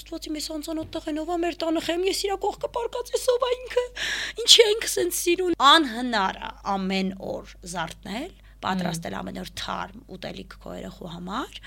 [0.00, 3.82] Աստվածի մեզ անծանոթ տղենովա մեր տանը խեմ ես իրա կողքը պարկած է սովա ինքը
[4.44, 8.30] ինչի ենք սենց սիրուն անհնար է ամեն օր զարթնել
[8.64, 11.60] պատրաստել ամեն օր թարմ ուտելիք քո երախու համար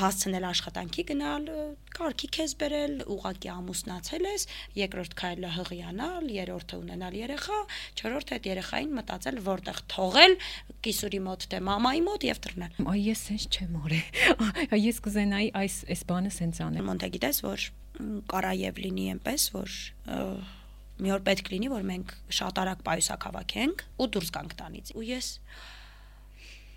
[0.00, 1.48] հասցնել աշխատանքի գնալ
[1.94, 4.46] կարգի քեզ բերել ուղակի ամուսնացել ես
[4.80, 7.60] երկրորդ քայլը հղիանալ երրորդը ունենալ երեխա
[8.00, 10.36] չորրորդը այդ երեխային մտածել որտեղ թողել
[10.88, 14.02] կիսուրի մոտ թե մամայի մոտ եւ դռնել այ ես sense չեմ օրե
[14.80, 17.68] ես կուզենայի այս այս բանը sense անել մոնտե գիտես որ
[18.32, 19.78] կարա եւ լինի այնպես որ
[21.04, 25.06] մի օր պետք լինի որ մենք շատ արագ պայուսակ հավաքենք ու դուրս գանք տանից ու
[25.08, 25.30] ես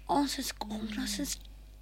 [0.08, 1.34] անսես կոմրասես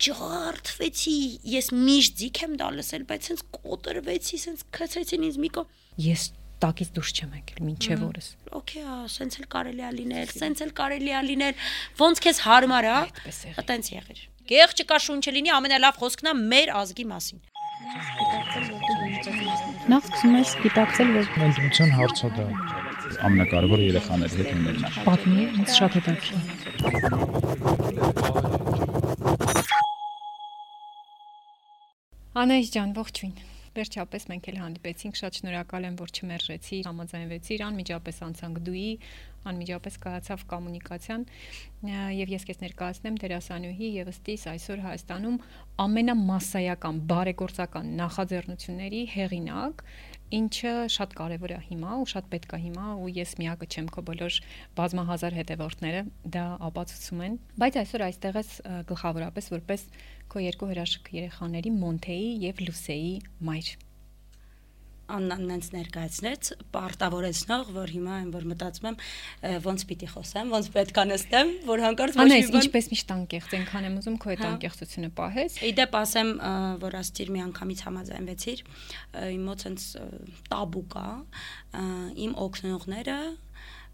[0.05, 1.15] ջարդվեցի
[1.55, 5.63] ես միշտ ձիք եմ դա լսել բայց sense կոտրվեցի sense քցեցին ինձ միկո
[6.05, 6.25] ես
[6.65, 8.27] տակից դուրս չեմ եկել մինչև օրս
[8.59, 11.65] օքեյ ա sense էլ կարելի է լինել sense էլ կարելի է լինել
[12.01, 12.95] ոնց քեզ հարմար է
[13.63, 17.43] այտենց եղիր գեղ չկա շունչը լինի ամենալավ խոսքն է մեր ազգի մասին
[19.91, 22.49] նախ սկսում ես գիտակցել որ ընտրության հարցը դա
[23.29, 26.41] ամենակարևորը երեխաների հետ ունենա պատմի ինձ շատ հետաքրքիր
[32.35, 33.35] Անայս ջան, ողջույն։
[33.75, 38.91] Վերջապես մենք էլ հանդիպեցինք, շատ շնորհակալ եմ, որ չմերժեցի, համաձայնվեցիր, անմիջապես անցանք դուի,
[39.51, 41.25] անմիջապես կայացավ կոմունիկացիան
[42.19, 45.37] եւ ես քեզ ներկայացնեմ դերասանուհի եւ ըստիս այսօր Հայաստանում
[45.85, 49.83] ամենամասսայական բարեգործական նախաձեռնությունների հեղինակ
[50.33, 54.03] ինչը շատ կարևոր է հիմա ու շատ պետք է հիմա ու ես միակը չեմ քո
[54.09, 54.37] բոլոր
[54.79, 56.01] բազմահազար հետևորդները
[56.35, 58.53] դա ապացուցում են բայց այսօր այստեղ ես
[58.89, 59.87] գլխավորապես որպես
[60.33, 63.11] քո երկու հրաշք երեխաների Մոնթեի եւ Լուսեի
[63.45, 63.75] մայր
[65.05, 68.97] Աննան նենց ներկայացնեց, պարտավորեցնող, որ հիմա այն որ մտածում եմ
[69.65, 73.55] ոնց պիտի խոսեմ, ոնց պետք է նստեմ, որ հանկարծ ոչ մի բան ինչպես միշտ անկեղծ
[73.55, 76.31] ենքան եմ ուզում քո այդ հա։ անկեղծությունը պահես։ Իդեպ ասեմ,
[76.81, 78.63] որ աստիր մի անգամից համաձայնվեցիր,
[79.35, 80.05] իմ մոտ sense
[80.49, 81.07] տաբու կա,
[82.25, 83.19] իմ օգնողները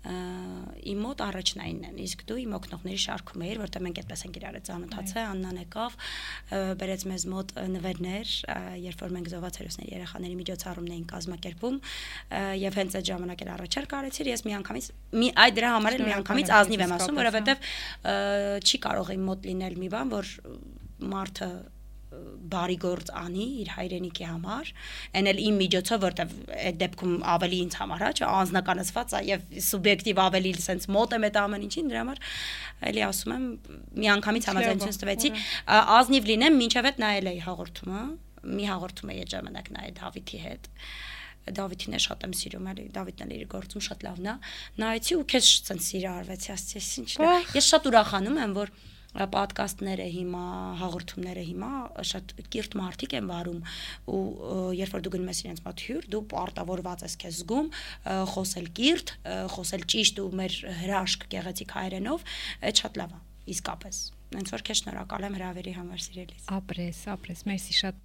[0.02, 4.56] իմ մոտ առաջնայինն են իսկ դու իմ օկնողների շարքում ես որտեղ մենք այդպես ենք իրար
[4.66, 5.98] ծանոթացել Աննան եկավ
[6.82, 8.32] բերեց մեզ մոտ նվերներ
[8.82, 11.78] երբ որ մենք զովացերոսների երեխաների միջոցառումն էին կազմակերպում
[12.66, 14.90] եւ հենց այդ ժամանակ էլ առաջարկ արեցիր ես միանգամից
[15.22, 17.70] մի այ դրա համար էլ միանգամից ազնիվ եմ ասում որովհետեւ
[18.66, 20.34] չի կարող իմ մոտ լինել մի բան որ
[21.12, 21.52] մարդը
[22.52, 24.72] բարի գործ անի իր հայրենիքի համար,
[25.16, 30.20] այն էլ իմ միջոցով, որտեվ այդ դեպքում ավելի ինձ համար, հա, անznականացված է եւ սուբյեկտիվ
[30.26, 32.22] ավելի sense մոտ եմ այդ ամեն ինչին, դրա համար
[32.92, 33.48] էլի ասում եմ,
[34.02, 35.32] մի անգամից համաձայնություն ստվեցի,
[36.02, 38.04] ազնիվ լինեմ, ինչև այդ նայել էի հաղորդումը,
[38.52, 40.72] մի հաղորդում էի այդ ժամանակ նայել Դավիթի հետ
[41.42, 44.34] Դավիթին է շատ եմ սիրում, էլի Դավիթն էլ իր գործում շատ լավն է։
[44.82, 48.74] Նայեցի ու քեզ ցած սիրարվեցի, ասեցի, ինչն է։ Ես շատ ուրախանում եմ, որ
[49.12, 50.44] պոդքասթները հիմա,
[50.80, 51.72] հաղորդումները հիմա
[52.08, 53.60] շատ կիրթ մարդիկ են վարում
[54.08, 54.22] ու
[54.78, 57.68] երբ որ դու գնում ես իրենց մոտ հյուր, դու պարտավորված ես քեզ զգում
[58.32, 59.14] խոսել կիրթ,
[59.56, 62.24] խոսել ճիշտ ու մեր հրաշք գեղեցիկ հայերենով,
[62.72, 63.20] այդ շատ լավ է,
[63.52, 64.00] իսկապես։
[64.32, 68.00] Հենց որ քեզ շնորհակալ եմ հրավերի համար սիրելիս։ Ապրես, ապրես, մերսի շատ։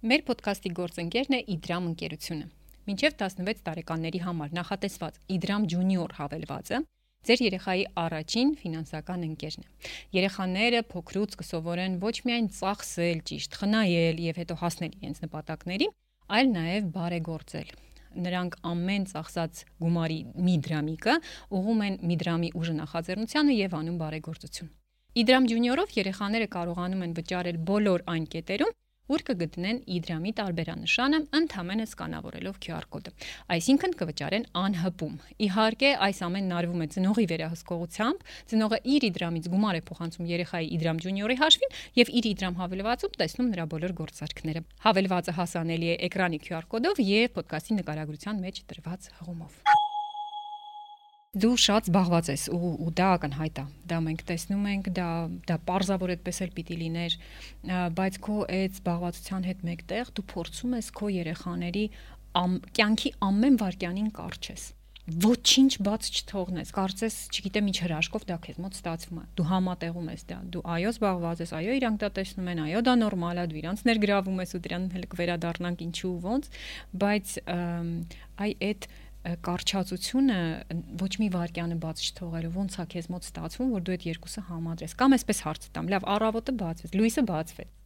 [0.00, 2.46] Մեր ոդկասթի գործընկերն է Իդրամ ընկերությունը։
[2.88, 6.80] Մինչև 16 տարեկանների համար նախատեսված Իդրամ Junior հավելվածը
[7.20, 14.40] Ձեր երեխայի առաջին ֆինանսական ընկերն է։ Երեխաները փոքրուց կսովորեն ոչ միայն ծախսել, ճիշտ խնայել եւ
[14.40, 15.88] հետո հասնել իրենց նպատակների,
[16.40, 17.72] այլ նաեւ բարեգործել
[18.10, 21.14] նրանք ամեն ծախսած գումարի մի դրամիկը
[21.60, 24.72] ուղում են մի դրամի ուժը նախաձեռնությանը եւ անում բարեգործություն։
[25.20, 28.74] Իդրամ ջունիորով երեխաները կարողանում են վճարել բոլոր այն կետերում,
[29.10, 33.12] ուր կգտնեն իդրամի տարբերանշանը ընդհանրապես սկանավորելով QR կոդը։
[33.54, 35.16] Այսինքն կվճարեն անհպում։
[35.46, 41.02] Իհարկե, այս ամենն արվում է ծնողի վերահսկողությամբ, ծնողը իր իդրամից գումար է փոխանցում երեխայի իդրամ
[41.04, 46.70] ջունիորի հաշվին եւ իր իդրամ հավելվածում տեսնում նրա բոլոր գործարքները։ Հավելվածը հասանելի է էկրանի QR
[46.70, 49.89] կոդով եւ ոդկասթի նկարագրության մեջ տրված հղումով։
[51.30, 55.10] Դու շատ զբաղված ես ու ու դա ակնհայտ է։ Դա մենք տեսնում ենք, դա
[55.46, 57.14] դա parzavor այդպես էլ պիտի լիներ,
[58.00, 61.84] բայց քո այդ զբաղվածության հետ մեկտեղ դու փորձում ես քո երեխաների
[62.42, 64.68] ամ, կյանքի ամեն վարքյանին կարճես
[65.10, 70.22] ոչինչ բաց չթողնես։ Կարծես, չգիտեմ ինչ հրաշքով դա քեզ մոտ ստացվում է։ Դու համատեղում ես
[70.28, 73.60] դա։ Դու այո զբաղված ես, այո իրանք դա տեսնում են, այո դա նորմալ է, դու
[73.60, 76.50] իրանք ներգրավում ես ու դրան հենց կվերադառնանք ինչու ոնց,
[77.00, 78.86] բայց այ այդ
[79.20, 80.38] կարճացությունը
[81.00, 84.96] ոչ մի վարքյանը բաց չթողելու ոնց է քեզ մոտ ստացվում որ դու այդ երկուսը համադրես
[85.00, 87.76] կամ այսպես հարց տամ լավ առավոտը բացվեց լույսը բացվեց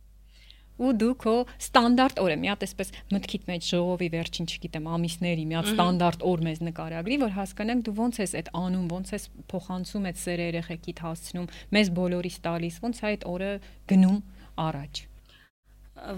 [0.75, 5.57] ու դու քո ստանդարտ օրը մի հատ այսպես մտքիդ մեջ ժողովի վերջին չգիտեմ ամիսների մի
[5.59, 10.09] հատ ստանդարտ օր մեզ նկարագրի որ հասկանանք դու ոնց ես այդ անում ոնց ես փոխանցում
[10.11, 11.49] այդ սերը երեխեքիդ հասցնում
[11.79, 13.53] մեզ բոլորիս տալիս ոնց է այդ օրը
[13.95, 14.19] գնում
[14.67, 15.03] առաջ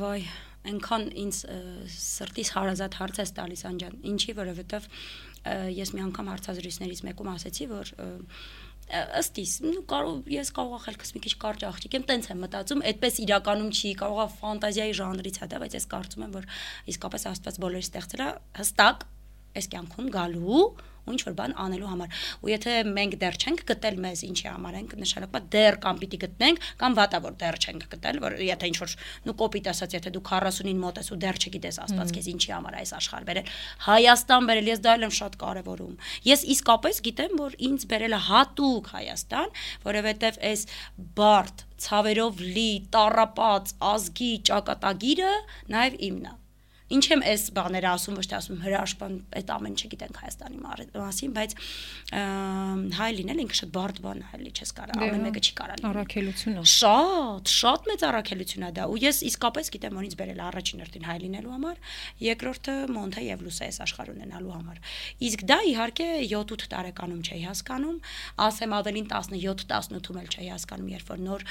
[0.00, 0.20] վայ
[0.72, 1.58] այնքան ինձ ը,
[1.96, 4.88] սրտից հարազատ հարց ես տալիս անջան ինչի որովհետև
[5.76, 7.92] ես մի անգամ հարցազրույցներից մեկում ասացի որ
[8.86, 9.52] ըստ իս
[9.90, 13.90] կարող ես կարող խելքս մի քիչ կարճ աղջիկ եմ տենց եմ մտածում այդպես իրականում չի
[14.02, 16.46] կարողա ֆանտազիայի ժանրից է դա բայց ես կարծում եմ որ
[16.94, 18.28] իսկապես աստված բոլորի ստեղծել է
[18.60, 19.06] հստակ
[19.58, 20.62] այս կյանքում գալու
[21.06, 24.78] ու ինչ որ բան անելու համար։ Ու եթե մենք դեռ չենք գտել մեզ ինչի համար
[24.80, 28.94] ենք նշանակված դեռ կամ պիտի գտնենք կամ վատավոր դեռ չենք գտել, որ եթե ինչ որ
[29.26, 32.78] նու կոպիտ ասած, եթե դու 40-ին մոտ ես ու դեռ չգիտես Աստված քեզ ինչի համար
[32.80, 33.50] այս աշխարհ բերել,
[33.86, 35.94] Հայաստան բերել, ես դա էլ եմ շատ կարևորում։
[36.26, 39.54] Ես իսկապես գիտեմ, որ ինձ բերել է հատուկ Հայաստան,
[39.86, 40.66] որովհետև այս
[41.20, 45.32] բարդ ցավերով լի, տառապած ազգի ճակատագիրը
[45.76, 46.34] նաև իմն է
[46.86, 51.54] ինչ եմ այս բաները ասում, ոչ թե ասում հրաշքան, այդ ամեն չգիտենք Հայաստանի մասին, բայց
[52.96, 55.52] հայ լինել ինքը շատ բարդ բան է, էլի չես կարա, Դե, ամեն հա, մեկը չի
[55.56, 60.16] լինել։ Առաքելություն է։ Շատ, շատ մեծ առաքելություն է դա ու ես իսկապես գիտեմ որ ինձ
[60.20, 61.80] բերել առաջին հերթին հայ լինելու համար,
[62.26, 64.80] երկրորդը Մոնթե եւ Լուսա այս աշխարհ ունենալու համար։
[65.26, 67.98] Իսկ դա իհարկե 7-8 տարեկանում չէի հասկանում,
[68.46, 71.46] ասեմ ավելին 17-18-ում էլ չէի հասկանում, երբ որ նոր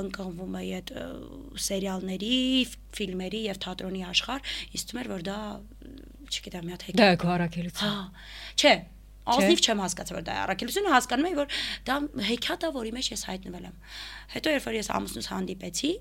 [0.00, 0.92] ընկղվում էի այդ
[1.66, 2.38] սերիալների,
[2.90, 4.19] ֆիլմերի եւ թատրոնի աշխարհ,
[4.70, 5.38] ինձ թվում էր որ դա
[6.30, 8.04] չգիտեմ, մի հատ հեկ Դա է քո առաքելություն։ Հա,
[8.60, 8.74] չէ,
[9.30, 11.56] ազնիվ չեմ հասկացել որ դա է առաքելությունը, հասկանում եմ որ
[11.90, 11.96] դա
[12.30, 13.76] հեքիաթ է, որի մեջ ես հայտնվել եմ։
[14.34, 15.92] Հետո երբ որ ես ամուսնուս հանդիպեցի,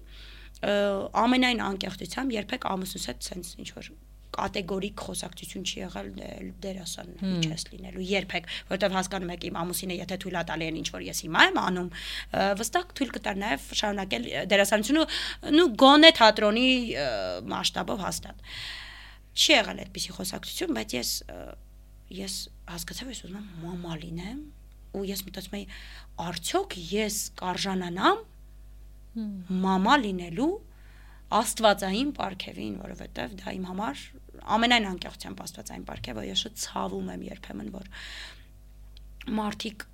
[0.59, 3.91] ամենայն անկեղծությամբ երբեք ամուսնուս հետ sense ինչ որ
[4.35, 9.97] կատեգորիկ խոսակցություն չի եղել դե- դերասան ինչ ես լինելու երբեք որովհետև հասկանում եք իմ ամուսինը
[9.99, 11.89] եթե թույլ է տալի են ինչ որ ես հիմա եմ անում
[12.59, 15.03] վստահ թույլ կտար նաև շարունակել դերասանությունը
[15.57, 16.67] նու գոնե թատրոնի
[17.53, 18.45] մասշտաբով հաստատ
[19.39, 21.09] չի եղել այդպիսի խոսակցություն, բայց ես
[22.19, 22.33] ես
[22.73, 24.39] հասկացա, որ ես ուզում եմ մամա լինեմ
[24.99, 25.65] ու ես մտածում եի
[26.25, 28.23] արդյոք ես կարժանանամ
[29.65, 30.49] մամա լինելու
[31.29, 34.03] աստվածային պարգևին, որովհետև դա իմ համար
[34.55, 37.89] ամենայն անկեղծությամբ աստվածային պարգևը, ես շատ ցավում եմ երբեմն, որ
[39.39, 39.85] մարդիկ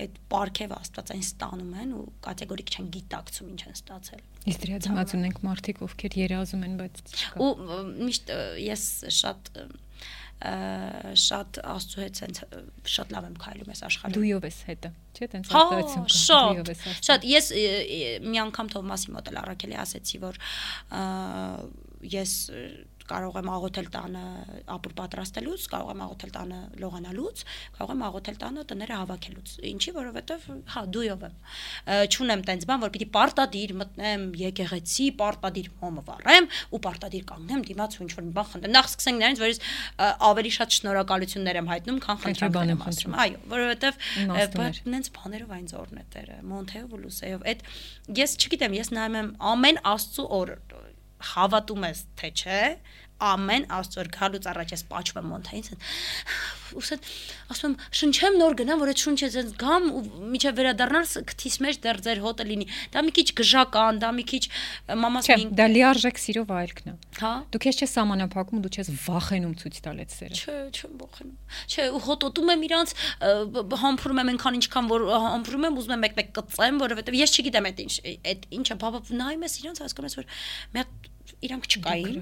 [0.00, 5.14] այդ պարգևը աստվածային ստանում են ու կատեգորիկ չեն գիտակցում ինչ են ստացել։ Իսկ դրա դիմաց
[5.18, 8.32] ունենք մարդիկ, ովքեր երազում են, բայց չկա։ ու միշտ
[8.64, 8.84] ես
[9.20, 9.66] շատ ը,
[10.40, 12.46] շատ աստծո հետ sense
[12.88, 16.70] շատ լավ եմ քայլում այս աշխարհում Դույով ես հետը, չէ՞, տենց Հա, արտահայտություն կա։ դույով
[16.72, 17.50] ես շատ ես
[18.24, 20.40] մի անգամ Թովմասի մոտ էլ առաքելի ասեցի, որ
[22.16, 22.32] ես
[23.10, 24.24] կարող եմ աղոթել տանը
[24.74, 27.42] ապուր պատրաստելուց, կարող եմ աղոթել տանը լողանալուց,
[27.76, 31.34] կարող եմ աղոթել տանը տները հավաքելուց։ Ինչի, որովհետև հա դույով եմ։
[32.10, 37.98] Չունեմ տենց բան, որ պիտի պարտադիր մտնեմ եկեղեցի, պարտադիր հոմը վառեմ ու պարտադիր կանգնեմ դիմաց
[38.00, 39.60] ու ինչ-որ մի բան խնդրեմ։ Նախ սկսենք նրանից, որ ես
[40.30, 44.00] ավելի շատ շնորհակալություններ եմ հայտնում, քան խնդրանքներ եմ ասում։ Այո, որովհետև
[44.90, 47.64] նենց բաներով այն զորն է տերը մոնթեով ու լուսեով այդ
[48.20, 50.54] ես չգիտեմ ես նայում եմ ամեն աստծու օր
[51.20, 52.60] հավատում ես թե չէ
[53.30, 55.70] ամեն աստծոր գալուց առաջ ես պատճում եմ մոնթայից
[56.80, 57.06] ուսդ
[57.50, 60.02] ասում եմ շնչեմ նոր գնամ որ այդ շունչը ձեզ գամ ու
[60.34, 64.24] միջև վերադառնալ ս- քթիս մեջ դեռ ձեր հոտը լինի դա մի քիչ գժական դա մի
[64.30, 64.42] քիչ
[65.02, 68.92] մամաս մին դա լիարժեք սիրո վայելքն է։ հա Դու քեզ չես սահմանափակում ու դու չես
[69.10, 71.34] վախենում ցույց տալ այդ սերը։ Չէ, չեմ բոխնում։
[71.74, 72.94] Չէ, ու հոտոտում եմ իրանց
[73.82, 77.82] համբուրում եմ այնքան ինչքան որ համբուրում եմ, ուզում եմ մեկ-մեկ կծեմ, որովհետև ես չգիտեմ այդ
[77.84, 77.92] ինչ
[78.30, 80.26] այդ ինչը, բաբա նայում ես իրանց հասկանում ես որ
[80.78, 81.10] հատ
[81.50, 82.16] իրանք չկային։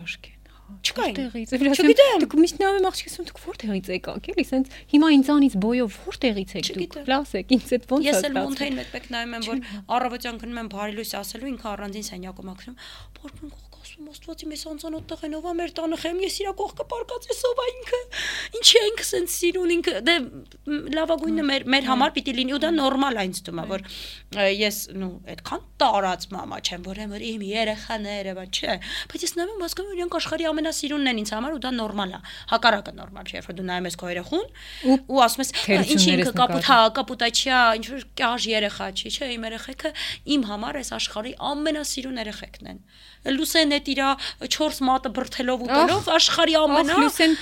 [0.69, 5.09] Չկային։ Որտեղից։ Չգիտեմ։ Դուք միշտ նայում եմ աղջիկս ու դուք որտեղից եկաք, էլի, սենց հիմա
[5.17, 9.09] ինձանից բոյով որտեղից եք դուք։ Լաս եք, ինձ այդ ոնց է Ես էլ մոնթեին մեկ-մեկ
[9.15, 9.63] նայում եմ, որ
[9.99, 12.79] առավոտյան գնում եմ բարի լույս ասելու, ինքը առանձին սենյակում կողք ասում,
[13.99, 17.37] Աստվածի մեզ անծանոթ տղեն ով է մեր տանը խեմ, ես իրա կողքը պարկած է
[17.69, 17.99] ինքը։
[18.59, 20.15] Ինչի ենք սենց սիրուն ինքը։ Դե
[20.95, 23.85] լավագույնը մեր մեր համար պիտի լինի ու դա նորմալ է ինձ թվում է, որ
[24.59, 28.79] ես նու այդքան տարած մամա չեմ, որ եմ որ իմ երեխաները, բա չէ,
[29.13, 32.15] բայց ես նայում եմ հասկանում եմ իրանք աշխարհի ամենասիրունն են ինձ համար ու դա նորմալ
[32.15, 32.21] է։
[32.55, 34.47] Հակառակը նորմալ չէ, երբ որ դու նայում ես քո երեխուն
[34.89, 35.53] Ու ու ասում ես
[35.95, 39.93] ինչի ինքը կապուտ հա կապուտաչիա ինչ որ կյաժ երեխա չի չէ իմ երեխեքը
[40.39, 42.81] իմ համար այս աշխարհի ամենասիրուն երեխեքն են
[43.39, 44.09] լուսեն է իրա
[44.57, 47.37] 4 մատը բրթելով ու տելով աշխարհի Ախ, ամենա լուսեն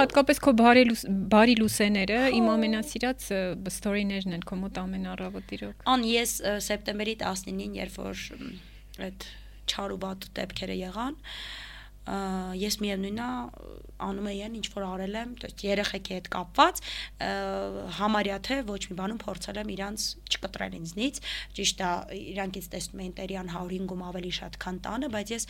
[0.00, 0.84] հատկապես քո բարի
[1.34, 3.28] բարի լուսեները իմ ամենասիրած
[3.70, 6.36] ստորիներն են քո մոտ ամեն առավոտ իրոք։ ան ես
[6.70, 8.24] սեպտեմբերի 19-ին երբ որ
[9.10, 9.28] այդ
[9.70, 11.18] չարուբատ դեպքերը եղան
[12.60, 13.28] ես միևնույնն է
[14.00, 16.80] անում եմ ինչ որ արել եմ, ըստ երեխեքի հետ կապված
[18.00, 21.20] համարյա թե ոչ մի բանում փորձել եմ իրանց չկտրել ինձնից,
[21.58, 21.90] ճիշտ է,
[22.34, 25.48] իրանքից տեսնում էին տերյան 105-ում ավելի շատ քան տանը, բայց ես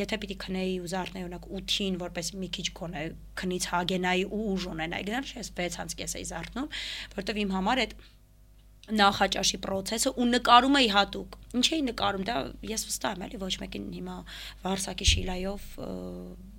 [0.00, 3.04] եթե պիտի քնեի ու զարթնեի օրինակ 8-ին, որպես մի քիչ գոնե
[3.40, 6.72] քնից հագենայի ու ուժ ունենայի, գնալ չէ, 6-ից կես էի զարթնում,
[7.14, 7.94] որովհետև իմ համար այդ
[8.98, 12.36] նախաճաշի process-ը ու նկարում էի հատուկ։ Ինչ էի նկարում, դա
[12.70, 14.16] ես վստահ եմ, էլի ոչ մեկին հիմա
[14.64, 15.66] Վարսակի շիլայով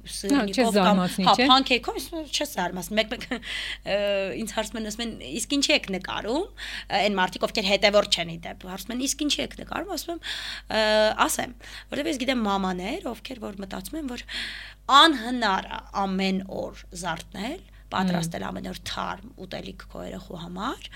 [0.09, 1.97] սրնիկով կամ հա փանքեյքով
[2.31, 3.25] չես զարմացնի մեկ-մեկ
[4.41, 6.45] ինձ հարցում են ասում են իսկ ինչի եք նկարում
[7.01, 10.23] այն մարդիկ ովքեր հետևորդ չեն իդեպ հարցում են իսկ ինչի եք նկարում ասում եմ
[11.27, 11.55] ասեմ
[11.93, 14.25] որովհետև ես գիտեմ մամաներ ովքեր որ մտածում են որ
[15.01, 17.61] անհնար է ամեն օր զարթնել
[17.91, 20.89] պատրաստել ամեն օր թարմ ուտելիք քո երախու համար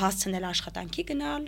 [0.00, 1.44] հասցնել աշխատանքի գնալ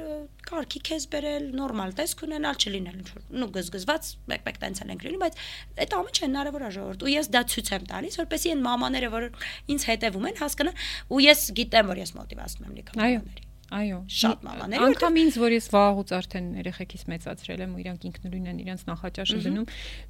[0.48, 5.24] կարգի քեզ բերել նորմալ տեսք ունենալ չլինել ինչ որ նու գզգզված մեկ-մեկ տենց են լինում
[5.24, 5.42] բայց
[5.82, 9.28] այդ ամենը հնարավոր է ժողովուրդ ու ես դա ցույց եմ տալիս որպեսզի այն մամաները որ
[9.74, 14.44] ինձ հետևում են հասկանան ու ես գիտեմ որ ես մոտիվացնում եմ լիքը մամաների Այո, շատ
[14.46, 18.84] մամաներ։ Անկամ ինձ, որ ես վաղուց արդեն երեխեքիս մեծացրել եմ ու իրանք ինքնուրույն են իրենց
[18.88, 19.66] նախաճաշը դնում,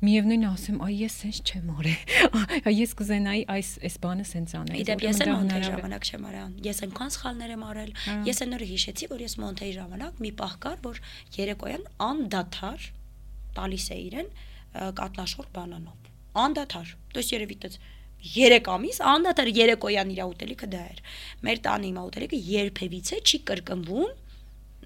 [0.06, 4.78] միևնույնն է ասեմ, այ ես սենց չեմ արել։ Ես կուզենայի այս այս բանը սենց անել։
[4.78, 8.64] Իդեպ ես էլ մոնտեյ ժամանակ չեմ արել։ Ես այնքան սխալներ եմ արել։ հա։ Ես այնօր
[8.68, 11.02] հիշեցի, որ ես մոնտեյ ժամանակ մի պահ կար, որ
[11.38, 12.88] երեկոյան անդադար
[13.58, 14.28] տալիս է իրեն
[14.98, 17.78] կատնաշոր բանանով։ Անդադար։ Դուս երևի դից
[18.22, 21.02] 3 ամիս անդադար երեկոյան իր ուտելիքը դա էր։
[21.48, 24.16] Մեր տանը իմ ուտելիքը երբևիցե չի կրկնվում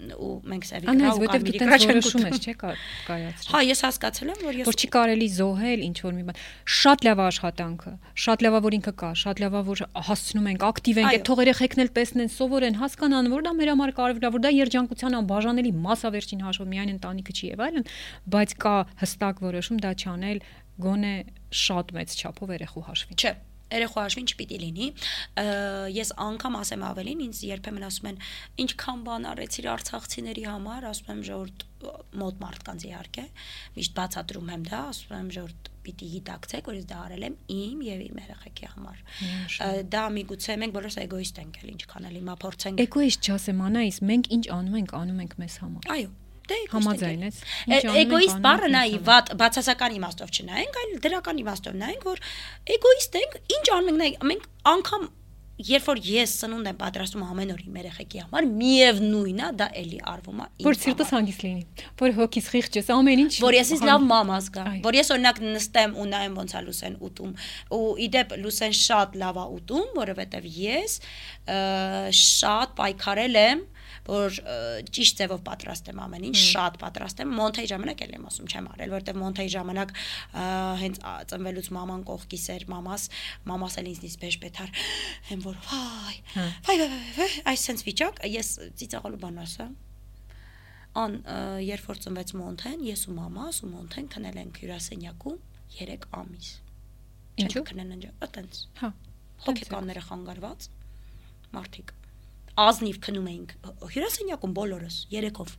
[0.02, 4.56] ու մենք սա վիկրա ու կարմիրի կրաչում ես, չէ՞ կայացրել։ Հա, ես հասկացել եմ, որ
[4.58, 6.40] ես որ չի կարելի զոհել ինչ որ մի բան։
[6.76, 7.92] Շատ լավ աշխատանքը,
[8.24, 11.84] շատ լավ որ ինքը կա, շատ լավ որ հասցնում ենք, ակտիվ ենք, այդ թող երեխեքն
[11.84, 16.02] էլ տեսնեն, սովորեն, հասկանան, որ դա մեր համար կարևոր է, որ դա երջանկության անբաժանելի մաս
[16.02, 17.88] է վերջին հաշվով, միայն ընտանիքը չի եւ այլն,
[18.32, 20.42] բայց կա հստակ որոշում դա չանել
[20.80, 21.14] գոնե
[21.62, 23.32] շատ մեծ չափով երեխու հաշվին։ Չէ,
[23.72, 24.86] երեխու հաշվին չպիտի լինի։
[25.96, 28.18] Ես անգամ ասեմ ավելին, ինձ երբեմն ասում են,
[28.64, 31.66] ինչքան բան արեցիր արցախցիների համար, ասում եմ ժողովուրդ
[32.22, 33.24] մոտ մարդկանց իհարկե,
[33.76, 37.80] միշտ բացատրում եմ դա, ասում եմ ժողովուրդ պիտի գիտակցեք, որ ես դա արել եմ իմ
[37.88, 39.00] եւ իմ երեխեքի համար։
[39.90, 44.30] Դա միգուցե մենք բոլորս էգոիստ ենք, էլ ինչքան էլ հիմա փորձենք։ Էգոիստ չասեմ, անայիս, մենք
[44.38, 46.12] ինչ անում ենք, անում ենք մեզ համար։ Այո,
[46.50, 47.40] Դե համաձայն ես։
[48.02, 52.22] Էգոիստ բառը նայի վատ բացասական իմաստով չնայենք, այլ դրական իմաստով նայենք, որ
[52.76, 55.10] էգոիստ ենք, ինչ անում ենք, նայենք, մենք անգամ
[55.62, 59.98] երբ որ ես սնունդ եմ պատրաստում ամեն օր իմ երեխեքի համար, միևնույնն է, դա էլի
[60.12, 63.84] արվում է։ Որ սիրտս հանգիստ լինի, որ հոգիս խիղճ ես, ամեն ինչ։ Որ ես ինձ
[63.90, 67.34] լավ մամա զգա, որ ես օրինակ նստեմ ու նայեմ ոնց է Լուսեն ուտում,
[67.76, 70.98] ու իդեպ Լուսեն շատ լավ է ուտում, որովհետև ես
[72.22, 73.66] շատ պայքարել եմ
[74.08, 74.38] որ
[74.92, 79.20] ճիշտ ձևով պատրաստեմ ամեն ինչ, շատ պատրաստեմ։ Մոնթեյ ժամանակ էլ եմ ասում, չեմ արել, որովհետև
[79.22, 79.94] մոնթեյ ժամանակ
[80.82, 80.98] հենց
[81.32, 83.06] ծնվելուց մաման կողքիս էր, մամաս,
[83.46, 84.74] մամաս էլ ինձնից բեժ բետար,
[85.36, 86.16] եմ որ վայ,
[86.66, 86.76] վայ,
[87.20, 89.78] վայ, այս sense վիճակ, ես ծիծաղալու բան ասեմ
[90.92, 91.14] ան
[91.64, 95.38] երբ որ ծնվեց Մոնթեն, ես ու մամաս ու Մոնթեն քնել ենք հյուրասենյակում
[95.78, 96.50] 3 ամիս։
[97.40, 98.90] Ինչու՞ քնեն ընջա, այտենց։ Հա։
[99.46, 100.68] Հոգեկանները խանգարված
[101.56, 101.94] մարդիկ
[102.60, 103.54] ազնիվ քնում էինք
[103.92, 105.54] հյուրասենյակում բոլորս երեքով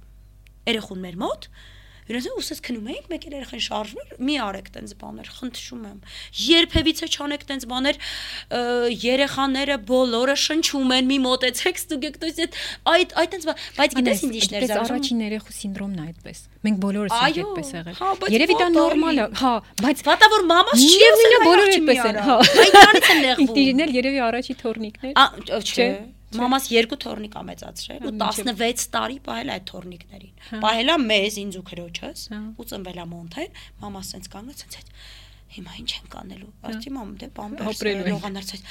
[0.73, 1.49] երեխուն մեր մոտ
[2.03, 5.99] Հյուրասենյակում ուսես քնում էինք, մեկ էլ երեխան շարժվում էր, մի արեք տենց բաներ, խնդրում եմ։
[6.43, 7.99] Երբևիցե չանեք տենց բաներ,
[9.03, 12.57] երեխաները բոլորը շնչում են, մի մոտեցեք, ստուգեք, դուք այդ
[12.93, 16.43] այդ այդ տենց բան, բայց գիտես ինձ ինչներ զարմանում։ Այդպես առաջին երեխու սինդրոմն է այդպես։
[16.63, 20.83] Մենք բոլորս ենք այդպես եղել։ հա, Երևի դա նորմալ է, հա, բայց վատա որ մամաս
[20.83, 25.15] չի եղել, բոլորը այդպես են, հա։ Այդ դրանից են նեղվում։ Տիրինել երևի առաջի թորնիկներ։
[25.63, 25.87] Չէ։
[26.39, 31.65] Մամաս երկու թորնիկ ա մեծացրել ու 16 տարի պահել այդ թորնիկներին։ Պահելա մեզ ինձ ու
[31.69, 34.91] քրոջս ու ծնվելա մոնթեն, մամաս սենց կանգնեց սենց այդ
[35.53, 38.67] հիմա ինչ ենք անելու։ Ասի մամ դե պամպերս լողանարցած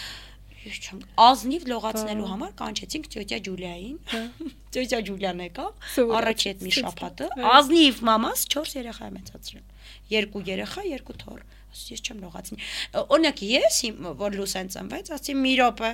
[0.62, 3.96] ես չեմ ազնիվ լողացնելու համար կանչեցինք տյոտյա Ջուլիային։
[4.74, 9.64] Տյոտյա Ջուլիան եկավ առաջի այդ մի շաբաթը։ Ազնիվ մամաս 4 երեխա մեծացրել։
[10.12, 11.42] Երկու երեխա, երկու թոռ։
[11.72, 12.70] Ասի ես չեմ լողացնի։
[13.02, 13.82] Օրինակ ես
[14.22, 15.92] որ լուսեն ծնվեց, ասի մի րոպե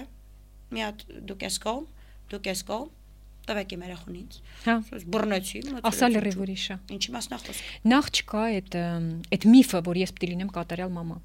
[0.75, 1.87] մի հատ դուք ես կողմ,
[2.32, 2.90] դուք ես կողմ,
[3.48, 4.76] տվեք իմ երախուն ինձ։ Հա։
[5.14, 8.78] Բռնեցի, ասա լրիվ ուրիշը։ Ինչի մասն է խոսքը։ Նախ չկա այդ
[9.38, 11.18] այդ միֆը, որ ես պիտի լինեմ կատարյալ մամա։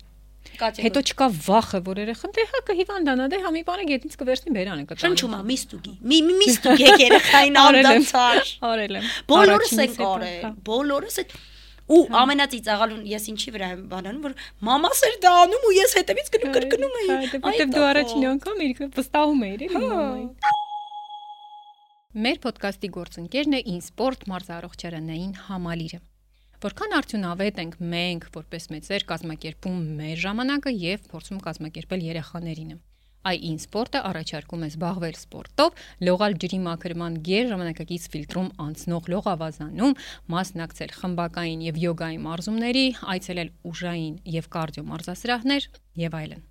[0.54, 4.84] Հետո չկա վախը, որ երեխան դե հա կհիվանդանա, դե հա մի բանը գետնից կվերցնի բերանը
[4.90, 10.46] կտա։ Շնչում է մի ստուգի։ Մի մի ստուգի երեխային անդացար։ Արել եմ։ Բոլորս ենք արել։
[10.68, 11.34] Բոլորս այդ
[11.92, 14.36] Ու հա։ ամենածիծաղալուն ես ինչի վրա եմ բանանում, որ
[14.68, 18.88] մամաս էր դա անում ու ես հետևից գնում կրկնում էի։ Որտեվ դու առաջին անգամ իրքը
[18.96, 20.30] վստահում էիր, էլի մամային։
[22.24, 26.00] Մեր ոդկասթի գործընկերն է Ինսպորտ մարզարողջարանային համալիրը։
[26.64, 32.78] Որքան արդյունավետ ենք մենք որպես մեծեր կազմակերպում մեր ժամանակը եւ փորձում կազմակերպել երեխաներինը։
[33.24, 39.94] IIN սպորտը առաջարկում է զբաղվել սպորտով, լողալ ջրի մաքրման ģեր ժամանակակից ֆիլտրում անցնող լողավազանում,
[40.36, 45.70] մասնակցել խմբակային եւ յոգայի մարզումների, այցելել ուժային եւ կարդիո մարզասրահներ
[46.04, 46.44] եւ այլն։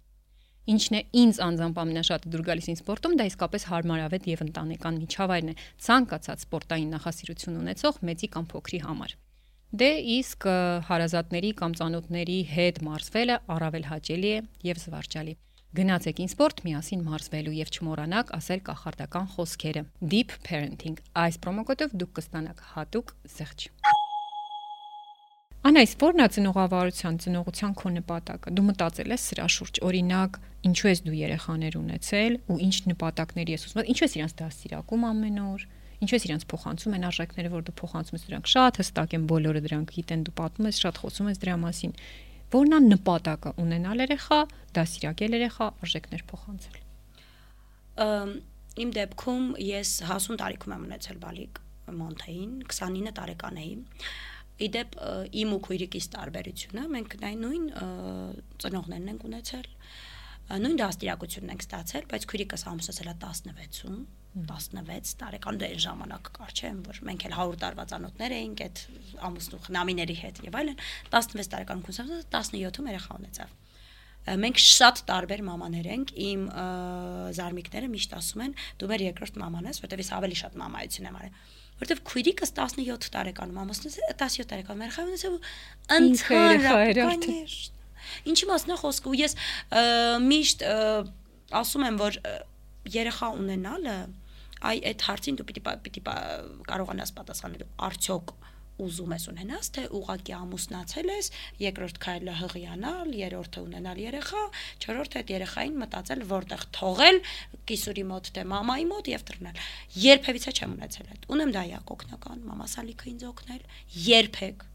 [0.72, 5.50] Ինչն է ինձ անձամբ ամենաշատը դուր գալիս ին սպորտում, դա իսկապես հարմարավետ եւ ընտանեկան միջավայրն
[5.52, 5.54] է
[5.86, 9.16] ցանկացած սպորտային նախասիրություն ունեցող մեծի կամ փոքրի համար։
[9.82, 9.90] Դե
[10.22, 10.46] իսկ
[10.86, 15.34] հարազատների կամ ծանոթների հետ մարզվելը առավել հաճելի է եւ զվարճալի։
[15.72, 22.10] Գնացեք ին սպորտ միասին մարզվելու եւ չմոռանաք ասել կախարդական խոսքերը։ Deep Parenting։ Այս պրոմոկոդով դուք
[22.18, 23.60] կստանաք հատուկ զեղչ։
[25.72, 30.36] Անայս ո՞րն է ծնողավարության, ծնողության քո նպատակը։ Դու մտածել ես սրա շուրջ, օրինակ,
[30.68, 35.40] ինչու ես դու երեխաներ ունեցել ու ինչ նպատակների ես ուզում։ Ինչու ես իրանց դասիրակում ամեն
[35.46, 35.64] օր,
[36.02, 39.64] ինչու ես իրանց փոխանցում են արժեքները, որ դու փոխանցում ես դրանք շատ հստակ են բոլորը
[39.70, 41.96] դրանք գիտեն, դու պատմում ես, շատ խոսում ես դրա մասին։
[42.52, 44.38] Որն է նպատակը ունենալ երեխա,
[44.76, 46.80] դասիրակել երեխա, արժեքներ փոխանցել։
[48.82, 51.60] Իմ դեպքում ես հասուն տարիքում եմ ունեցել բալիկ
[51.92, 53.72] Մոնթեին, 29 տարեկան էի
[54.62, 54.96] իդեպ
[55.42, 57.64] իմ ու քույրիկիս տարբերությունը մենք նույն
[58.62, 59.68] ծնողներն ենք ունեցել
[60.62, 63.98] նույն դաստիարակությունն ենք ստացել, բայց քույրիկս ամուսնացել է 16-ում,
[64.32, 68.82] 16 տարեկան դե այն ժամանակ կար չէ, որ մենք էլ 100 տարվա ծանոթներ էինք այդ
[69.28, 70.78] ամուսնու խնամիների հետ եւ այլն,
[71.12, 73.58] 16 տարեկան քունսավ 17-ում երեխա ունեցավ
[74.22, 76.42] մենք շատ տարբեր մամաներ ենք իմ
[77.36, 81.18] զարմիկները միշտ ասում են դու մեր երկրորդ մաման ես որտեվ ես ավելի շատ մամայություն եմ
[81.18, 81.40] արել
[81.82, 85.34] որտեվ քույրիկս 17 տարեկանում ամուսնուց 17 տարեկանում երեխա ունեցավ
[85.98, 87.58] ընդհանրապես
[88.28, 89.36] Ինչի մասն է խոսքը ու ես
[90.26, 90.64] միշտ
[91.58, 92.18] ասում եմ, որ
[92.92, 93.96] երեխա ունենալը
[94.70, 96.02] այ այդ հարցին դու պիտի պիտի
[96.70, 98.34] կարողանաս պատասխանել արդյոք
[98.82, 101.26] ուզում ես ունենաս, թե ուղակի ամուսնացել ես,
[101.60, 104.42] երկրորդ քայլը հղիանալ, երրորդը ունենալ երեխա,
[104.82, 107.20] չորրորդը այդ երեխային մտածել որտեղ թողել
[107.68, 109.62] կիսուրի մոտ թե մամայի մոտ եւ դռնել։
[110.02, 113.62] Երբևիցե չեմ ունեցել այդ։ Ունեմ դա իակ օգնական, մամասալիքը ինձ օգնել,
[114.08, 114.66] երբեք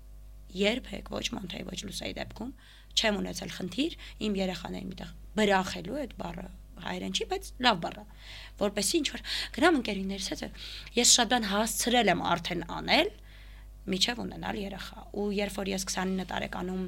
[0.58, 2.54] երբեք ոչ Մոնթեյ ոչ Լուսայի դեպքում
[2.98, 6.46] չեմ ունեցել խնդիր իմ երեխաներին միտեղ բրախելու այդ բառը
[6.86, 8.06] հայերեն չի, բայց լավ բառ է,
[8.62, 9.24] որպեսի ինչ որ
[9.58, 10.44] գնամ ընկերիներս հետ
[10.98, 13.12] ես շատ բան հասցրել եմ արդեն անել
[13.88, 16.86] միջև ունենալ երեխա ու երբ որ ես 29 տարեկանում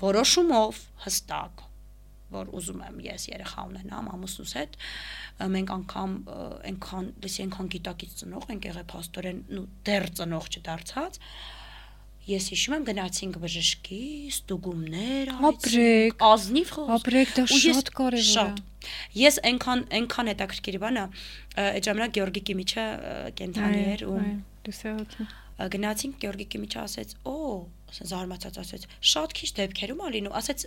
[0.00, 1.62] որոշումով հստակ
[2.30, 4.76] որ ուզում եմ ես երեխա ունենամ ամուսնուս հետ
[5.54, 6.12] մենք անգամ
[6.70, 11.18] այնքան լսի այնքան գիտակից ծնող ենք եղել փաստորեն ու դեռ ծնող չդարձած
[12.30, 18.90] Ես հիշում եմ գնացինք բժշկի, ստուգումներ արեցինք, ազնիվ խոս։ Ապրեք, դա շատ կարևոր է։
[19.20, 21.04] Ես այնքան այնքան հետաքրքիր բան է,
[21.64, 22.84] այդ ժամանակ Գեորգի Կիմիչը
[23.40, 24.18] կենթանի էր ու
[25.74, 27.34] գնացինք Գեորգի Կիմիչը ասեց, «Օ,
[27.92, 30.64] զարմացած ասեց, շատ քիչ դեպքերում ա լինում»։ Ասեց,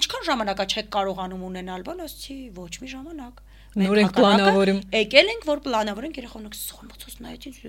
[0.00, 3.42] «Ինչքան ժամանակա չեք կարողանում ունենալ բան»։ Ասեցի, «Ոչ մի ժամանակ»։
[3.82, 7.60] Նոր ենք պլանավորում։ Եկել ենք, որ պլանավորենք երախոնոք սխալմացած նայեց ինձ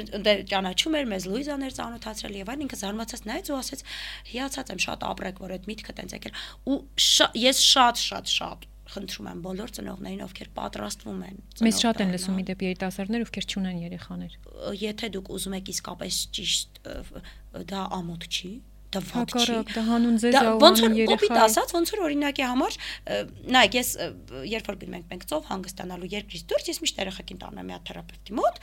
[0.00, 3.84] ընդ ճանաչում էր մեզ Լուիզաներ ծանոթացրել եւ այն ինքը զարմացած նայեց ու ասեց
[4.32, 6.36] հիացած եմ շատ ապրեք որ այդ միտքը տենց եկել
[6.72, 6.78] ու
[7.42, 12.36] ես շատ շատ շատ խնդրում եմ բոլոր ծնողներին ովքեր պատրաստվում են Մեզ շատ են լսում
[12.36, 14.34] մի դեպի երիտասարդներ ովքեր չունեն երեխաներ
[14.82, 16.82] Եթե դուք ուզում եք իսկապես ճիշտ
[17.72, 18.52] դա ամոթ չի
[18.92, 22.76] դա ված չի։ Դա հանուն ձեզ ա ոնց որ ասած, ոնց որ օրինակի համար,
[23.56, 23.92] նայեք, ես
[24.52, 27.78] երբ որ գնում ենք մենք ծով հանգստանալու երկրից դուրս, ես միշտ երեխեքին տանում եմ մի
[27.88, 28.60] թերապևտի մոտ,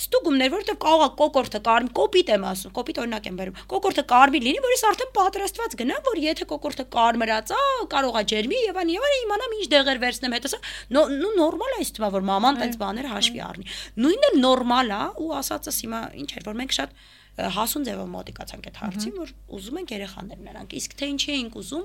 [0.00, 4.44] ստուգումներ, որովհետև կարող է կոկորտը կարմիր, կոպիտ եմ ասում, կոպիտ օրինակ եմ բերում։ Կոկորտը կարմիր
[4.46, 7.60] լինի, որ ես արդեն պատրաստված գնամ, որ եթե կոկորտը կարմրած է,
[7.94, 10.60] կարող է ջերմի եւ այն եւ այն իմանամ ինչ դեղեր վերցնեմ հետո։
[10.96, 13.66] Նու նորմալ է իստվա որ մաման տենց բաներ հաշվի առնի։
[14.00, 16.96] Նույնը նորմալ է ու ասածս հիմա ինչ էր որ մենք շատ
[17.40, 21.84] հասուն ձևով մոտիկացանք այդ հարցին, որ ուզում ենք երեխաներ նրանք։ Իսկ թե ինչ էինք ուզում,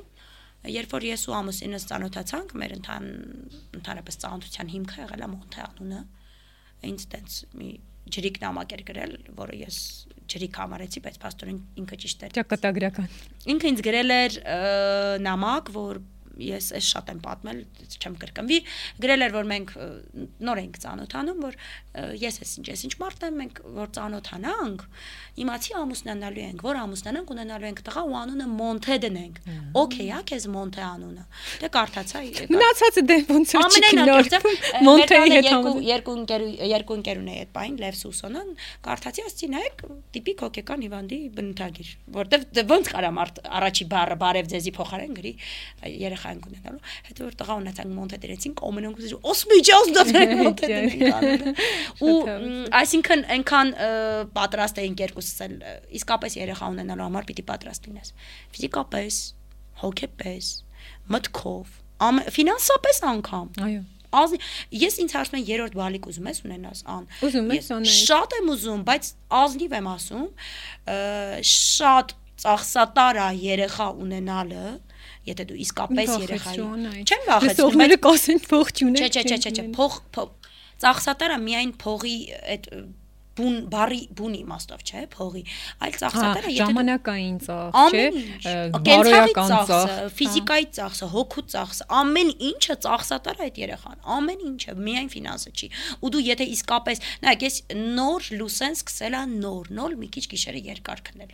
[0.75, 3.05] երբ որ ես ու ամուսինս ծանոթացանք, մեր ընթան
[3.79, 6.01] ընդհանրապես ծանոթության հիմքը եղել է Մոնթե անունը։
[6.89, 7.69] Ինձ տենց մի
[8.13, 9.77] ջրիկ նամակ էր գրել, որը ես
[10.31, 13.09] ջրիկ համարեցի, բայց աստորեն ինքը ճիշտ էր։ Ճակատագրական։
[13.53, 14.37] Ինքը ինձ գրել էր
[15.25, 16.01] նամակ, որ
[16.41, 17.59] ես էս շատ եմ պատմել,
[17.95, 18.59] չեմ կրկնվի,
[19.05, 19.73] գրել էր որ մենք
[20.45, 21.57] նոր ենք ծանոթանում, որ
[22.19, 24.85] ես ես ինչ ես ինչ մարդ եմ, մենք որ ծանոթանանք,
[25.45, 29.39] իմացի ամուսնանալու ենք, որ ամուսնանանք ունենալու ենք տղա ու անունը Մոնթե դնենք։
[29.75, 31.23] Okay, ա քեզ Մոնթե անունը։
[31.61, 32.21] Դե կարդացա։
[32.55, 34.29] Մնացածը դե ոնց որ չքնոր։
[34.85, 35.49] Մոնթեի հետ
[35.85, 36.45] երկու ընկեր
[36.75, 38.49] երկու ընկերուն է այդ բային Լև Սուսոնան,
[38.85, 39.83] կարդացի ասցի նայեք
[40.15, 45.33] տիպիկ հոկեկան հիվանդի բնութագիր, որտեվ դե ոնց կարա մարդ առաջի բառը բարև ձեզի փոխարեն գրի
[46.05, 51.63] երեխա ենք ունենալու։ Հետո որ տղա ունեցանք Մոնթե դրեցին, կոմենոնք օսմիջոս դրենք Մոնթե դրենք։
[52.05, 52.17] Ու
[52.81, 53.73] այսինքն այնքան
[54.35, 55.57] պատրաստ էինք երկուսս էլ
[56.01, 58.13] իսկապես երեխա ունենալու համար պիտի պատրաստ լինես։
[58.55, 59.19] Ֆիզիկապես,
[59.85, 60.53] հոգեպես,
[61.15, 61.75] մտքով,
[62.35, 63.83] ֆինանսապես անգամ։ Այո
[64.15, 64.39] ազնի
[64.79, 68.51] ես ինձ հարցնում եմ երրորդ բալիկ ուզում ես ունենաս ան ուզում ես ունենալ շատ եմ
[68.55, 69.09] ուզում բայց
[69.39, 70.27] ազնիվ եմ ասում
[71.51, 74.65] շատ ծախսատար է երեխա ունենալը
[75.25, 76.65] Եթե դու իսկապես երեխայի
[77.05, 80.51] Չեմ վախեցնում, Լսողները կասեն ողջունել։ Չէ, չէ, չէ, չէ, չէ, փող փող
[80.85, 82.15] ծախսատարը միայն փողի
[82.55, 82.69] այդ
[83.35, 85.41] բուն բարի բուն իմաստով, չէ, փողի,
[85.85, 88.05] այլ ծախսատարը եթե դու- ժամանակային ծախս, չէ,
[88.85, 95.49] բարոյական ծախս, ֆիզիկայի ծախսը, հոգու ծախսը, ամեն ինչը ծախսատար այդ երեխան, ամեն ինչը, միայն ֆինանսը
[95.59, 95.67] չի։
[95.99, 100.61] Ու դու եթե իսկապես, նայեք, ես նոր լուսեն սկսել եմ նոր, նոր մի քիչ գիշերը
[100.71, 101.31] երկար քնել։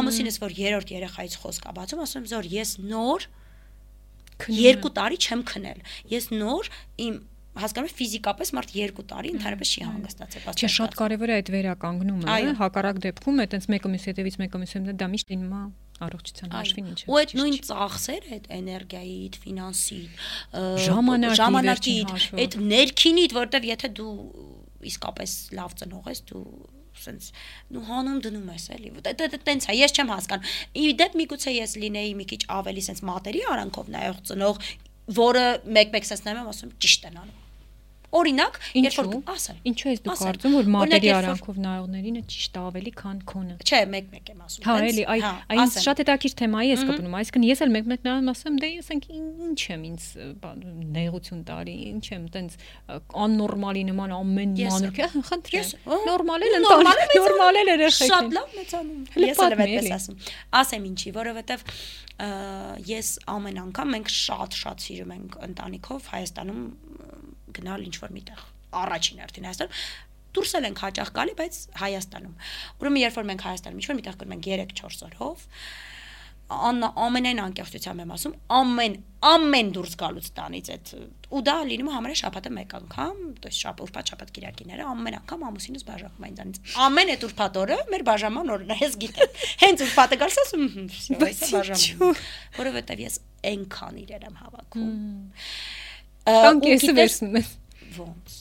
[0.00, 3.20] Ամուսինս որ երրորդ երեխայից խոսք ա բացում, ասում եմ, զոր ես նոր
[4.50, 6.68] երկու տարի չեմ քնել։ Ես նոր
[7.06, 7.16] իմ
[7.58, 12.26] հասկանում եմ ֆիզիկապես մարդ 2 տարի ընդհանրապես չի հանգստացել, Չէ, շատ կարևոր է այդ վերականգնումը,
[12.30, 15.38] Այո։ հակառակ դեպքում այտենց մեկը մյուս հետևից մեկը մյուս հետևից դա միշտ է
[16.00, 20.10] առողջության հաշվին ինչ է։ ու այդ նույն ծախսերը, այդ էներգիայիդ, ֆինանսիդ,
[21.40, 24.14] ժամանակիդ, այդ ներքինիդ, որտեվ եթե դու
[24.90, 26.44] իսկապես լավ ծնող ես, դու
[27.00, 27.26] սենց
[27.74, 28.90] նու հանում դնում ես էլի։
[29.46, 30.48] տենց է, ես չեմ հասկանում։
[30.80, 34.60] Ի դեպ միգուցե ես լինեի մի քիչ ավելի սենց մատերի արանքով նայող ծնող,
[35.16, 35.44] որը
[35.76, 37.38] մեկ-մեկ սենց նայում ասում ճիշտ են անում։
[38.10, 42.92] Օրինակ, երբ որ ասեմ։ Ինչու ես դու կարծում որ մատերի արանքով նայողներին է ճիշտ ավելի
[43.00, 46.70] քան քոնը։ Չէ, մեկ-մեկ եմ ասում։ Հա, էլի, այ հա, այն ասեմ։ շատ հետաքրքիր թեմայի
[46.70, 50.08] ես կպնում, այսինքն ես էլ մեկ-մեկ նայում ասեմ, դե ես ենք ինչ եմ ինձ
[50.90, 52.58] նեղություն տարի, ինչ եմ, տենց
[53.20, 58.10] աննորմալի նման ամեն Ես մանր, եմ։ խնդրեմ, Ես, ահա, նորմալ էլ ընտանիք, նորմալ էլ երեխեք
[58.10, 60.20] Շատ լավ մեծանում։ Ես էլ եմ այդպես ասում։
[60.60, 61.64] Ասեմ ինչի, որովհետև
[62.90, 66.64] ես ամեն անգամ մենք շատ-շատ սիրում ենք ընտանիքով Հայաստանում
[67.58, 68.46] գնալ ինչ որ միտեղ
[68.80, 69.78] առաջին հերթին Հայաստանում
[70.30, 72.34] դուրս էլ ենք հաճախ գալի, բայց Հայաստանում։
[72.80, 74.44] Ուրեմն երբ որ մենք Հայաստանում ինչ որ միտեղ կնում ենք
[74.78, 75.46] 3-4 օրով,
[76.50, 78.94] աննա ամենայն անկեղծությամբ եմ ասում, ամեն
[79.30, 80.90] ամեն դուրս գալուց տանից այդ
[81.30, 85.44] ու դա լինում է համարը շաբաթը մեկ անգամ, այս շաբաթ ուրբաթ շաբաթ գիրակիները ամեն անգամ
[85.50, 89.84] ամուսինս բաժակում է ինձանից։ Ամեն այդ ուրբաթ օրը մեր բաժանման օրն է, ես գիտեմ։ Հենց
[89.86, 92.24] ուրբաթը գալիս ասում, հա, բաժանում։
[92.58, 94.90] Որովհետև ես այնքան իրեր եմ հավաքում։
[96.28, 97.50] Ու կեսը վերցնում ես։
[98.00, 98.38] ոնց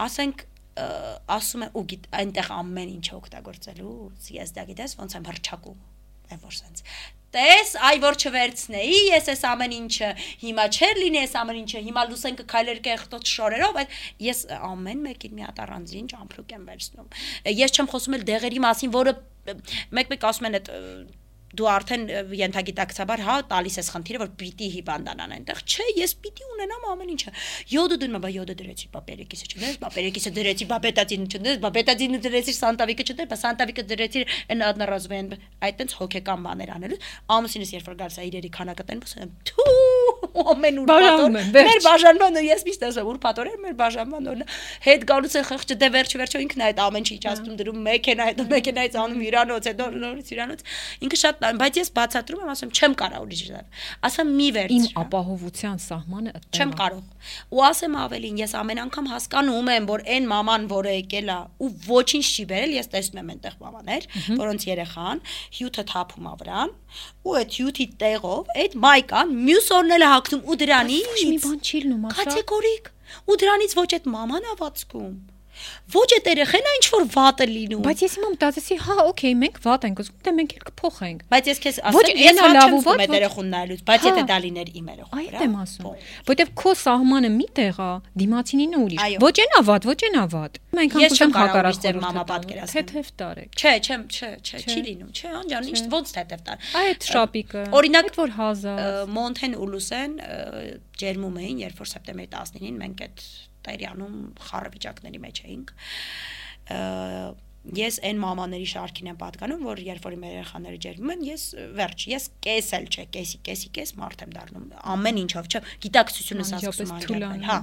[0.00, 0.44] ասենք
[0.80, 5.80] ասում եմ ու գիտ այնտեղ ամեն ինչ օգտագործելուց ես դա գիտես ոնց եմ հրճակում
[6.30, 6.84] այն որ sense
[7.34, 10.08] տես այ որ չվերցնեի ես այս ամեն ինչը
[10.40, 13.94] հիմա չեր լինի այս ամեն ինչը հիմա լուսեն կքայլեր կեղտոտ շորերով այդ
[14.26, 17.08] ես ամեն մեկին մի հատ առանձին ճամփրուկ եմ վերցնում
[17.60, 19.14] ես չեմ խոսում էլ դեղերի մասին որը
[20.00, 20.72] մեկ-մեկ ասում են այդ
[21.58, 22.04] դու արդեն
[22.38, 27.32] ենթագիտակցաբար հա տալիս ես խնդիրը որ պիտի հիվանդանան այնտեղ չէ ես պիտի ունենամ ամեն ինչը
[27.72, 31.70] յոդը դնում բա յոդը դրեցի բա պերեկիսը չներ բա պերեկիսը դրեցի բա բետադին չներ բա
[31.74, 35.32] բետադինը դրեցի սանտավիկը չներ բա սանտավիկը դրեցի այն ադնարազվեն
[35.70, 37.00] այդտենց հոգեկան բաներ անելու
[37.34, 39.16] ամուսինս երբ որ գալիս է իրերի քանակը տեն բս
[39.50, 39.80] թու
[40.30, 44.44] ամեն ուր պատոր մեր բաժանման ու ես միշտ ասում ուրփատորեր մեր բաժանման օրն
[44.86, 48.28] հետ գալուց է խղճը դե վերջ վերջո ինքն է այդ ամեն ինչի իջացնում դրում մեքենա
[48.30, 50.64] հետո մեքենայից անում հյուրանոց հետո նորից հյուրանոց
[51.06, 53.64] ինքը շատ լավ, բայց ես բացատրում եմ ասում չեմ կարող դեռ
[54.08, 57.04] ասեմ մի վերջ Իմ ապահովության սահմանը այդտեղ չեմ կարող
[57.50, 61.70] ու ասեմ ավելին ես ամեն անգամ հասկանում եմ որ այն մաման որը եկել է ու
[61.90, 64.08] ոչինչ չի վերել ես տեսնում եմ այնտեղ մամաներ
[64.40, 65.24] որոնց երեխան
[65.58, 66.74] հյութը թափում ա վրան
[67.26, 71.44] ու այդ հյութի տեղով այդ մայկան մյուս օրն էլ է հագնում ու Ոչ մի դրանից
[71.44, 72.90] բան չի լինում, ասա։ կատեգորիկ
[73.30, 75.14] ու դրանից ոչ այդ մաման ա վացքում
[75.94, 79.34] ոչ այդ երեխեն է ինչ որ վատ է լինում Բայց ես հիմա մտածեցի, հա, օքեյ,
[79.40, 82.76] մենք վատ ենք ուզում, դե մենք էլ կփոխենք։ Բայց ես քեզ ասեմ, ես հա չեմ
[82.76, 85.88] ու վատ, զգում այդ երեխուն նայելուց, բայց եթե դա լիներ իմ երեխան։ Այդ եմ ասում։
[86.30, 90.96] Որտեվ քո սահմանը մի տեղ է, դիմացինին ուրիշ։ Ոչ այնա վատ, ոչ այնա վատ։ Մենք
[91.00, 95.10] անգամ կարող հակառակ խորհուրդ մամա տամ։ պատկերացնել։ Թեթև տարեք։ Չէ, չեմ, չէ, չէ, չի լինում,
[95.10, 98.80] չէ, անջան, ինչ ոնց թեթև տար։ Այդ շապիկը։ Օրինակ, որ հազար։
[99.18, 100.16] Մոնթեն ու Լուսեն
[101.00, 103.24] ջերմում էին, երբ որ սեպտեմբերի 19-ին մենք այդ
[103.66, 104.16] Տերյանում
[104.48, 105.72] խառը վիճակների մեջ էինք։
[107.76, 111.42] Ես այն մամաների շարքին եմ պատկանում, որ երբ որ իմ երեխաները ջերմում են, ես
[111.76, 116.54] վերջ, ես կես էլ չէ, կեսի, կեսի, կես մարդ եմ դառնում։ Ամեն ինչով, չէ, գիտակցությունս
[116.56, 117.58] ասում անջատվել, հա։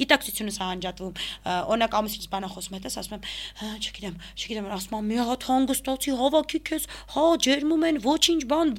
[0.00, 5.22] Գիտակցությունս անջատվում։ Օրինակ ամուսինս բանա խոսում հետս ասում եմ, հա, չգիտեմ, չգիտեմ, ասում եմ, մի
[5.28, 8.76] հատ հանգստացի, հավաքի քեզ, հա, ջերմում են, ոչինչ բան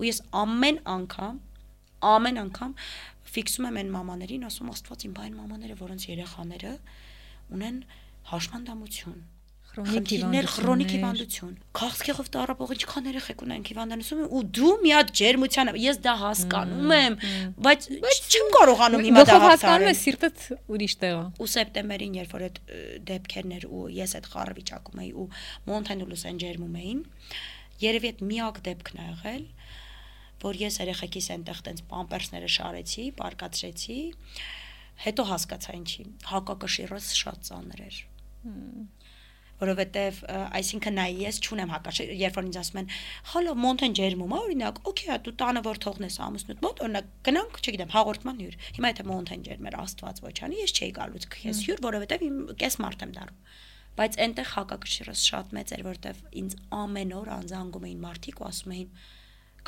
[0.00, 1.40] ու ես ամեն անգամ
[2.00, 2.70] ամեն անգամ
[3.34, 6.72] ֆիքսում եմ այն մամաներին, ասում աստված իմ բայն մամաները, որոնց երեխաները
[7.56, 7.84] ունեն
[8.30, 9.20] հաշմանդամություն
[9.70, 15.70] Քրոնիկ խնդիրներ, քրոնիկ հիվանդություն։ Քաղցկեղով տարապող ինչքան երեխեք ունեն հիվանդանոցում ու դու մի հատ ջերմության
[15.78, 17.18] ես դա հասկանում եմ,
[17.66, 17.86] բայց
[18.34, 20.42] չեմ կարողանում հիմա դա Գլխով հասկանում հասկանալ։ ես սիրտդ
[20.74, 22.58] ուրիշ տեղ է։ ու սեպտեմբերին երբ որ այդ
[23.14, 25.28] դեպքերն էր ու ես այդ խառը վիճակում էի ու
[25.70, 27.00] Մոնտենուլուս են ջերմում էին
[27.86, 29.44] երևի այդ միակ դեպքն ա եղել
[30.44, 33.98] որ ես երեխեքիս այնտեղ տենց պամպերսները շարեցի, պարկացրեցի
[35.04, 38.00] հետո հասկացա ինչի հակակշիռս շատ ծանր էր
[39.60, 40.18] որովհետև
[40.56, 42.86] այսինքն նայ ես չունեմ հակաշ երբ որ ինձ ասում են
[43.32, 47.92] հալո մոնտեն ջերմում է օրինակ օքեյ դու տանը որ թողնես ամուսնուդ մոտ օրինակ գնանք չգիտեմ
[47.96, 52.40] հաղորդման հյուր հիմա եթե մոնտեն ջերմեր աստված ոչանի ես չէի գալուց քեզ հյուր որովհետև իմ
[52.64, 53.60] կես մարդ եմ դառնում
[54.00, 58.74] բայց այնտեղ հակակշիռս շատ մեծ էր որովհետև ինձ ամեն օր անձանգում էին մարդիկ ու ասում
[58.80, 58.90] էին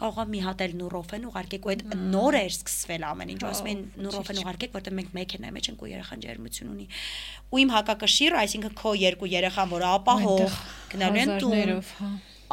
[0.02, 3.70] կարող է մի հատ էլ նուրոֆեն ուղարկեք ու այդ նոր էր սկսվել ամեն ինչ ասում
[3.72, 6.86] են նուրոֆեն ուղարկեք որտեղ մենք մեքենայի մեջ ենք ու երեխան ջերմություն ունի
[7.52, 10.60] ու իմ հակակշիռ այսինքն քո երկու երեխան որ ապահով
[10.92, 12.12] գնալու են տուն հա։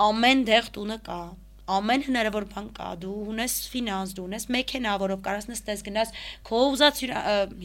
[0.09, 1.21] ամեն դեղ տունը կա
[1.69, 6.13] ամեն հնարավոր բան կա դու ունես ֆինանս դու ունես մեքենա որով կարաս նստես գնաս
[6.49, 7.01] քո ուզած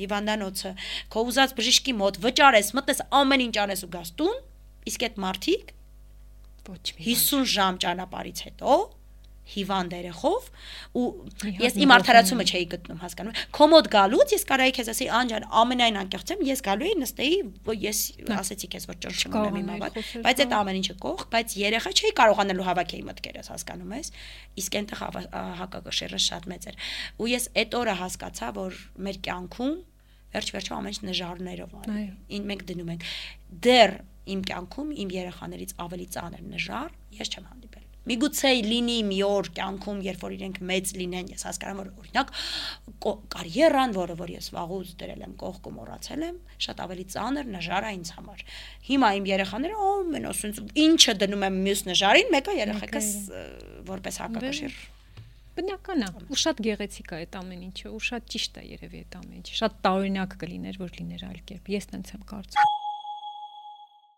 [0.00, 0.72] հիվանդանոցը
[1.14, 4.36] քո ուզած բժիշկի մոտ վճարես մտնես ամեն ինչ անես ու գաս տուն
[4.92, 5.72] իսկ այդ մարդիկ
[6.68, 8.76] ոչ մի 50 ժամ ճանապարից հետո
[9.44, 10.46] հիվանդ երեխով
[10.96, 11.04] ու
[11.60, 16.44] ես իմ արդարացումը չէի գտնում հասկանում կոմոդ գալուց ես կարայի քեզ ասեի անջան ամենայն անկեղծեմ
[16.48, 17.36] ես գալու էի նստեի
[17.84, 18.00] ես
[18.40, 22.12] ասեցի քեզ որ ճոր չունեմ իմ հավատ բայց այդ ամեն ինչը կող բայց երեխա չէի
[22.24, 24.12] կարողանալու հավաքեի մտքերս հասկանում ես
[24.64, 25.04] իսկ այնտեղ
[25.60, 26.80] հակակշիռը շատ մեծ էր
[27.20, 29.76] ու ես այդ օրը հասկացա որ մեր կյանքում
[30.34, 33.04] վերջ-վերջո ամեն ինչ նժարներով արի մենք դնում ենք
[33.64, 33.92] դեռ
[34.34, 37.63] իմ կյանքում իմ երեխաներից ավելի ծանր նժար ես չեմ հանդիպել
[38.04, 42.32] Միգուցե լինի մի օր կյանքում, երբ որ իրենք մեծ լինեն, ես հասկանում որ օրինակ
[43.34, 47.88] կարիերան, որը որ ես վաղուց դրել եմ կողք ու մոռացել եմ, շատ ավելի ծանր նժար
[47.88, 48.44] է ինձ համար։
[48.90, 53.08] Հիմա իմ երեխաները ամեն օսունց ինչը դնում եմ մյուս նժարին, մեկը երեխեքս
[53.94, 54.76] որպես հակակշիռ
[55.54, 59.18] Բնական է, ու շատ գեղեցիկ է այդ ամեն ինչը, ու շատ ճիշտ է երևի այդ
[59.20, 62.83] ամեն ինչը։ Շատ տարօրինակ կլիներ, որ լիներ այլ կերպ։ Ես տենց եմ կարծում։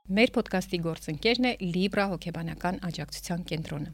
[0.06, 3.88] Մեր ոդկասթի գործընկերն է Libra հոգեբանական աջակցության կենտրոնը։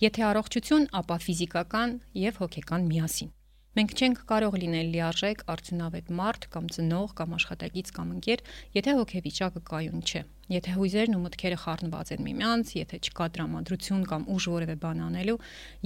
[0.00, 3.32] Եթե առողջություն, ապա ֆիզիկական եւ հոգեկան միասին։
[3.76, 8.44] Մենք չենք կարող լինել լիարժեք, արդյունավետ մարդ կամ ծնող կամ աշխատակից կամ ընկեր,
[8.80, 10.22] եթե հոգեվիճակը կայուն չէ։
[10.56, 15.38] Եթե հույզերն ու մտքերը խառնված են միմյանց, եթե չկա դրամատրություն կամ ուժ որևէ բան անելու,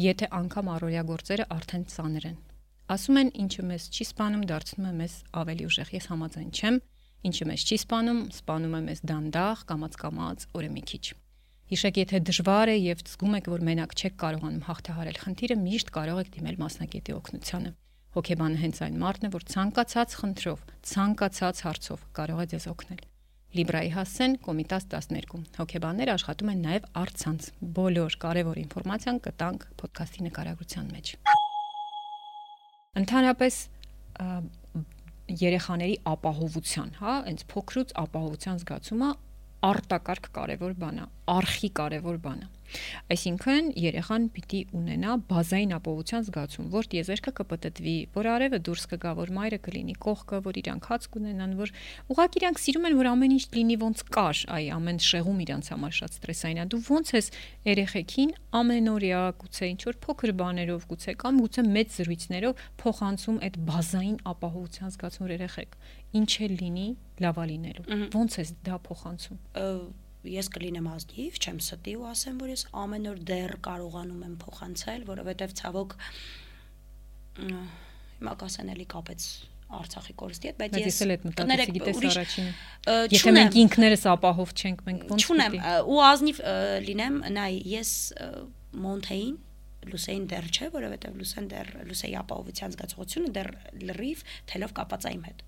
[0.07, 2.39] եթե անգամ առօրյա գործերը արդեն ծանր են։
[2.95, 6.77] Ասում են, ինչը մեզ չի սպանում, դարձնում է մեզ ավելի ուժեղ։ Ես համաձայն չեմ,
[7.29, 11.05] ինչը մեզ չի սպանում, սպանում է մեզ դանդաղ, կամած-կամած, օրը մի քիչ։
[11.75, 16.21] Հիշեք, եթե դժվար է եւ զգում եք, որ մենակ չեք կարողանում հաղթահարել խնդիրը, միշտ կարող
[16.21, 17.73] եք դիմել մասնակետի օգնությանը։
[18.15, 20.61] Հոգեբանը հենց այն մարդն է, որ ցանկացած խնդրով,
[20.93, 23.01] ցանկացած հարցով կարող է ձեզ օգնել։
[23.55, 27.45] Լիբրայի հասցեն Կոմիտաս 12։ Հոգեբանները աշխատում են նաև առցանց։
[27.79, 31.13] Բոլոր կարևոր ինֆորմացիան կտանք ոդքասթի նկարագրության մեջ։
[33.03, 33.55] Ընդհանրապես
[35.29, 39.11] երեխաների ապահովության, հա, այնց փոքրուց ապահովության զգացումը
[39.65, 42.49] արտակարգ կարևոր բան է, արխի կարևոր բան է։
[43.15, 49.33] Այսինքն երեխան պիտի ունենա բազային ապահովության զգացում, որ տիեզերքը կպտտվի, որ արևը դուրս կգա, որ
[49.39, 51.75] մայրը կլինի կողքը, որ իրանք հաց կունենան, որ
[52.15, 55.95] ուղղակի իրանք սիրում են, որ ամեն ինչ լինի ոնց կար, այ ամեն շեղում իրանք համար
[55.95, 57.27] շատ ստրեսային է։ Դու ոնց ես
[57.69, 64.19] երեխեքին ամենօրյա գուցե ինչ որ փոքր բաներով գուցե կամ գուցե մեծ զրույցներով փոխանցում այդ բազային
[64.35, 65.77] ապահովության զգացում երեխեք
[66.21, 66.89] ինչ էլ լինի
[67.25, 69.39] լավա լինելու ոնց ես դա փոխանցում
[70.33, 75.05] ես կլինեմ ազնիվ, չեմ ստի ու ասեմ, որ ես ամեն օր դեռ կարողանում եմ փոխանցել,
[75.11, 75.97] որովհետև ցավոք
[77.45, 79.27] հիմա կասեն էլի կապեց
[79.75, 80.99] Արցախի կորստի հետ, բայց ես
[81.35, 81.71] կներեք
[82.11, 82.51] առաջինը։
[83.15, 85.57] Եթե մենք ինքներս ապահով չենք, մենք ոնց Չունեմ
[85.91, 86.41] ու ազնիվ
[86.85, 87.91] լինեմ, նայ, ես
[88.85, 89.35] Մոնթեին
[89.91, 93.51] Լուսեին դեռ չէ, որովհետև Լուսեն դեռ Լուսեի ապահովության զգացողությունը դեռ
[93.91, 95.43] լրիվ թելով կապած այն հետ։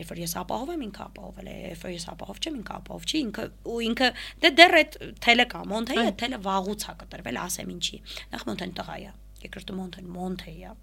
[0.00, 3.08] Երբ որ ես ապահով եմ, ինքը ապահովել է, երբ որ ես ապահով չեմ, ինքը ապահով
[3.10, 4.12] չի, ինքը ու ինքը
[4.44, 8.00] դե դեռ այդ թելը կա, Մոնթեի այդ թելը վաղուց է կտրվել, ասեմ ինչի։
[8.34, 9.12] Նախ Մոնթեն տղա է,
[9.46, 10.78] երկրորդը Մոնթեն Մոնթեի է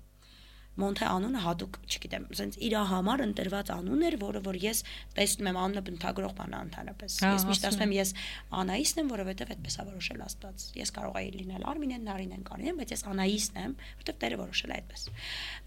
[0.78, 4.82] Մոնթե անունը հատուկ, չգիտեմ, ասենց իր համար ընտրված անուն էր, որը որ ես
[5.18, 8.14] տեսնում եմ անունը բնթագրող բան ընդհանրապես։ Ես միշտ ասում եմ ես
[8.62, 12.94] Անայիսն եմ, որովհետև այդպես է որոշել Աստված։ Ես կարող էի լինել Արմինեն, Նարինեն, Կարինեն, բայց
[12.94, 15.08] ես Անայիսն եմ, որովհետև Տերը որոշել է այդպես։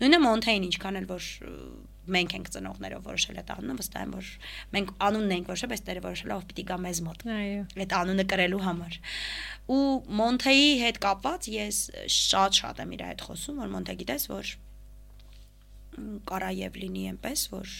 [0.01, 1.29] Նույնը Մոնթեին ինչքան էլ որ
[2.11, 4.31] մենք ենք ծնողներով որոշել այդ անունը, վստահ եմ, որ
[4.75, 7.95] մենք անունն ենք որոշել, բայց Տերը որոշել է ով պիտի գա մեզ մոտ։ Այո։ Այդ
[8.01, 8.99] անունը կրելու համար։
[9.71, 9.85] Ու
[10.21, 11.79] Մոնթեի հետ կապված ես
[12.17, 14.55] շատ-շատ եմ իր հետ խոսում, որ Մոնթե գիտես, որ
[16.31, 17.77] կարա եւ լինի այնպես, որ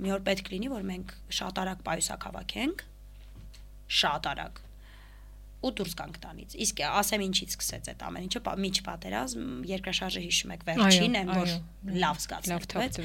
[0.00, 2.84] մի օր պետք լինի, որ մենք շատ արագ պայուսակ հավաքենք,
[4.00, 4.60] շատ արագ
[5.60, 10.54] ու դուրս գանք տանից։ Իսկ ասեմ ինչից սկսեց այդ ամեն ինչը, միջ պատերազմ, երկրաշարժը հիշում
[10.54, 11.52] եք վերջին են, որ
[12.00, 12.98] լավ զգացվեց։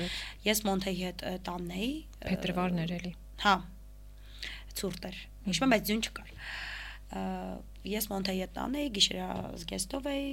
[0.46, 1.90] Ես Մոնթեի հետ տանն էի։
[2.24, 3.12] Փետրվարներ էլի։
[3.44, 3.56] Հա։
[4.80, 5.20] Ցուրտ էր։
[5.50, 6.32] Հիշում եմ, բայց ձյուն չկար։
[7.92, 9.28] Ես Մոնթեի հետ տանն էի, գիշերա
[9.66, 10.32] զգեստով էի,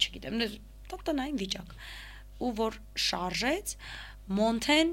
[0.00, 0.40] չգիտեմ,
[1.10, 1.74] տնային վիճակ
[2.40, 3.74] ու որ շարժեց
[4.40, 4.92] Մոնթեն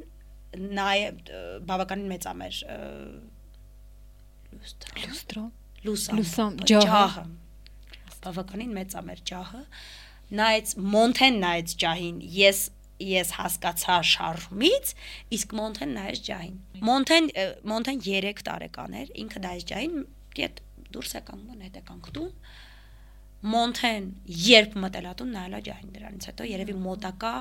[0.57, 1.31] նաև
[1.69, 2.59] բավականին մեծամեր
[4.57, 5.43] լուստրո
[5.87, 7.25] լուստրո լուսամ ջահը։
[8.23, 9.61] բավականին մեծամեր ջահը
[10.39, 12.61] նայեց մոնթեն նայեց ջահին ես
[13.07, 14.93] ես հասկացա շարժումից
[15.37, 16.55] իսկ մոնթեն նայեց ջահին
[16.87, 17.27] մոնթեն
[17.71, 19.99] մոնթեն 3 տարեկան էր ինքը նայեց ջահին
[20.39, 20.61] դիետ
[20.95, 22.31] դուրս եկան մոն հետ եկան քտուն
[23.55, 24.07] մոնթեն
[24.51, 27.33] երբ մտելատուն նայելա ջահին դրանից հետո երևի մոտակա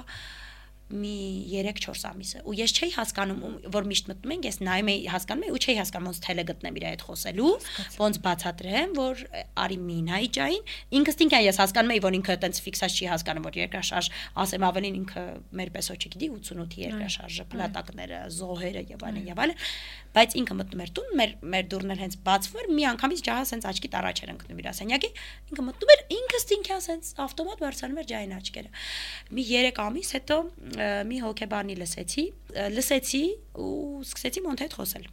[0.86, 1.12] մի
[1.50, 5.00] 3-4 ամիս է ու ես չէի հասկանում ում- որ միշտ մտնում ենք ես նայում եի
[5.10, 7.48] հասկանում եի ու չէի հասկանում ոնց թելը գտնեմ իր հետ խոսելու
[8.02, 9.24] ոնց բացատրեմ որ
[9.66, 13.48] արի մի նայի ջային ինքս ինքն ես հասկանում եի որ ինքը այտենց ֆիքսած չի հասկանում
[13.50, 14.10] որ երկրաշարժ
[14.46, 15.24] ասեմ ավելին ինքը
[15.58, 19.58] մեր պես ոչ չգիտի 88-ի երկրաշարժը փլատակները զոհերը եւ այլն եւ այլն
[20.16, 23.46] բայց ինքը մտնում էր տուն մեր մեր դուրն էլ հենց բացվում էր մի անգամից ջահը
[23.52, 25.10] հենց աչքի տարաջ էր ընկնում իր ասենյակի
[25.52, 28.70] ինքը մտնում էր ինքս ինքն հենց ավտոմատ բարձրանում էր ջային աչքերը
[29.36, 30.38] մի 3 ամիս հետո
[31.10, 32.24] մի հոկեբանի լսեցի
[32.76, 33.22] լսեցի
[33.66, 33.76] ու
[34.06, 35.08] սկսեցի մոնտ հետ խոսել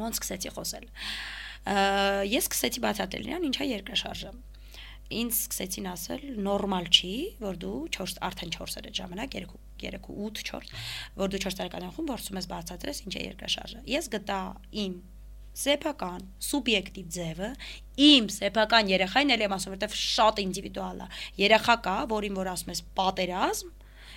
[0.00, 0.88] ոնց սկսեցի խոսել
[2.32, 4.32] ես սկսեցի բացատրել իրան ինչա երկրաշարժը
[5.14, 10.00] ինձ սկսեցին ասել նորմալ չի որ դու 4 արդեն 4 էր այդ ժամանակ 3 3
[10.26, 10.72] 8 4
[11.20, 14.40] որ դու 4 տարեկան խումբ որսում ես բացատրես ինչ է երկրաշարժը ես գտա
[14.86, 14.96] իմ
[15.56, 17.50] սեփական սուբյեկտիվ ձևը
[18.06, 21.06] իմ սեփական երեխային էլ եմ ասում որովհետև շատ ինդիվիդուալ է
[21.40, 23.70] երեխա կա որին որ ասում ես պատերազմ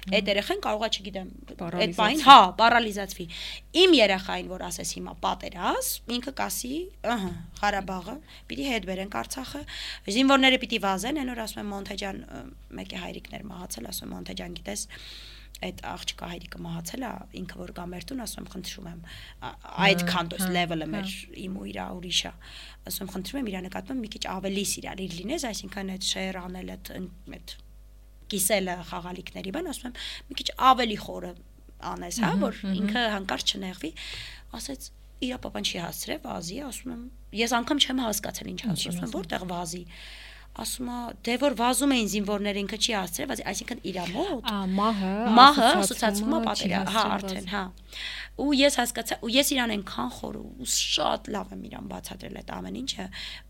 [0.09, 3.25] այդ երեխան կարողա չգիտեմ այդ բային հա պարալիզացվի
[3.83, 6.73] իմ երեխային որ ասես հիմա պատերազմ ինքը կասի
[7.15, 8.15] ըհը Ղարաբաղը
[8.51, 9.63] պիտի հետ բերենք Արցախը
[10.19, 12.43] զինվորները պիտի վազեն այն որ ասում եմ Մոնտեջան ը,
[12.79, 14.85] մեկի հայրիկներ մահացել ասում եմ Մոնտեջան գիտես
[15.59, 17.09] այդ աղջկա հայրիկը մահացել է
[17.39, 19.01] ինքը որ կա մեր տուն ասում եմ խնդրում եմ
[19.85, 22.31] այդքան դոս հա, լեվելը հա։ մեր իմ ու իր ուրիշ է
[22.89, 26.71] ասում եմ խնդրում եմ իր նկատմամբ մի քիչ ավելի սիրալիր լինես այսինքն այդ շեյր անել
[26.77, 27.57] այդ այդ
[28.33, 31.33] կիսելը խաղալիքների բան ասում եմ մի քիչ ավելի խորը
[31.89, 33.91] անես հա որ ինքը հանկարծ չնեղվի
[34.59, 34.89] ասեց
[35.29, 37.05] իր papan չի հասցրել վազի ասում եմ
[37.39, 39.83] ես անգամ չեմ հասկացել ինչ Ինչի ասում եմ որտեղ վազի
[40.59, 44.55] ասում է դե որ վազում էին զինվորները ինքը չի հասցրել վազի այսինքն իր մոտ Ա
[44.79, 47.61] մահը մահը ասոցացվում է պատերա, հա, արդեն, հա։
[48.39, 52.51] Ու ես հասկացա, ու ես իրան այնքան խոր ու շատ լավ եմ իրան բացատրել այդ
[52.59, 53.07] ամեն ինչը։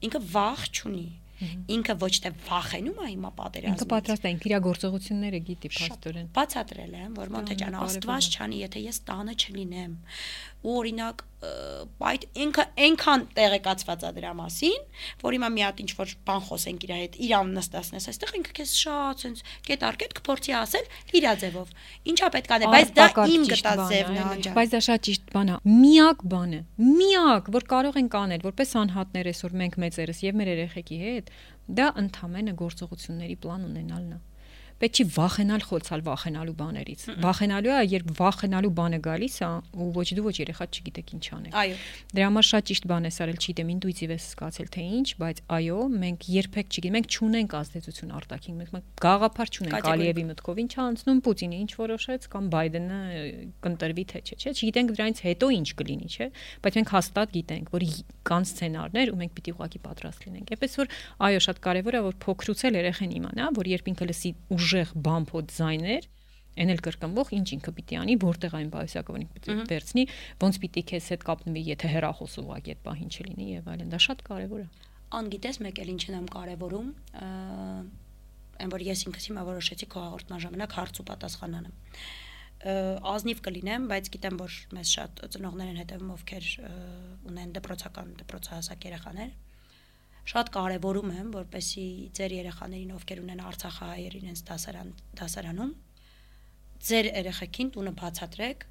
[0.09, 1.05] Ինքը վախ չունի։
[1.39, 6.27] Ինքը ոչ թե վախենում է հիմա պատերազմից։ Ինքը պատրաստ է, ինքը իր գործողությունները գիտի փաստորեն։
[6.35, 9.93] բացատրել եմ, որ Մոնտեջան աստված չանի, եթե ես տանը չլինեմ։
[10.59, 14.81] Ու օրինակ այդ ինքը այնքան տեղեկացված է դրա մասին,
[15.21, 18.73] որ հիմա մի հատ ինչ որ բան խոսենք իր հետ, իրան նստացնես, այստեղ ինքը քեզ
[18.79, 21.71] շատ sense կետ արկետ կփորձի ասել իր ձևով։
[22.11, 23.59] Ինչա պետք անել, բայց դա իմ է,
[23.93, 28.17] ձևն է, անջան։ Բայց դա շատ ճիշտ բան է։ Միակ բանը, միակ, որ կարող ենք
[28.19, 31.31] անել, որպես անհատներ այսօր մենք մեծերս եւ մեր երեխեքի հետ,
[31.79, 34.19] դա ընդամենը գործողությունների պլան ունենալն է։
[34.79, 40.07] Պետք չի վախենալ խոցալ վախենալու բաներից։ Վախենալու է, երբ վախենալու բանը գալիս է, ու ոչ
[40.15, 41.75] դու ոչ երեխա չգիտեք ինչ անել։ Այո։
[42.15, 45.79] Դրա համար շատ ճիշտ բան է սարել, չգիտեմ, ինտուիտիվ է զգացել թե ինչ, բայց այո,
[45.99, 51.59] մենք երբեք չգիտենք, մենք չունենք ազդեցություն արտաքին, մենք գաղափար չունենք Ալիևի մտքով ինչ անցնում Պուտինը
[51.59, 52.99] ինչ որոշեց կամ Բայդենը
[53.67, 56.27] կընտրվի թե չէ, չէ, չգիտենք դրանից հետո ինչ կլինի, չէ,
[56.63, 57.85] բայց մենք հաստատ գիտենք, որ
[58.29, 60.91] կան սցենարներ ու մենք պիտի ուղղակի պատրաստ լինենք։ Էպես որ
[61.29, 64.31] այո, շատ կարևոր է որ փոքրուց էլ երեխեն իմանա, որ երբ ինքը լսի
[64.69, 66.09] ուժեղ բամփոտ ձայներ,
[66.59, 70.03] այն էլ կրկնվող ինչ ինքը պիտի անի, որտեղ այն ինքը պիտի վերցնի,
[70.43, 74.23] ոնց պիտի քեզ հետ կապնվի, եթե հերախոս ուղղակի այդ պահին չլինի եւ այլն, դա շատ
[74.29, 74.67] կարևոր է։
[75.19, 77.29] Անգիտես մեկ էլ ինչն եմ կարևորում, ը,
[78.59, 81.77] այն որ ես ինքս հիմա որոշեցի քո հաղորդման ժամանակ հարց ու պատասխան անեմ։
[83.09, 86.47] Ազնիվ կլինեմ, բայց գիտեմ, որ մեզ շատ ծնողներ են հետևում, ովքեր
[87.29, 89.31] ունեն դպրոցական, դպրոցահասակ երեխաներ։
[90.29, 91.85] Շատ կարևորում եմ, որպեսի
[92.19, 95.71] ձեր երեխաներին, ովքեր ունեն Արցախահայեր իրենց դասարան դասարանում,
[96.89, 98.67] ձեր երեխեքին տունը բացատրեք,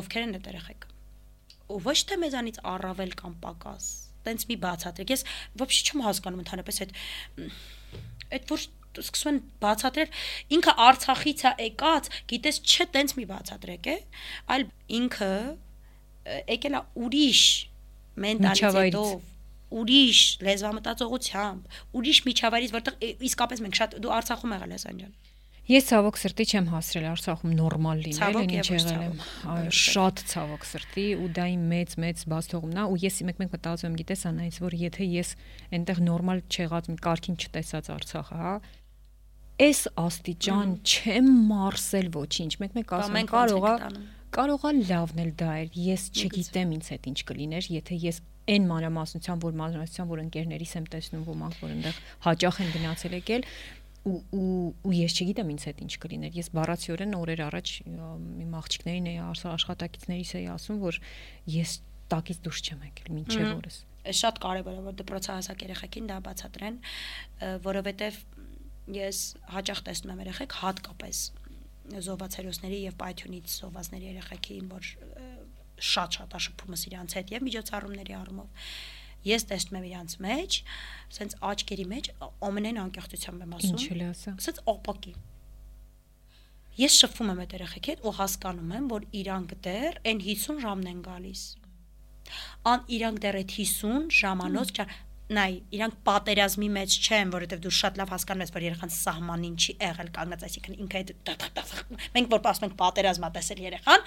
[0.00, 0.94] ովքեր են այդ երեխեքը
[1.66, 3.86] ու ոչ թե մեզանից առավել կամ պակաս
[4.26, 5.22] տենց մի բացատրեք ես
[5.62, 6.92] ոբշի չեմ հասկանում ընդհանրապես այդ
[8.36, 8.66] այդ որ
[9.02, 10.20] սկսում են բացատրել
[10.56, 13.96] ինքը Արցախից է եկած գիտես չէ տենց մի բացատրեք է
[14.56, 14.66] այլ
[15.00, 15.32] ինքը
[16.54, 17.42] եկել է ուրիշ
[18.26, 19.35] մենտալիտետով
[19.80, 25.16] ուրիշ լեզվամտածողությամբ ուրիշ միջավայրից որտեղ իսկապես մենք շատ դու Արցախում եղել ես անջան
[25.66, 29.16] Ես ցավոք սրտի չեմ հասրել Արցախում նորմալ լինել, ինչ եղել եմ։
[29.50, 33.88] Այո, շատ ցավոք սրտի ու դա իմ մեծ մեծ բացթողումն է ու ես մեկ-մեկ մտածում
[33.90, 35.32] եմ, գիտես անայից, որ եթե ես
[35.74, 38.54] այնտեղ նորմալ չեղած մի կարգին չտեսած Արցախը, հա,
[39.66, 45.76] այս աստիճան չեմ մարսել ոչինչ։ Մեկ-մեկ ասում եմ, կարողա տանում։ կարողա լավն էլ դա էր։
[45.86, 50.86] Ես չգիտեմ ինձ հետ ինչ կլիներ, եթե ես այն մանրամասնության, որ մանրամասնության, որ ընկերներիս եմ
[50.92, 53.46] տեսնում ոմանք, որ այնտեղ հաճախ են գնացել եկել,
[54.06, 59.08] ու ու ու ես չգիտեմ ինձ հետ ինչ կլիներ։ Ես բառացիորեն օրեր առաջ իմ աղջիկներին
[59.10, 60.98] էի աշխատակիցներիս էի ասում, որ
[61.56, 61.72] ես
[62.12, 66.76] տակից դուրս չեմ եկել մինչև օրս։ Շատ կարևոր է որ դպրոցահասակ երեխեքին դա բացատրեն,
[67.66, 68.20] որովհետև
[68.94, 69.22] ես
[69.56, 71.22] հաճախ տեսնում եմ երեխեք հատկապես
[72.06, 72.36] զոհված
[72.86, 74.92] եւ պայթյունից զոհվածների երեխեքին, որ
[75.76, 78.68] շատ-շատ աշփումս իրանց հետ եւ միջոցառումների առումով
[79.26, 80.58] ես տեսնում եմ իրանց մեջ,
[81.16, 82.10] սենց աչքերի մեջ
[82.46, 85.14] ամենայն անկեղծությամբ եմ ասում։ Ինչ էլ ասա։ Սենց օպակի։
[86.76, 90.90] Ես շփվում եմ այդ երեխեքի հետ ու հասկանում եմ, որ իրանք դեռ այն 50 ժամն
[90.92, 91.44] են գալիս։
[92.70, 94.72] Ան իրանք դեռ այդ 50 ժամանոց
[95.26, 99.72] նայ, իրանք պատերազմի մեջ չեն, որովհետև դու շատ լավ հասկանում ես, որ երեխան սահմանին չի
[99.82, 101.10] եղել կանգնած, այսինքն ինքը այդ
[102.14, 104.06] մենք որ ասում ենք պատերազմա տեսել երեխան,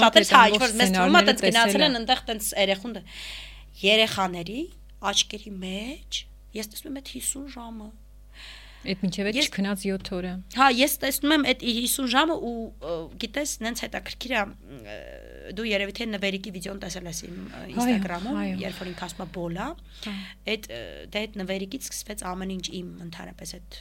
[0.00, 3.00] շատերս հայ, որ մեզ թվում է տենց գնացել են այնտեղ տենց երեխուն
[3.80, 4.60] երեխաների
[5.00, 6.20] աչքերի մեջ
[6.60, 7.88] ես տեսնում եմ այդ 50 ժամը
[8.80, 12.52] Այդ մինչև այդ չքնած 7 օրը։ Հա, ես տեսնում եմ այդ 50 ժամը ու
[13.20, 14.44] գիտես, նենց հետաքրքիր է
[15.58, 17.38] դու երևի թե նվերիկի վիդեոն տեսել ես իմ
[17.74, 19.66] Instagram-ում, երբ որ ինքը ասում է բոլա։
[20.54, 20.68] Այդ
[21.12, 23.80] դե այդ նվերիկից սկսվեց ամեն ինչ իմ ընդհանրապես այդ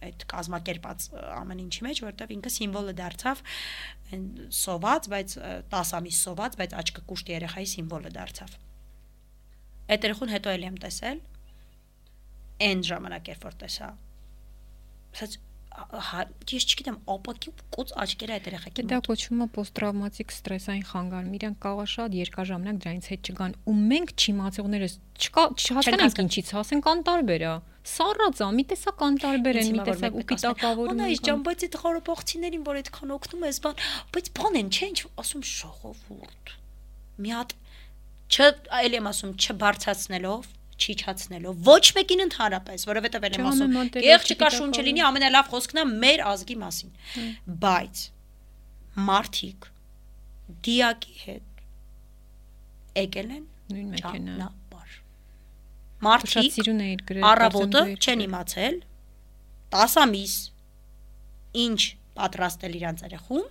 [0.00, 3.42] այդ կազմակերպած ամեն ինչի մեջ, որտեվ ինքը սիմվոլը դարձավ
[4.60, 5.34] սոված, բայց
[5.74, 8.54] 10 ամիս սոված, բայց աչքը կուշտ երեխայի սիմվոլը դարձավ։
[9.90, 11.20] Այդ երախուն հետո էլ եմ տեսել
[12.68, 13.92] այն ժամանակ երբ որ տեսա
[15.14, 15.38] ասած
[15.70, 21.58] հա ես չգիտեմ ապակի կոց աչքերը այդ երեխեքի դա կոչվում է պոստրավմատիկ ստրեսային խանգարում իրենք
[21.64, 26.90] կարող է շատ երկար ժամանակ դրանից հետ չգան ու մենք չիմացողներս չկա չհասկանանք ինչից ասենք
[26.90, 27.54] անտարբեր է
[27.90, 32.64] սառած է մի տեսակ անտարբեր են մի տեսակ ու պիտակավորում են ջան բայց այդ խորոփողցիներին
[32.66, 33.84] որ այդքան օգնում ես բան
[34.16, 36.54] բայց բան են չէ ինչ ասում շողովուրդ
[37.24, 37.54] մի հատ
[38.30, 38.50] չ
[38.80, 40.50] այլ եմ ասում չբարձացնելով
[40.80, 43.76] չիջացնելով ոչ մեկին ընդհանրապես, որովհետև եմ ասում,
[44.06, 46.94] եղջ չկա շունչը լինի ամենալավ խոսքն է մեր ազգի մասին։
[47.64, 48.02] Բայց
[49.10, 49.68] մարդիկ
[50.66, 51.62] դիակի հետ
[53.00, 54.50] եկել են նույն մեքենա։
[56.00, 56.54] Մարդիկ
[57.28, 58.76] Առավոտը չեն իմացել
[59.74, 60.36] 10 ամիս
[61.60, 61.80] ինչ
[62.20, 63.48] պատրաստել իրանց երախուն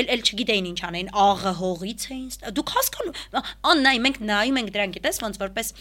[0.00, 2.26] էլ էլ չգիտեին ինչ անեն, աղը հողից էին։
[2.58, 3.16] Դուք հասկանում,
[3.70, 5.72] ան նայ, մենք նայում ենք դրան, գիտես, ոնց որպես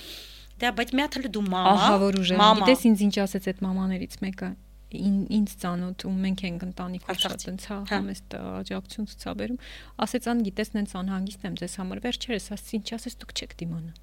[0.60, 3.62] Դա բայց մի հատ էլ դու մամա։ Ահա որ ուժը։ Գիտես ինձ ինչ ասեց այդ
[3.66, 4.50] մամաներից մեկը
[4.90, 9.60] ինձ ծանոթ ու մենք ենք ընտանիքով շատ ընցա համեստ աջակցություն ցուցաբերում
[10.06, 13.94] ասեց ան գիտես նենց անհանգիստ եմ ձեզ համար վերջերս ասց ինչ ասես դուք չեք դիմանա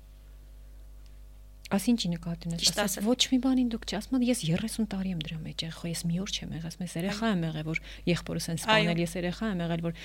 [1.67, 5.65] ասինչի նկատի ունես ասես ոչ մի բանին դուք չասում ես 30 տարի եմ դրա մեջ
[5.67, 9.17] եղել ես մի օր չեմ ասում ես երեխա եմ եղել որ եղբորս են սպանել ես
[9.19, 9.99] երեխա եմ եղել որ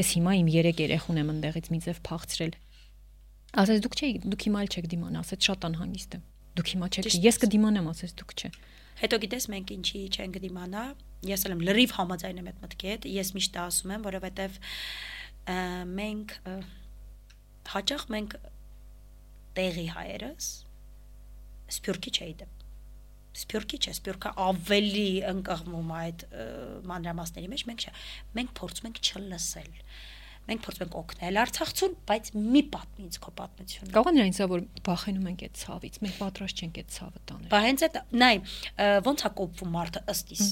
[0.00, 2.56] ես հիմա իմ 3 երեխուն եմ ընդեղից մի ձև փախցրել
[3.54, 6.22] Ասես դուք չէ, դուք հիմա էլ չեք դիմանա, ասեց շատ անհանգիստ եմ։
[6.58, 8.50] Դուք հիմա չեք, ես կդիմանամ, ասես դուք չէ։
[8.94, 10.82] Հետո գիտես մենք ինչի չենք դիմանա։
[11.28, 14.58] Ես էլ եմ լրիվ համաձայն եմ այդ մտքի հետ։ Ես միշտ ասում եմ, որովհետև
[15.94, 16.34] մենք
[17.74, 18.36] հաճախ մենք
[19.58, 20.50] տեղի հայերս
[21.74, 22.54] սփյուրքի չէի դեմ
[23.34, 26.24] սփյուրքի չէ, սփյուրքը ավելի ընկղվում այդ
[26.90, 27.92] մանրամասների մեջ, մենք չէ։
[28.38, 29.72] Մենք փորձում ենք չլսել
[30.44, 34.64] մենք փորձում ենք օգնել Արցախցուն, բայց մի պատմի ինձ քո պատմությունը։ Կարող է նրանից որ
[34.84, 38.36] բախենում ենք այդ ցավից, մենք պատրաստ չենք այդ ցավը տանել։ Բա հենց այդ նայ,
[39.08, 40.44] ոնց է կոպվում մարդը ըստ իս։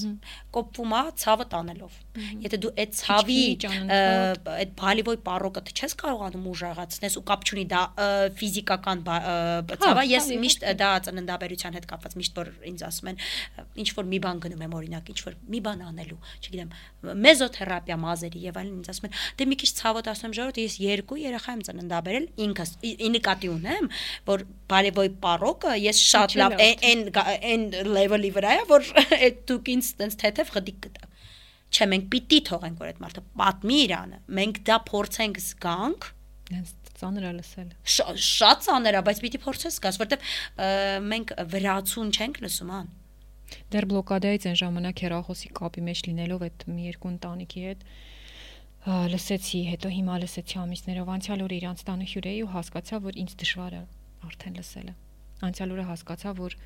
[0.53, 1.99] Կոպվում է ցավը տանելով։
[2.43, 3.37] Եթե դու այդ ցավի
[4.53, 7.81] այդ բալիվոյ պարոկը չես կարողանում ուժեղացնես ու կապ չունի դա
[8.37, 9.17] ֆիզիկական հա,
[9.83, 13.21] ցավը, ես միշտ դա ծննդաբերության հետ կապված միշտ որ ինձ ասում են
[13.83, 16.73] ինչ որ մի բան գնում եմ օրինակ, ինչ որ մի բան անելու, չգիտեմ,
[17.23, 21.17] մեզոթերապիա մազերի եւ այլն ինձ ասում են, դե մի քիչ ցավոտ ասեմ ժողովուրդ, ես երկու
[21.19, 23.89] երեխա եմ ծննդաբերել, ինքս ինիկատի ունեմ,
[24.29, 27.65] որ բարևոյ պարոկը ես շատ լավ այն այն
[27.97, 28.87] լեվելի վրա է, որ
[29.19, 31.11] այդ դուք ինձ տենց թեթև գդիկ կտա։
[31.73, 36.09] Չէ, մենք պիտի թողենք, որ այդ մարդը պատմի իրանը։ Մենք դա փորձենք զգանք,
[36.53, 37.71] հենց ծանր է լսել։
[38.23, 42.91] Շատ ծանր է, բայց պիտի փորձես զգաս, որովհետև մենք վրացուն չենք լսում ան։
[43.73, 47.83] Դեռ բլոկադայից այն ժամանակ հերախոսի կապի մեջ լինելով այդ մի երկու ընտանիքի հետ
[48.83, 53.35] լսեցի, հետո հիմա լսեցի ամիսներով անցյալ օրը իրանց տանը հյուր էի ու հասկացա, որ ինձ
[53.43, 53.81] դժվար է
[54.27, 54.93] արդեն լսելը։
[55.47, 56.57] Անցյալ օրը հասկացա, որ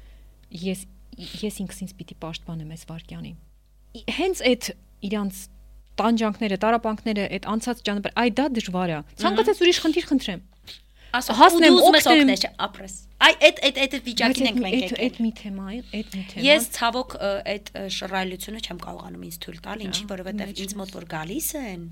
[0.68, 0.82] ես
[1.18, 3.38] ես ինքս ինձ պիտի պաշտպանեմ այս վարքյանին։
[4.18, 4.66] Հենց այդ
[5.08, 5.44] իրանց
[5.98, 10.42] տանջանքները, տարապանքները, այդ անցած ճանապարհ, այ դա դժվար է։ Ցանկացած ուրիշ խնդիր խնդրեմ
[11.18, 12.32] ասում հասնեմ օգնեմ
[12.68, 12.96] ապրես
[13.28, 16.46] այ այդ այդ այդ վիճակին ենք մենք եկել այդ մի թեմա է այդ մի թեմա
[16.48, 17.16] ես ցավոք
[17.54, 21.88] այդ շռայլությունը չեմ կարողանում ինձ թույլ տալ ինչի որովհետև ինձ մոտ որ գալիս են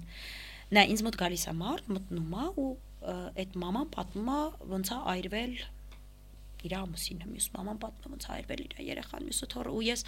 [0.76, 2.70] նա ինձ մոտ գալիս է մարդ մտնում է ու
[3.16, 4.42] այդ մաման պատմում է
[4.76, 5.58] ոնց է այրվել
[6.66, 10.04] իր ամուսինը, մյուս մաման պատմում ոնց հայրվել իր երեխան, մյուսը թորը ու ես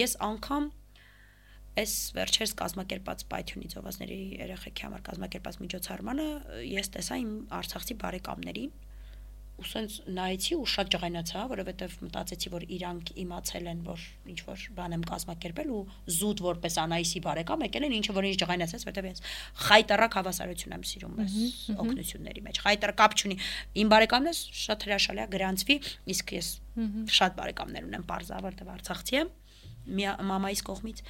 [0.00, 0.68] ես անգամ
[1.80, 6.28] այս վերջերս կազմակերպած պայթյունի ծովազների երեխեքի համար կազմակերպած միջոցառմանը
[6.70, 8.78] ես տեսա իմ արցախցի բարեկամներին
[9.60, 14.62] ու սենց նայեցի ու շատ ջղայնացա, որովհետև մտածեցի, որ իրանք իմացել են, որ ինչ որ
[14.78, 15.80] բան եմ կազմակերպել ու
[16.16, 19.22] զուտ որպես Անայիսի բարեկամ եկել են, ինչը որ ինձ ջղայնացած, որովհետև ես
[19.66, 21.36] խայտարակ հավասարություն եմ սիրում այս
[21.84, 23.36] օգնությունների մեջ։ Խայտար կապ չունի։
[23.84, 25.76] Իմ բարեկամն է շատ հրաշալի է գրանցվի,
[26.16, 26.48] իսկ ես
[27.20, 29.30] շատ բարեկամներ ունեմ, parza, որտեղ Արցախցի եմ,
[30.30, 31.04] մամայիս կողմից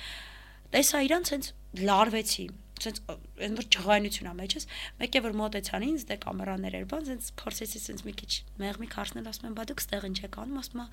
[0.75, 1.51] տեսա իրան ցենց
[1.91, 2.47] լարվեցի
[2.81, 3.01] ցենց
[3.45, 4.67] այն որ ջղայնություն ա մեջս
[5.01, 8.89] մեկ է որ մոտեցան ինձ դե կամերաներ էր բան ցենց փորձեցի ցենց մի քիչ մեղմի
[8.95, 10.85] քարշնել ասում եմ բա դուք ստեղ ինչ եք անում ասում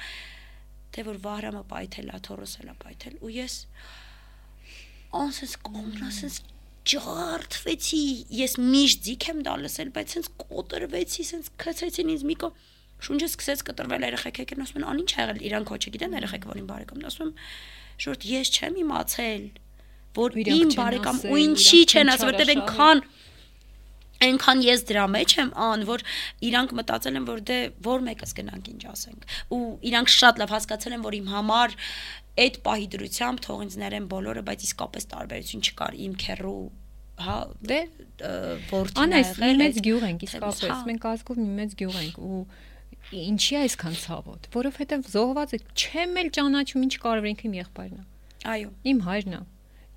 [0.97, 3.55] թե որ վահրամը պայթել ա թորոսել ա պայթել ու ես
[5.17, 6.37] անսես կոմնասես
[6.87, 8.01] ջարդվեցի
[8.37, 12.49] ես միշտ ձիք եմ դա լսել բայց ցենց կոտրվեցի ցենց քցեցին ինձ մի կո
[13.07, 16.47] շունչը սկսեց կտրվել երեխեք եկեն ասում են ան ինչ ա եղել իրան քո չգիտեն երեխեք
[16.47, 17.33] որ իմ բարեկամն ասում
[18.07, 19.43] շուրջ ես չեմ իմացել
[20.17, 23.05] որ իմ բարեկամ ու ինչի չեն ասում, որտեղ այնքան
[24.23, 26.03] այնքան ես դրա մեջ եմ ան որ
[26.47, 29.59] իրանք մտածել են որ դե որ մեկս գնանք ինչ ասենք ու
[29.89, 31.75] իրանք շատ լավ հասկացել են որ իմ համար
[32.41, 36.63] այդ պահի դրությամբ թող ինձ ներեն բոլորը բայց իսկապես տարբերություն չկար իմ քերու
[37.27, 37.37] հա
[37.69, 37.79] դե
[38.71, 42.41] որտին անայս մի մեծ գյուղ ենք իսկապես մենք ազգով մի մեծ գյուղ ենք ու
[43.17, 48.05] ինչի այսքան ցավոտ որովհետև զոհված է չեմ էլ ճանաչում ինչ կարևոր ինքը իմ եղբայրն է
[48.53, 49.41] այո իմ հայրն է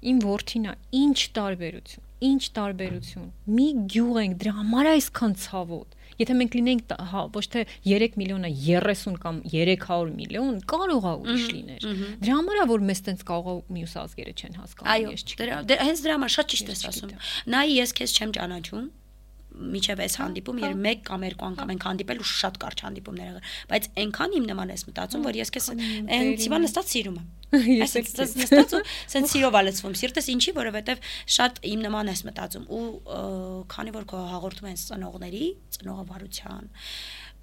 [0.01, 3.27] իմ որդին է, ինչ տարբերություն, ինչ տարբերություն։
[3.57, 8.17] Մի գյուղ ենք, դրա համար է այսքան ցավոտ։ Եթե մենք լինենք հա ոչ թե 3
[8.21, 11.87] միլիոնը 30 կամ 300 միլիոն, կարող է ուրիշ լիներ։
[12.21, 15.65] Դրա համար է որ մեզ տենց կարող է մյուս ազգերը չեն հասկանում, ես չգիտեմ։ Այո,
[15.71, 17.15] դրա հենց դրա համար շատ ճիշտ ես ասում։
[17.57, 18.87] Նայ ես քեզ չեմ ճանաչում,
[19.51, 23.51] միջև այս հանդիպում, երբ մեկ կամ երկու անգամ ենք հանդիպել ու շատ կարճ հանդիպումներ եղել,
[23.71, 27.29] բայց այնքան իմ նման ես մտածում, որ ես քեզ այն ցիվա նստած սիրում եմ։
[27.81, 28.81] Ես էս նստած ու
[29.11, 31.01] սենց սիրով ալեցվում սիրտս ինչի, որովհետև
[31.35, 32.85] շատ իմ նման ես մտածում ու
[33.75, 36.71] քանի որ քո հաղորդում են ծնողների, ծնողավարության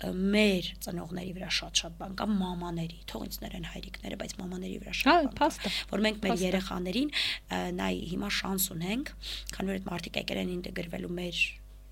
[0.07, 5.09] մեր ծնողների վրա շատ-շատ բան կա մամաների, թող ինձ ներեն հայրիկները, բայց մամաների վրա շատ
[5.09, 7.13] հա, բան կա, որ մենք մեր երեխաներին
[7.81, 9.15] նայ հիմա շանս ունենք,
[9.57, 11.41] քանի որ այդ մարդիկ եկել են ինտեգրվելու մեր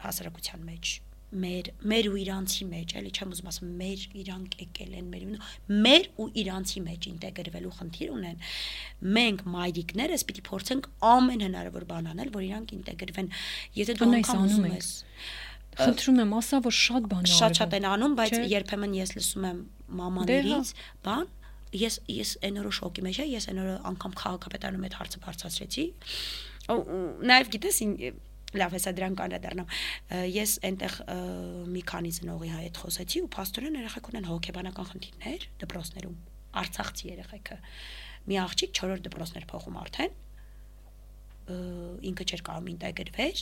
[0.06, 0.95] հասարակության մեջ
[1.36, 5.24] մեր մեր ու իրանցի մեջ, էլի չեմ ուզում ասում մեր իրանք եկել են մեր
[5.86, 8.43] մեր ու իրանցի մեջ ինտեգրվելու խնդիր ունեն։
[9.16, 13.32] Մենք մայրիկներս պիտի փորձենք ամեն հնարավոր բան անել, որ իրանք ինտեգրվեն։
[13.82, 14.91] Եթե դու անգամ ուզում ես
[15.76, 19.58] խնդրում եմ, ասա որ շատ բան արվում։ Շատ-շատ են անում, բայց երբեմն ես լսում եմ
[19.99, 21.26] մամաներից հա։ բան,
[21.76, 25.86] ես ես այն օրը շոկի մեջ եմ, ես այն օրը անգամ քաղաքապետարանում այդ հարցը բարձրացրեցի։
[27.32, 27.82] Նաև գիտես
[28.55, 29.67] լավ հեսա դրան կանրադառնամ
[30.35, 30.93] ես այնտեղ
[31.75, 36.17] մի քանի ծնողի հետ խոսեցի ու փաստորեն երեխեք ունեն հոգեբանական խնդիրներ դպրոցներում
[36.61, 37.57] արցախցի երեխեքը
[38.25, 40.11] մի աղջիկ 4-րդ դպրոցներ փոխում արդեն
[42.09, 43.41] ինքը չէր կարող ինտեգրվել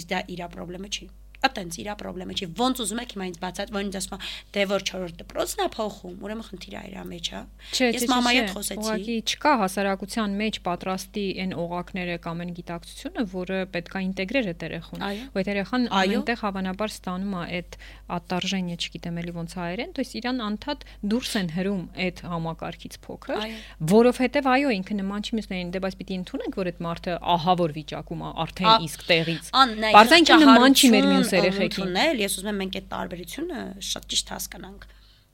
[0.00, 1.08] իսկ դա իր խնդրեմը չի
[1.43, 4.23] Ատենց իրա խնդրեմը չի։ Ոնց ուզում եք հիմա ինձ բացած, որ ինձ ասում
[4.55, 7.41] դե որ 4-րդ դպրոցն է փոխում, ուրեմն խնդիրը իրա մեջ է։
[7.79, 13.59] Ես մամայի հետ խոսեցի։ Ուղղակի չկա հասարակության մեջ պատրաստի այն օղակները կամ այն գիտակցությունը, որը
[13.71, 17.79] պետքա ինտեգրեր այդ երեխուն։ Ու այդ երեխան ամենտեղ հավանաբար ստանում է այդ
[18.19, 23.43] ատարժենը, չգիտեմ էլի ոնց հայերեն, то есть իրան անդադ դուրս են հրում այդ համակարգից փոքր,
[23.89, 27.75] որովհետև այո, ինքը նման չի մյուսներին, դե բայց պիտի ընդունենք, որ այդ մարդը ահա որ
[27.79, 29.51] վիճակում է արդեն իսկ տեղից։
[29.99, 34.34] Բարձր ինքը նման չի մեր մյուս երեխեքին։ ես ուզում եմ մենք այդ տարբերությունը շատ ճիշտ
[34.34, 34.86] հասկանանք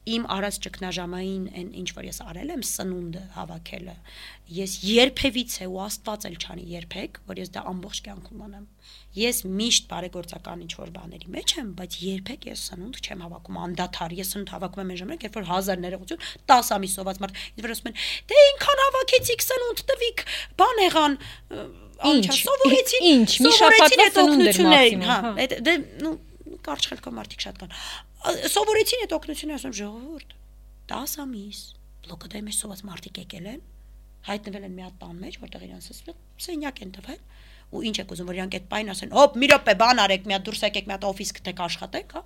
[0.08, 3.94] իմ արած ճգնաժամային այն ինչ որ ես արել եմ սնունդը հավաքելը
[4.56, 8.64] ես երբևիցե ու աստված էլ չանի երբեք որ ես դա ամբողջ կյանքում անեմ
[9.20, 14.16] ես միշտ բարեգործական ինչ որ բաների մեջ եմ բայց երբեք ես սնունդ չեմ հավաքում անդադար
[14.20, 16.24] ես սնունդ հավաքում եմ ժամանակ երբ որ հազար ներողություն
[16.54, 20.26] 10 ամիս սոված մարդ ինձ վրա ասում են դե ինքան հավաքեցիք սնունդ տվիք
[20.62, 21.20] բան եղան
[22.10, 25.18] ինչ սովորեցին ինչ մի շաբաթվա էր մաքսիմում հա
[25.68, 25.74] դե
[26.04, 26.14] նու
[26.66, 27.74] կարճ խելքով մարդիկ շատ կան
[28.54, 30.34] սովորեցին այդ օգնությունը ասում ժողովուրդ
[30.94, 31.60] 10 ամիս
[32.06, 33.60] բլոկը դե մեջ սոված մարդիկ եկել են
[34.30, 35.84] հայտնվել են մի հատ տան մեջ որտեղ իրանց
[36.44, 37.20] սենյակ են տվել
[37.70, 40.34] ու ինչ եք ուզում որ իրանք այդ պայն ասեն հոп մի րոպե բան արեք մի
[40.36, 42.22] հատ դուրս եկեք մի հատ օֆիս գտեք աշխատեք հա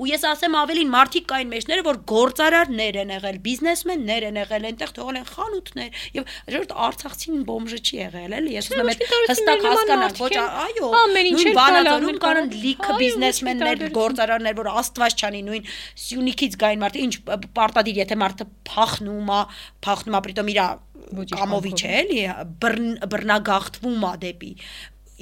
[0.00, 4.92] ու ես ասեմ ավելին մարդիկ կային մեջները որ գործարարներ են եղել բիզնեսմեններ են եղել այնտեղ
[4.96, 10.16] թողել են խանութներ եւ ժողովուրդ արցախցին բոմժը չի եղել էլի ես ուզում եմ հստակ հասկանալ
[10.22, 15.68] ոչ այո նույն բանաձորում կան լիքը բիզնեսմեններ գործարարներ որ աստված չանի նույն
[16.06, 17.14] սյունիքից գային մարդը ինչ
[17.58, 19.42] պարտադիր եթե մարդը փախնում է
[19.86, 20.62] փախնում է պրիտոմ իր
[21.32, 22.22] կամովի չէ էլի
[22.62, 24.52] բռնագաղթվում է դեպի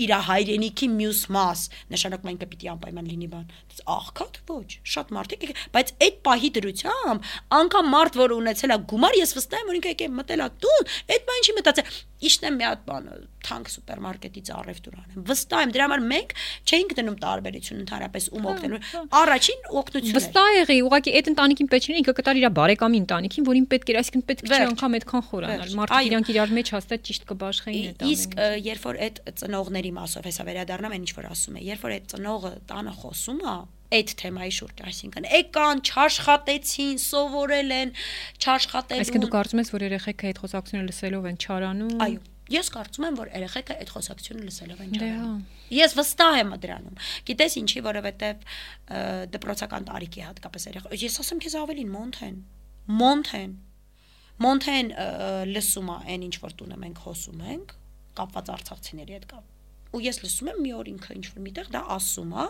[0.00, 1.62] իր հայրենիքի մյուս մաս,
[1.92, 3.48] նշանակում ինքը պիտի անպայման լինի բան։
[3.90, 7.28] Աղքատ ոչ, շատ մարդիկ, բայց այդ պահի դրությամբ
[7.60, 10.88] անգամ մարդ, որ ունեցել է գումար, ես վստահ եմ, որ ինքը եկե մտել է տուն,
[11.10, 13.04] այդ բան չի մտածել։ Իշտեմ մի հատ բան,
[13.40, 16.34] թանկ սուպերմարկետից առևտուր անեմ։ Վստահ եմ, դրա համար մենք
[16.68, 18.80] չէինք դնում տարբերություն ընդհանրապես ում օգնելու։
[19.20, 23.66] Առաջին օգնությունը։ Վստահ եղի, ուղղակի այդ ընտանիքին պետք չէ ինքը կտար իր բարեկամի ընտանիքին, որին
[23.72, 27.88] պետք էր, այսինքն պետք չէ անգամ այդքան խորանալ։ Մարդիկ իրանք իրար մեջ հաստատ ճիշտ կբաշխեին
[27.90, 31.64] այդ ամենը։ Իսկ երբ որ այդ ծնողների մասով հեսա վերադառնամ, այն ինչ որ ասում է,
[31.70, 33.56] երբ որ այդ ծնողը տանը խոսում է,
[33.90, 37.94] այդ թեմայի շուրջ, այսինքն եկան, չաշխատեցին, սովորել են,
[38.40, 42.20] չաշխատելու։ Այսինքն դու կարծում ես, որ երեխեքը այդ խոսակցությունը լսելով են չարանում։ Այո,
[42.50, 45.42] Ես կարծում եմ, որ երեխեքը այդ խոսակցությունը լսելով են Դե հա։ ճարանում։
[45.76, 46.96] Ես վստահ եմ դրանում։
[47.30, 48.40] Գիտես ինչի, որովհետև
[49.36, 52.40] դպրոցական տարիքի հատկապես երեխա։ Ես ասեմ քեզ ավելին մոնթեն։
[53.00, 53.52] Մոնթեն։
[54.40, 54.90] Մոնթեն
[55.54, 57.74] լսում է այն ինչ որ տունը մենք խոսում ենք,
[58.18, 61.82] կապված արցախցիների հետ կապ։ Ու ես լսում եմ մի օր ինքը ինչ որ միտեղ դա
[62.00, 62.44] ասում է,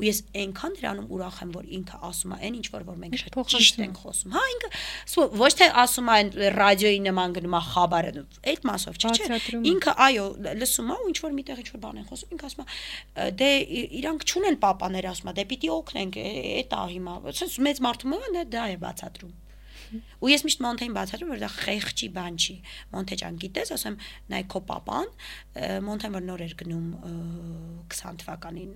[0.00, 3.18] ու ես այնքան դրանում ուրախ եմ որ ինքը ասում է այն ինչ որ որ մենք
[3.20, 4.70] շատ ճիշտ ենք խոսում հա ինքը
[5.40, 9.94] ոչ թե ասում է այն ռադիոյի նման գնում է խաբարը այդ մասով չի չէ ինքը
[10.06, 10.24] այո
[10.60, 13.50] լսում է ու ինչ որ միտեղ ինչ որ բան են խոսում ինքը ասում է դե
[14.00, 18.48] իրանք չունեն papaներ ասում է դե պիտի օգնենք այդ ա հիմա ասես մեծ մարդու մը
[18.56, 19.38] դա է բացատրում
[20.20, 22.56] ու ես միշտ Մոնթեին բացատրում որ դա խեղճի բան չի
[22.94, 23.96] Մոնթե ջան գիտես ասեմ
[24.30, 25.10] նայ քո papan
[25.88, 26.86] Մոնթեն որ նոր էր գնում
[27.96, 28.72] 20 թվականին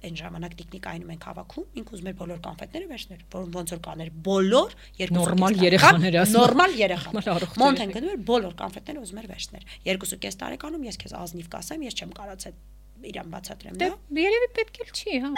[0.00, 4.10] այն ժամանակ տիկնիկայինում ենք հավաքում, ինք ուզում էր բոլոր կոնֆետները վերցներ, որ ոնց որ կաներ
[4.30, 7.24] բոլոր երկու նորմալ երեխաներ ասում։ Նորմալ երեխա։
[7.60, 12.00] Մոնթեն գնում էր բոլոր կոնֆետները ուզում էր վերցներ։ 2.5 տարեկանում ես քեզ ազնիվ կասեմ, ես
[12.00, 15.34] չեմ կարած այդ իրան բացատրեմ, դա։ Դե երևի պետք էլ չի, հա։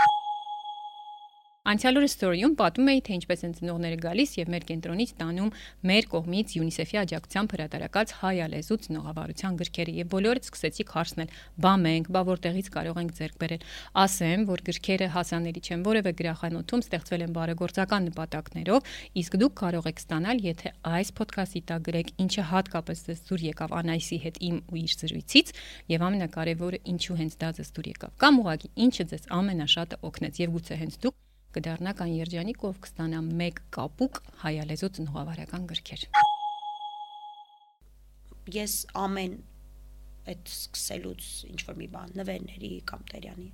[1.63, 5.51] Անցյալ օրը ստորիում պատմում էի, թե ինչպես են ծնողները գալիս եւ մեր կենտրոնից տանում
[5.87, 11.31] մեր կողմից ՅՈՒՆԻՍԵՖ-ի աջակցությամբ հրատարակած հայալեզու ծնողավարության գրքերը եւ բոլորը սկսեցիք հարցնել.
[11.63, 13.67] «Բա մենք, բա որտեղից կարող ենք ձեռք բերել»։
[14.03, 18.81] Ասեմ, որ գրքերը հասանելի չեն որևէ գրախանութում, ստեղծվել են բարեգործական նպատակներով,
[19.23, 23.77] իսկ դուք կարող եք ստանալ, եթե այս ոդքասթի տակ գրեք, ինչը հատկապես ձեզ դուր եկավ
[23.79, 25.55] Անայսի հետ իմ ու իր զրույցից
[25.95, 30.57] եւ ամենակարևորը ինչու հենց դա ձեզ դուր եկավ։ Կամ ուղղակի ինչը ձեզ ամենաշատը օգնեց եւ
[30.59, 31.22] գուցե հենց դուք
[31.53, 36.05] կդառնա կան երջանիկ, ով կստանա 1 կապուկ հայալեզու ծնողավարական գրքեր։
[38.57, 39.35] Ես ամեն
[40.33, 43.49] այդ սկսելուց ինչ որ մի բան նվերների կամ տերյանի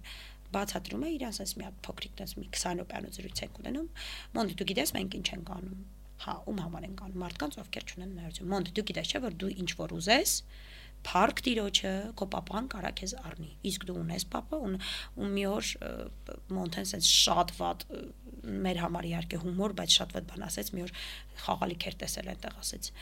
[0.55, 3.89] բացատրում է իրանց այս մի հատ փոքրիկ դες մի 20 րոպեանոց զրույց ենք ունենում
[4.37, 5.83] մոնդ դու գիտես մենք ինչ ենք անում
[6.25, 9.51] հա ում համար ենք անում մարդկանց ովքեր չունեն հնարավորություն մոնդ դու գիտես չէ որ դու
[9.65, 10.33] ինչ որ ուզես
[11.07, 15.71] Փարք տիրոջը քո papan կարա քեզ առնի։ Իսկ դու ունես papa ու ու մի օր
[16.57, 17.87] Մոնթեն sense շատ ված
[18.67, 20.93] մեր համար իհարկե հումոր, բայց շատ ված բան ասեց, մի օր
[21.45, 22.93] խաղալիք էր տեսել այնտեղ ասեց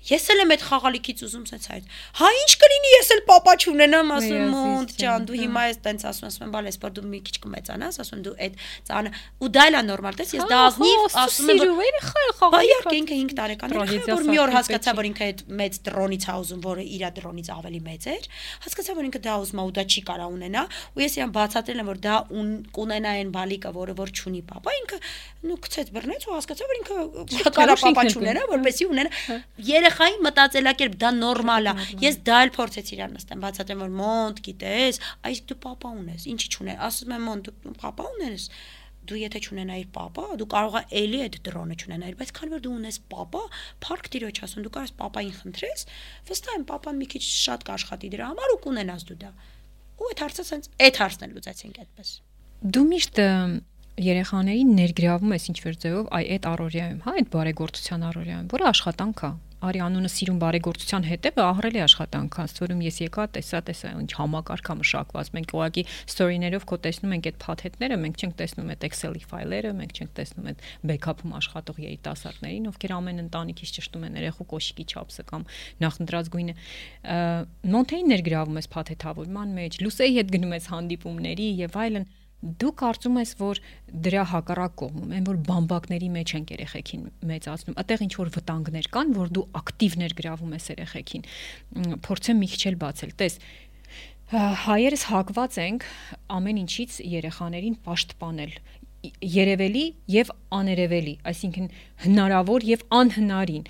[0.00, 1.88] Ես էլ եմ այդ խաղալիքից ուզում սենց այդ։
[2.20, 6.26] Հա ինչ կլինի, ես էլ papa չունենամ, ասում մոնտ ջան, դու հիմա ես տենց ասում,
[6.30, 8.54] ասում եմ, բալես, որ դու մի քիչ կմեծանաս, ասում դու այդ
[8.90, 9.12] ծանը
[9.44, 11.92] ու դա էլ է նորմալ, տես ես դա ազնիվ ասում եմ, որ
[12.40, 16.24] խաղալիք։ Իհարկե ինքը 5 տարեկան էր, որ մի օր հասկացա, որ ինքը այդ մեծ դրոնից
[16.30, 18.24] ա ուզում, որը իր դրոնից ավելի մեծ էր,
[18.64, 20.62] հասկացա, որ ինքը դա ուզում է ու դա չի կարա ունենա,
[20.96, 22.14] ու ես իրան բացատրել եմ, որ դա
[22.80, 24.98] կունենա այն բալիկը, որը որ չունի papa, ինքը
[25.50, 26.94] նու գցեց բռնեց ու հասկացա, որ ինքը
[27.56, 29.10] կարա papa չունենա, որպեսի ունենա։
[29.70, 31.72] Երե երեխայի մտածելակերպ դա նորմալ է։
[32.04, 36.50] Ես դա էլ փորձեցի իրան նստեմ, բացատրեմ որ մոնտ գիտես, այս դու papa ունես, ինչի՞
[36.54, 38.46] չունես։ Ասում եմ մոնտ դու papa ունես
[39.10, 42.74] դու եթե չունենայիր papa, դու կարող ես էլի այդ դրոնը չունենայիր, բայց քանի որ դու
[42.78, 43.40] ունես papa,
[43.82, 45.86] park տիրոջ ասում, դու կարաս papaին խնդրես,
[46.30, 49.32] վստահ եմ papan մի քիչ շատ կաշխատի դրա համար ու կունենաս դու դա։
[50.00, 52.12] Ու այդ հարցը ասենց այդ հարցն էլ լուծեցինք այդպես։
[52.70, 53.22] Դու միշտ
[54.00, 59.30] երեխաներին ներգրավում ես ինչ-որ ձևով այ այդ առօրյայում, հա, այդ բարեգործության առօրյայում, որը աշխատանք է,
[59.60, 61.44] արի անունը սիրուն բարեգործության հետևը
[61.84, 65.84] աշխատանք է, որում ես եկա, տեսա, տեսա, ինչ համակարգա մշակված։ Մենք ուղղակի
[66.14, 70.48] story-ներով քո տեսնում ենք այդ փաթեթները, մենք չենք տեսնում այդ Excel-ի ֆայլերը, մենք չենք տեսնում
[70.50, 75.46] այդ backup-ում աշխատող երիտասարդներին, ովքեր ամեն ընտանիքից ճշտում են երեխու կոշիկի չափսը կամ
[75.84, 76.54] նախընտրած գույնը։
[77.74, 82.08] Մոնթեին ներգրավում ես փաթեթավորման մեջ, լուսեի հետ գնում ես հանդիպումների եւ այլն
[82.40, 83.60] դու կարծում ես որ
[84.06, 89.12] դրա հակառակ կողմում են որ բամբակների մեջ են երեխեքին մեծացնում այդտեղ ինչ որ վտանգներ կան
[89.18, 91.26] որ դու ակտիվ ներգրավում ես երեխեքին
[92.08, 93.38] փորձեմ մի քիչ էլ բացել տես
[94.30, 95.86] հայերս հակված ենք
[96.40, 98.52] ամեն ինչից երեխաներին պաշտպանել
[99.00, 99.82] երևելի
[100.12, 101.68] եւ աներևելի, այսինքն
[102.04, 103.62] հնարավոր եւ անհնարին,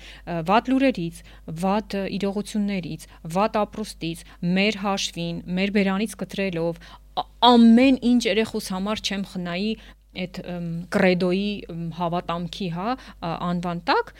[0.49, 1.21] վատ լուրերից,
[1.61, 3.05] վատ իրողություններից,
[3.35, 4.23] վատ ապրոստից,
[4.57, 6.81] մեր հաշվին, մեր բերանից կտրելով,
[7.47, 9.71] ամեն ինչ երեխուս համար չեմ խնայի
[10.21, 10.39] այդ
[10.91, 11.51] կրեդոյի
[11.97, 12.87] հավատամքի, հա,
[13.31, 14.11] անվան տակ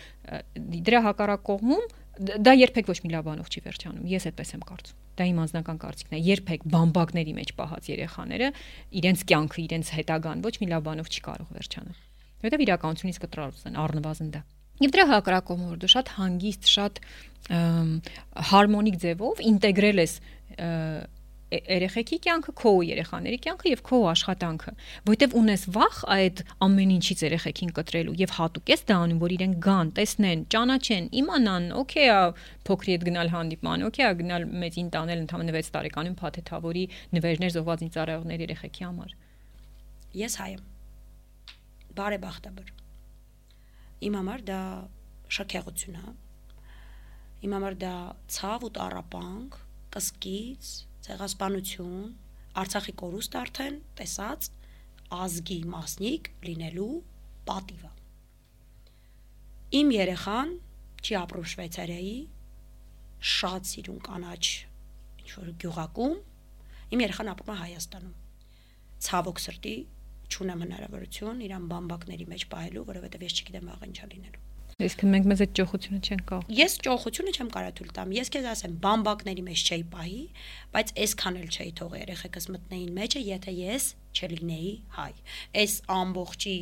[0.88, 1.89] դրա հակառակ կողմում
[2.22, 5.78] դա երբեք ոչ մի լավ բանով չի վերջանում։ Ես այդպես եմ կարծում։ Դա իմ անձնական
[5.82, 8.50] կարծիքն է։ Երբեք բամբակների մեջ պահած երեխաները
[9.02, 11.98] իրենց կյանքը, իրենց հետագան ոչ մի լավ բանով չի կարող վերջանալ։
[12.42, 14.42] Որովհետև իրականությունից կտրառուց են առնվազն դա։
[14.82, 17.02] Եվ դրա հակրակում որ դու շատ հանգիստ, շատ
[18.52, 20.14] հարմոնիկ ձևով ինտեգրել ես
[21.52, 24.72] երեխեքի կյանքը, քո երեխաների կյանքը եւ քո աշխատանքը,
[25.10, 29.56] որտեվ ունես վախ այդ ամեն ինչից երեխեքին կտրելու եւ հատուկ ես դա անում, որ իրեն
[29.66, 32.12] գան, տեսնեն, ճանաչեն, իմանան, օքեյ,
[32.72, 36.86] փոքրի հետ գնալ հանդիպման, օքեյ, գնալ մեծին տանել ընդամենը 6 տարեկանում փաթեթավորի
[37.18, 39.16] նվերներ զոհված ինձարայողների երեխեքի համար։
[40.22, 40.64] Ես հայ եմ։
[41.99, 42.72] Բարեբախտաբար։
[44.08, 44.62] Իմ համար դա
[45.36, 46.14] շքեղություն է։
[47.41, 47.93] Իմ համար դա
[48.36, 49.60] ցավ ու տարապանք,
[49.95, 50.72] կսկիծ,
[51.06, 52.04] ցեղասպանություն,
[52.62, 54.47] Արցախի կորուստ արդեն տեսած
[55.18, 56.89] ազգի մասնիկ լինելու
[57.47, 57.91] պատիվը։
[59.82, 60.52] Իմ երեխան
[61.02, 62.18] չի ապրում Շվեյցարիայի
[63.32, 64.43] շատ սիրուն կանաչ
[65.22, 66.20] ինչ որ գյուղակում
[66.91, 68.16] իմ երեխան ապրում է Հայաստանում
[69.08, 69.76] ցավոք սրտի
[70.32, 74.41] չունեմ հնարավորություն իրան բամբակների մեջ պահելու, որովհետև ես չգիտեմ աղ ինչա լինելու։
[74.82, 78.46] Իսկ մենք մեզ այդ ճոխությունը չենք կարող։ Ես ճոխությունը չեմ կարա թույլ տամ։ Ես քեզ
[78.52, 80.22] ասեմ, բամբակների մեջ չէի պահի,
[80.76, 85.12] բայց այսքան էլ չէի թող երեխեքս մտնեին մեջը, եթե ես չլինեի հայ։
[85.62, 86.56] Այս ամբողջի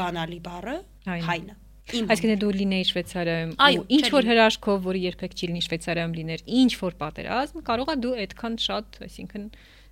[0.00, 0.76] բանալի բառը
[1.10, 1.58] Հայն է։ հայն է։
[1.90, 6.12] Իմ Այսինքն դու լինեի Շվեյցարիայում Այո, ու ինչ որ հրաշքով, որը երբեք չի լինի Շվեյցարիայում
[6.20, 9.48] լիներ, ինչ որ պատերազմ, կարողա դու այդքան շատ, այսինքն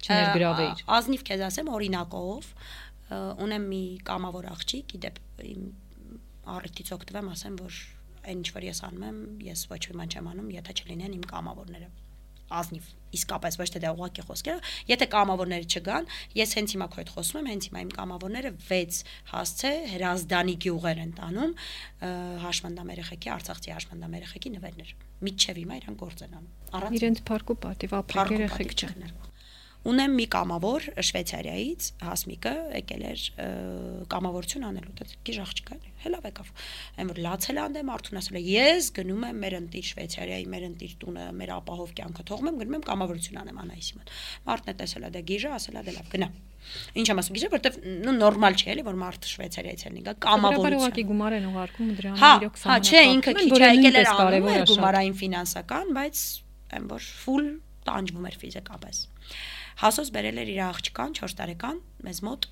[0.06, 2.52] չներգրավեիր։ Ազնիվ քեզ ասեմ օրինակով
[3.48, 5.66] ունեմ մի կամավոր աղջիկ, իդեպ իմ
[6.56, 7.78] առիթից օգտվեմ, ասեմ, որ
[8.28, 11.26] այն ինչ որ ես անում եմ, ես ոչ մի բան չեմ անում, եթե չլինեն իմ
[11.32, 11.90] կամավորները
[12.48, 12.86] ազնիվ
[13.18, 17.38] իսկապես ոչ թե դա ուղակի խոսքերը եթե կամավորները չգան ես հենց հիմա քո հետ խոսում
[17.40, 19.00] եմ հենց հիմա իմ կամավորները 6
[19.32, 21.54] հասցե հրազդանի գյուղեր են տանում
[22.44, 24.94] հաշմանդամ երեխեքի արցախցի հաշմանդամ երեխեքի նվերներ
[25.28, 29.12] միջև հիմա իրան գործ են անում առանց Իրենց փարկու պատիվ ապրեք երեխեք չեն։ չկներ։
[29.86, 33.20] Ունեմ մի կամավոր Շվեյցարիայից, Հասմիկը եկել էր
[34.10, 36.50] կամավորություն անելու, դա գիժ աղջիկ է, հելավ եկավ։
[36.98, 40.92] Այն որ լացել անդեմ արդուն ասել է, ես գնում եմ մեր ընտիր Շվեյցարիայի, մեր ընտիր
[40.98, 44.12] տունը, մեր ապահով կյանքը թողում եմ, գնում եմ կամավորություն անեմ Անահիսի մոտ։
[44.48, 46.28] Մարդն է տեսել է դա գիժը, ասել է դե լավ, գնա։
[46.98, 50.76] Ինչ եմ ասում, գիժը, որովհետև նու նորմալ չէ, էլի, որ մարդ Շվեյցարիայից է լինի, Կամավորություն։
[50.78, 54.68] ուղղակի գումար են ուղարկում դրան Հա, իրոք հա, չէ, ինքը քիչ է եկել էր անում
[54.68, 56.24] գումարային ֆինանսական, բայց
[56.76, 57.48] այն որ ֆուլ
[57.88, 59.00] տանջվում էր ֆիզիկապես։
[59.78, 62.48] Հասոս բերել էր իր աղջկան 4 տարեկան, մեզ մոտ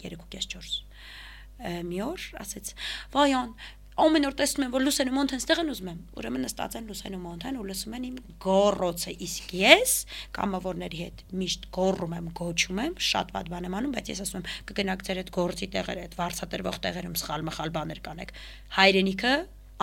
[0.00, 2.72] 3.5-4 մի օր ասեց
[3.12, 3.52] վայան
[4.00, 7.20] ամեն օր տեսնում եմ որ լուսենու մոնթեն ստեղ են ուզում եմ ուրեմն նստած են լուսենու
[7.24, 9.92] մոնթեն ու լսում են իմ գոռոցը իսկ ես
[10.38, 14.40] կամավորների հետ միշտ գոռում եմ գոչում եմ շատ վատ բան եմ անում բայց ես ասում
[14.40, 18.34] եմ կգնաք ձեր այդ գործի տեղերը այդ վարսատրվող տեղերում սխալ մխալ բաներ կանեք
[18.80, 19.36] հայրենիքը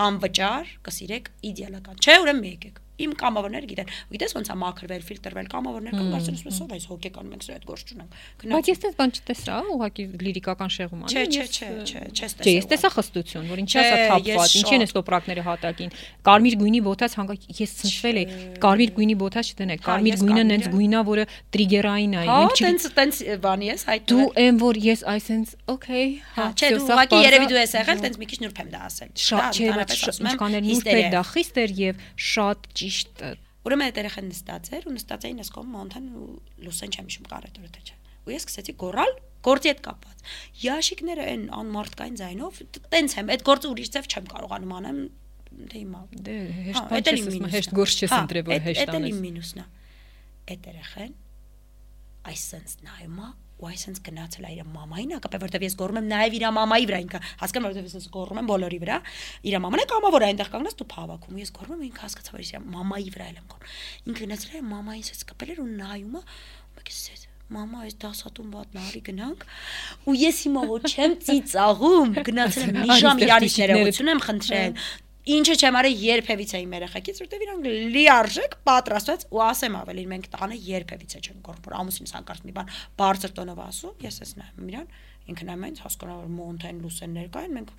[0.08, 5.94] անվճար կսիրեք իդեալական չէ ուրեմն եկեք իմ կամավորները գիտեն։ Գիտես ոնց է մաքրվել, ֆիլտրվել կամավորներ
[5.98, 8.12] կամ կարծես ես ով այս հոգեկան մենք սրա հետ գործ չունենք։
[8.58, 12.54] Բայց ես դες բան չտեսա, ուղղակի լիրիկական շեղում անի։ Չէ, չէ, չէ, չես տեսա։ Չէ,
[12.58, 15.94] ես տեսա խստություն, որ ինչի՞ ասա թափված, ինչի՞ են ստոպրակները հատակին։
[16.28, 18.26] Կարմիր գույնի ոթած հանգակ ես ցնցվել էի։
[18.66, 22.66] Կարմիր գույնի ոթած չդնեք։ հա, Կարմիր գույնը նենց գույնա, որը տրիգերային է, հա, մենք չի։
[22.66, 26.06] Հա, տենց տենց բանի ես հայտ։ Դու այն որ ես այսենց okay,
[26.38, 28.82] հա, հա, չէ, դու ուղղակի երևի դու ես եղել, տենց մի քիչ նուրբ եմ դա
[28.88, 29.68] ասել։ Շատ չէ,
[30.28, 33.24] ինչքան էլ նուրբ էր դա խիստ էր եւ շատ ճի ճիշտ
[33.68, 36.28] Ուրեմն այդ երեխան նստած էր ու նստած էին այս կողմ մոնթան ու
[36.64, 37.96] լուսեն չեմ հիշում կարետորը թե չէ։
[38.28, 39.12] Ու ես սկսեցի գոռալ
[39.48, 40.24] գործի հետ կապված։
[40.64, 42.62] Яշիկները այն անմարտկային ձայնով
[42.94, 45.02] տենց եմ, այդ գործը ուրիշ ձև չեմ կարողանում անեմ,
[45.68, 48.48] դե հիմա։ դե Հա, հեշտ բան էդ էլ չես ասում, հեշտ գործ չես Հա, ընտրել
[48.48, 49.68] որ հեշտ Էդ էլ իմ անես։ մինուսն է։
[50.48, 51.14] Այդ երեխան
[52.28, 56.36] այսպես նայում է ու այսպես գնացել է իր մամային հակապե որտեվ ես գոռում եմ նաև
[56.38, 58.98] իր մամայի վրա ինքը հասկանում որտեվ ես գոռում եմ բոլորի վրա
[59.50, 62.52] իր մաման է կամավոր այնտեղ կանգնած դու փավակում ես գոռում եմ ինքը հասկացա որ ես
[62.78, 66.24] մամայի վրա եմ գոռում ինքը գնացել է մամային հետ կապել էր ու նայում է
[66.78, 69.44] մեկս էս մամա այս դասատուն բադ նարի գնանք
[70.12, 74.74] ու ես հիմա ոչ չեմ ծիծաղում գնացել եմ մի ժամ տիկինները- ներողություն եմ խնդրել
[75.28, 77.68] Ինչը չեմ արել երբևիցե իմ երեխեքից, որտեվ իրանք
[77.98, 82.72] լիարժեք պատրաստված ու ասեմ ավելի մենք տանը երբևիցե չենք գոռում, որ ամուսինս հանկարծ մի բան
[83.02, 84.88] բարձր տոնով ասում, ես էս նայում իրան,
[85.28, 87.74] ինքը նայում է ինձ հասկանա որ մոնտեն լուսեններ կային, մենք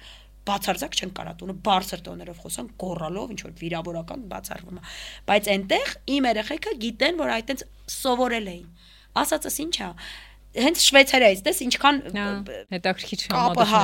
[0.48, 4.84] բացարձակ չենք կարա տունը բարձր տոներով խոսան գոռալով ինչ որ վիրավորական բացառվում է
[5.28, 7.64] բայց այնտեղ իմ երեխեքը գիտեն որ այտենց
[7.98, 8.68] սովորել էին
[9.22, 9.90] ասածս ի՞նչ է
[10.64, 12.00] հենց շվեյցարիայից դες ինչքան
[12.72, 13.82] հետաքրքիր կապը հա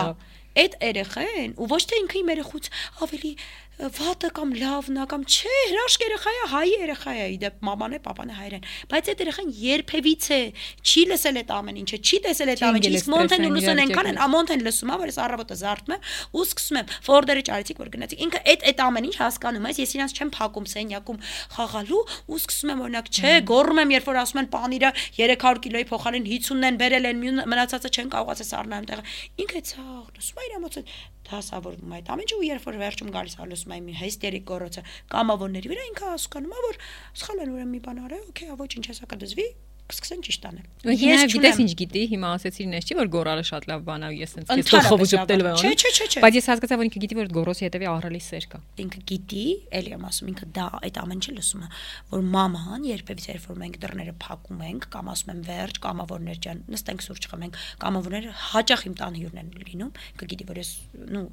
[0.55, 2.69] այդ երեխեն ու ոչ թե ինքը իմ երեխուց
[3.05, 3.33] ավելի
[3.75, 7.99] վատը կամ լավն է կամ չէ, հրաշք երեխա է, հայ երեխա է, իդեպ մաման է,
[8.05, 10.39] papan է հայրեն։ Բայց այդ երեխան երբևիցե
[10.85, 14.11] չի լսել այդ ամեն ինչը, չի տեսել այդ ամեն ինչը։ Իսկ Մոնտեն ու Լուսեն այնքան
[14.15, 16.07] են, ամոնտեն լսում է, որ ես առավոտը զարթում եմ
[16.39, 19.95] ու սկսում եմ ֆորդերը ճարեցիք, որ գնացիք։ Ինքը այդ այդ ամեն ինչ հասկանում ես, ես
[19.99, 21.19] իրանց չեմ փակում սենյակում
[21.55, 25.89] խաղալու ու սկսում եմ օրինակ, չէ, գոռում եմ, երբ որ ասում են պանիրը 300 կիլոյի
[25.91, 29.05] փոխարեն 50-ն են բերել են, մնացածը չեն կարողացել սառնալ տեղը։
[29.45, 30.81] Ինքը ցաղ, լսում է իր ամոց
[31.29, 36.11] դասավորվում այդ ամենը ու երբ որ վերջում գալիս լսում եմ հիստերիկ գորոցը կամավորների վրա ինքը
[36.15, 36.81] հասկանում է որ
[37.23, 39.49] սխալ են ուրեմն մի բան արել օքեյ ոչինչ հեսա կդզվի
[39.85, 43.83] կսկսեն ճիշտ անել։ Ես գիտես ինչ գիտի, հիմա ասեցիր նես չի որ գորալը շատ լավ
[43.85, 46.89] բան է ես ինձ քեզ խողով ճպտել անում։ Չէ, չէ, չէ։ Բայց ես հասկացա որ
[46.89, 49.45] ինքը գիտի որ գորոսի հետևի ահռելի սեր կա։ Ինքը գիտի,
[49.77, 51.71] էլի եմ ասում, ինքը դա այդ ամեն ինչը լսում է,
[52.15, 56.65] որ մաման երբևէ երբ որ մենք դռները փակում ենք կամ ասում եմ վերջ, կամավորներ ջան,
[56.75, 60.71] նստենք սուրճ խմենք, կամավորները հաճախ իմ տան հյուրն են լինում, ինքը գիտի որ ես,
[61.15, 61.25] նու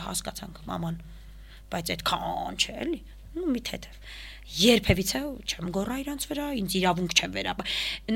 [0.00, 1.00] հասկացանք մաման,
[1.70, 3.00] բայց այդքան չէ էլի,
[3.36, 4.00] նու մի թեթև
[4.50, 7.64] երբևիցե չեմ գոռա իրանց վրա, ինձ իրավունք չեմ վերապա։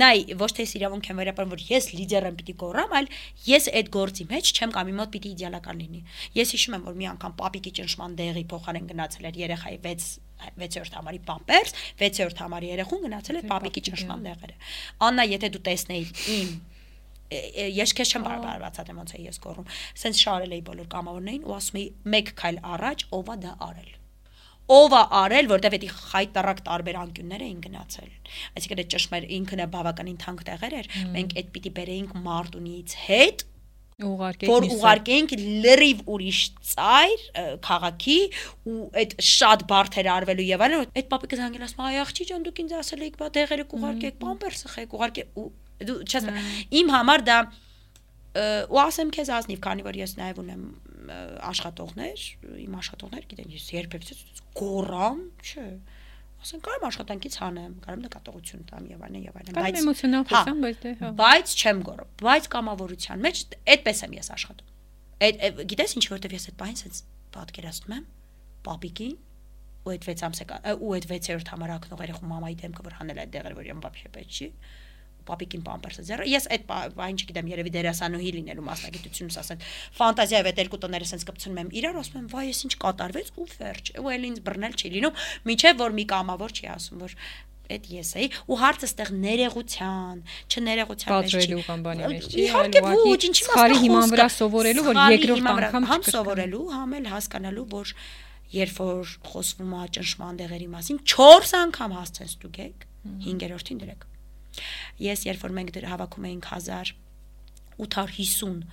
[0.01, 3.09] Նայ, ոչ թե ես իրավունք եմ վերապան, որ ես լիդեր եմ պիտի գոռամ, այլ
[3.47, 6.03] ես այդ գործի մեջ չեմ կամ իմ մոտ պիտի իդեալական լինի։
[6.35, 10.13] Ես հիշում եմ, որ մի անգամ պապիկի ճնշման դեղի փոխարեն գնացել էր երեխայի 6
[10.59, 14.57] 6-րդ համարի պամպերս, 6-րդ համարի երեխուն գնացել էր պապիկի ճնշման դեղերը։
[15.09, 16.55] Աննա, եթե դու տեսնեիր իմ
[17.81, 21.81] ես քեզ չեմ բարբարացած ոնց է ես գոռում։ Սենց շարել էի բոլոր կամավորներին ու ասում
[21.81, 23.93] էի մեկ քայլ առաջ, ովա դա արել
[24.73, 28.13] ով է արել, որտեվ էդի խայտարակ տարբեր անկյուններ էին գնացել։
[28.55, 33.45] Այսինքն այդ ճշմար ինքն է բավականին թանկ տեղեր էր։ Մենք այդ պիտի բերեինք Մարտունից հետ
[34.03, 35.33] ուղարկենք որ ուղարկենք
[35.65, 36.39] լրիվ ուրիշ
[36.71, 37.21] ծայր
[37.63, 38.17] քաղաքի
[38.67, 42.59] ու այդ շատ բարթեր արվելու եւ այլն այդ պապիկը զանգել ասում այ աղջի ջան դուք
[42.65, 45.47] ինձ ասել եք բա դեղերը կուղարկեք պամպերսը խեք ուղարկեք ու
[45.85, 46.29] դու չես
[46.83, 47.39] իմ համար դա
[48.35, 50.63] ու ասեմ քեզ ազնիվ քանի որ ես նաեւ ունեմ
[51.51, 52.25] աշխատողներ,
[52.65, 54.17] իմ աշխատողներ գիտեն, ես երբևէ
[54.61, 55.67] գորամ, չէ
[56.45, 60.81] ասեն կարամ աշխատանքից հանեմ, կարամ նկատողություն տամ եւ այլն եւ այլն, բայց էմոցիոնալ խոսամ, բայց
[60.85, 63.41] դե հա։ Բայց չեմ գոռում, բայց կամավորության մեջ
[63.75, 64.73] այդպես եմ ես աշխատում։
[65.25, 67.01] Այդ գիտես ինչ որտեվ ես այդ բանից էս
[67.35, 68.05] պատկերացնում եմ
[68.69, 69.17] պապիկին
[69.85, 73.59] ու այդ 6 ամսական ու այդ 6-րդ համարակնող երեխու մամայի դեմքը որ հանել այդ դեղերը
[73.59, 74.49] որ իմ բաբշե պետք չի
[75.29, 76.67] պապիկին պամպերսը ձեռը ես այդ
[76.99, 79.65] բան չգիտեմ երևի դերասանուհի լինելու մասնագիտությունս ասեն
[80.01, 83.49] ֆանտազիայով այդ երկու տները sense կպցնում եմ իրար ասում եմ վայ ես ինչ կատարվեց ու
[83.55, 85.19] վերջ ու էլ ինձ բռնել չի լինում
[85.49, 87.19] միջև որ մի կամավոր չի ասում որ
[87.65, 90.19] այդ ես էի ու հարցը ստեղ ներեղության,
[90.53, 95.01] չներեղության մեջ չի։ Պատժելու կամ բանի մեջ չի, այլ ուղղակի սխալի հիման վրա սովորելու, որ
[95.15, 97.95] երկրորդ անգամ համ սովորելու, համ էլ հասկանալու, որ
[98.55, 102.85] երբ որ խոսվում է ճնշման դեղերի մասին, 4 անգամ հասցեն ստուգեք,
[103.25, 104.05] 5-րդին դրեք։
[105.05, 108.67] Ես երբ որ մենք հավաքում էինք 1850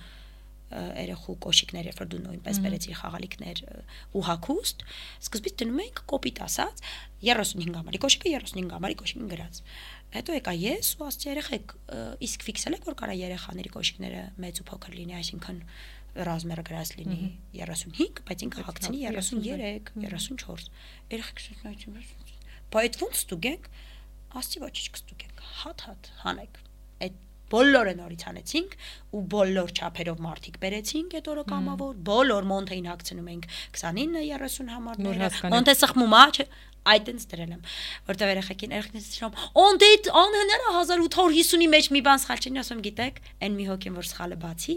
[0.72, 3.58] երեխու կոշիկներ, երբ որ դու նույնպես բերեցիր խաղալիքներ
[4.16, 4.84] ու հակուստ,
[5.26, 6.76] սկզբից դնում էինք կոպիտ ասած
[7.28, 9.60] 35 համարի կոշիկը 35 համարի կոշիկին գրած։
[10.12, 11.74] Հետո եկա ես ու ասացի երեխեք,
[12.28, 15.60] իսկ ֆիքսել եք որ կարա երեխաների կոշիկները մեծ ու փոքր լինի, այսինքն
[16.12, 17.20] ռազմերը գրած լինի
[17.56, 20.66] 35, բայց ինքը հագցնի 33, 34։
[21.12, 21.94] Երեխեքս նայեցին,
[22.72, 23.70] բայց ո՞նց ստուգենք
[24.40, 26.60] ասի ոչինչ կստուգենք հատ-հատ հանեք
[27.06, 27.16] այդ
[27.52, 28.76] բոլորը նորից անեցինք
[29.12, 35.74] ու բոլոր չափերով մարտիկ բերեցինք այդ օրը կամավոր բոլոր մոնթեին հագցնում ենք 29-30 համարները մոնթե
[35.82, 36.46] սխմում է չէ
[36.82, 37.60] այդտենց դրել եմ
[38.08, 39.90] որտեվ երեխեքին երեխեքից շրամ օնդե
[40.22, 44.76] անհնարը 1850-ի մեջ մի բան սխալ չնի ասում գիտեք այն մի հոգին որ սխալը բացի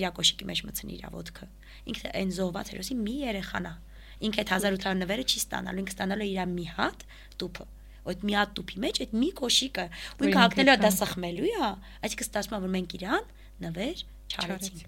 [0.00, 1.48] իր կոշիկի մեջ մցնի իր ոտքը
[1.92, 3.74] ինքը այն զոհված հերոսի մի երեխանա
[4.22, 7.06] ինքը այդ 1800 նվերը չի ստանալու ինքը ստանալու իր մի հատ
[7.42, 7.66] տուփը
[8.10, 9.86] այդ մի հատ տուփի մեջ այդ մի կոշիկը
[10.18, 13.30] ու ինքը հագնելու է դա սխմելու է այսինքն ստացվում է որ մենք իրան
[13.62, 14.84] նվեր չարեցինք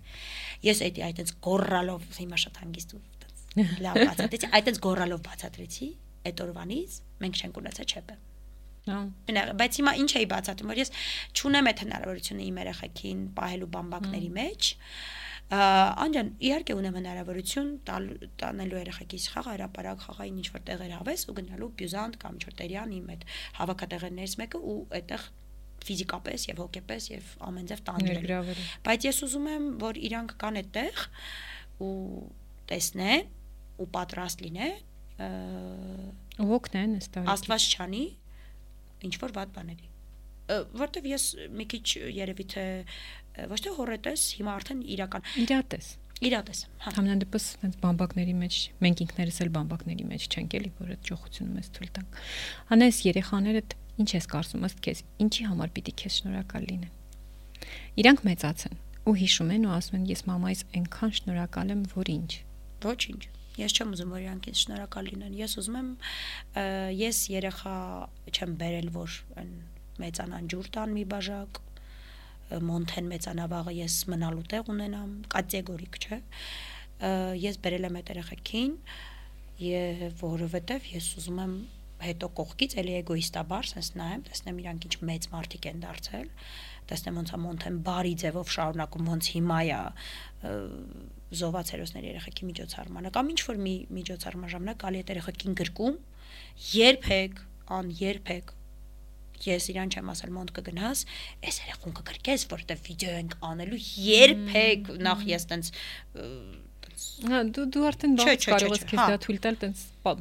[0.64, 3.02] ես այդ այդպես գորռալով հիմա շատ հանգիստ ու
[3.84, 5.90] լավ բացատրեցի այդպես գորռալով բացատրեցի
[6.24, 8.16] այդ օրվանից մենք չենք ունեցել չեպը
[8.84, 10.90] Բայց հիմա ինչ էի բացատրում, որ ես
[11.32, 14.68] չունեմ այդ հնարավորությունը իմ երեխեքին պահելու բամբակների մեջ,
[15.52, 17.70] անջան իհարկե ունեմ հնարավորություն
[18.40, 23.10] տանելու երեխեքիս խաղ հրաապարակ խաղային ինչ որ տեղեր հավես ու գնալու բյուզանտ կամ չորտերյան իմ
[23.14, 23.26] այդ
[23.60, 25.26] հավաքատեղերներից մեկը ու այդտեղ
[25.84, 28.50] ֆիզիկապես եւ հոգեպես եւ ամեն ձև տանջել։
[28.88, 31.02] Բայց ես ուզում եմ, որ իրանք կան այդտեղ
[31.84, 31.94] ու
[32.72, 33.32] տեսնեն
[33.84, 34.76] ու պատրաստ լինեն
[36.44, 38.04] ու օգնեն ըստ Աստված չանի
[39.06, 39.90] ինչ որ վատ բաների
[40.80, 41.26] որտեվ ես
[41.56, 41.84] մի քիչ
[42.18, 42.64] երևի թե
[43.50, 45.88] ոչ թե հորետես, հիմա արդեն իրական իրատես
[46.24, 51.02] իրատես հա համանդեպս այնց բամբակների մեջ մենք ինքներս էլ բամբակների մեջ չենք էլի որ այդ
[51.08, 52.20] ճոխությունը մեզ թույլ տանք
[52.76, 58.82] անես երեխաներդ ինչ ես կարծում ըստ քեզ ինչի համար պիտի քեզ շնորհակալ լինեն իրանք մեծացան
[59.04, 62.30] ու հիշում են ու ասում են ես մամայից այնքան շնորհակալ եմ որ ինչ
[62.84, 63.22] ոչինչ
[63.54, 65.90] Ես չեմ ուզում որ իրանք ինձ շնորհակալ լինեն։ Ես ուզում եմ
[66.98, 67.74] ես երեխա
[68.34, 69.52] չեմ բերել, որ այն
[70.02, 71.60] մեծանան ջուր տան մի բաժակ,
[72.50, 76.18] մոնթեն մեծանա վաղը ես մնալու տեղ ունենամ, կատեգորիկ չէ։
[77.44, 78.76] Ես բերել եմ այդ երեխեքին
[79.64, 81.56] եւ որովհետեւ ես ուզում եմ
[82.04, 86.26] հետո կողքից էլի էգոիստաբար sense նայեմ, տեսնեմ իրանք ինչ մեծ մարդիկ են դարձել,
[86.90, 89.78] տեսնեմ ոնց է մոնթեն բարի ձևով շարունակում, ոնց հիմա է
[91.74, 95.96] հերոսների երեխեքի միջոցառմանը կամ ինչ որ մի միջոցառման ժամանակ գալի է երեխեքին գրկում,
[96.74, 97.40] երբեք,
[97.78, 98.52] ան երբեք
[99.44, 101.04] ես իրան չեմ ասել մոնտ կգնաս,
[101.44, 105.72] այս երեխուն կգրկես, որովհետև վիդեո ենք անելու երբեք նախ ես տենց
[106.94, 109.80] Հա, դու դու արդեն բաց կարող ես քեզ հա։ դա թույլ տալ տենց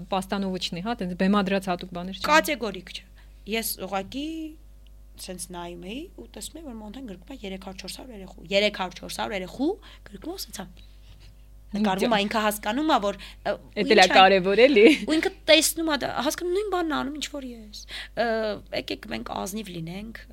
[0.09, 3.03] պաստանովիչնի, հա, տենց բեմադրած հատուկ բաներ չեն։ կատեգորիկ չէ։
[3.53, 4.25] Ես ուղղակի
[5.21, 9.69] սենց նայում էի ու տեսնում էի որ մոնտեն գրկում է 300-400 երեխու 300-400 երեխու
[10.09, 10.65] գրկում ասացա
[11.77, 13.19] նկարվում է ինքը հասկանում է որ
[13.83, 17.27] Էդ էլ է կարևոր էլի։ ու ինքը տեսնում է դա հասկանում նույն բանն անում ինչ
[17.33, 17.83] որ ես
[18.79, 20.23] եկեք մենք ազնիվ լինենք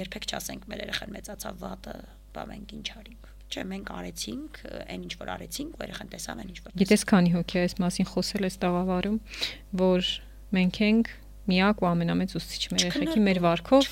[0.00, 1.96] երբեք չասենք մեր երեխան մեծացավ վատը
[2.34, 6.50] բա մենք ինչ արինք չէ մենք արեցինք այն ինչ որ արեցինք ու երեխան տեսավ այն
[6.50, 9.16] ինչ որ Գիտես քանի հոգի այս մասին խոսել ես տաղավարում,
[9.80, 10.10] որ
[10.54, 11.10] մենք ենք
[11.48, 13.86] միակ ու ամենամեծ ուսուցիչ մեր երեխեքի մեր վարքով,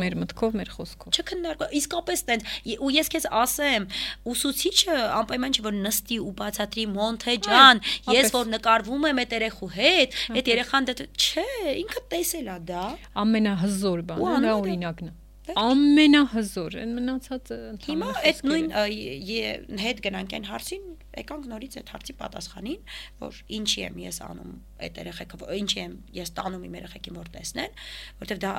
[0.00, 3.86] մեր մտքով, մեր խոսքով։ չքննարկო իսկապես տենց ու ես քեզ ասեմ
[4.34, 7.82] ուսուցիչը անպայման չէ որ նստի ու բացատրի մոնթե ջան
[8.14, 11.46] ես որ նկարվում եմ այդ երեխու հետ այդ երեխան դա չէ
[11.84, 12.86] ինքը տեսել է դա
[13.24, 15.14] Ամենահզոր բանը դա օրինակն է։
[15.60, 20.86] Ամենահզոր, այն մնացածը հիմա այդ նույն են։ հետ գնանք այն հարցին
[21.20, 22.92] եկանք նորից այդ հարցի պատասխանին
[23.22, 24.52] որ ինչի եմ ես անում
[24.84, 27.76] այդ երեխեքը ինչի եմ ես տանում իմ երեխեքին որ տեսնեն
[28.22, 28.52] որովհետև դա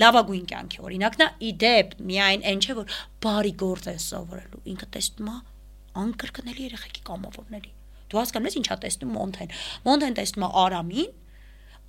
[0.00, 5.30] լավագույն կյանքի օրինակն է իդեպ միայն այն չէ որ բարի գործ է սովորելու ինքը տեսնում
[5.30, 5.38] է
[6.00, 7.72] անկրկնելի երեխեքի կամավորների
[8.10, 9.52] դու հասկանում ես ինչա տեսնում մոնթեն
[9.86, 11.10] մոնթեն տեսնում է արամին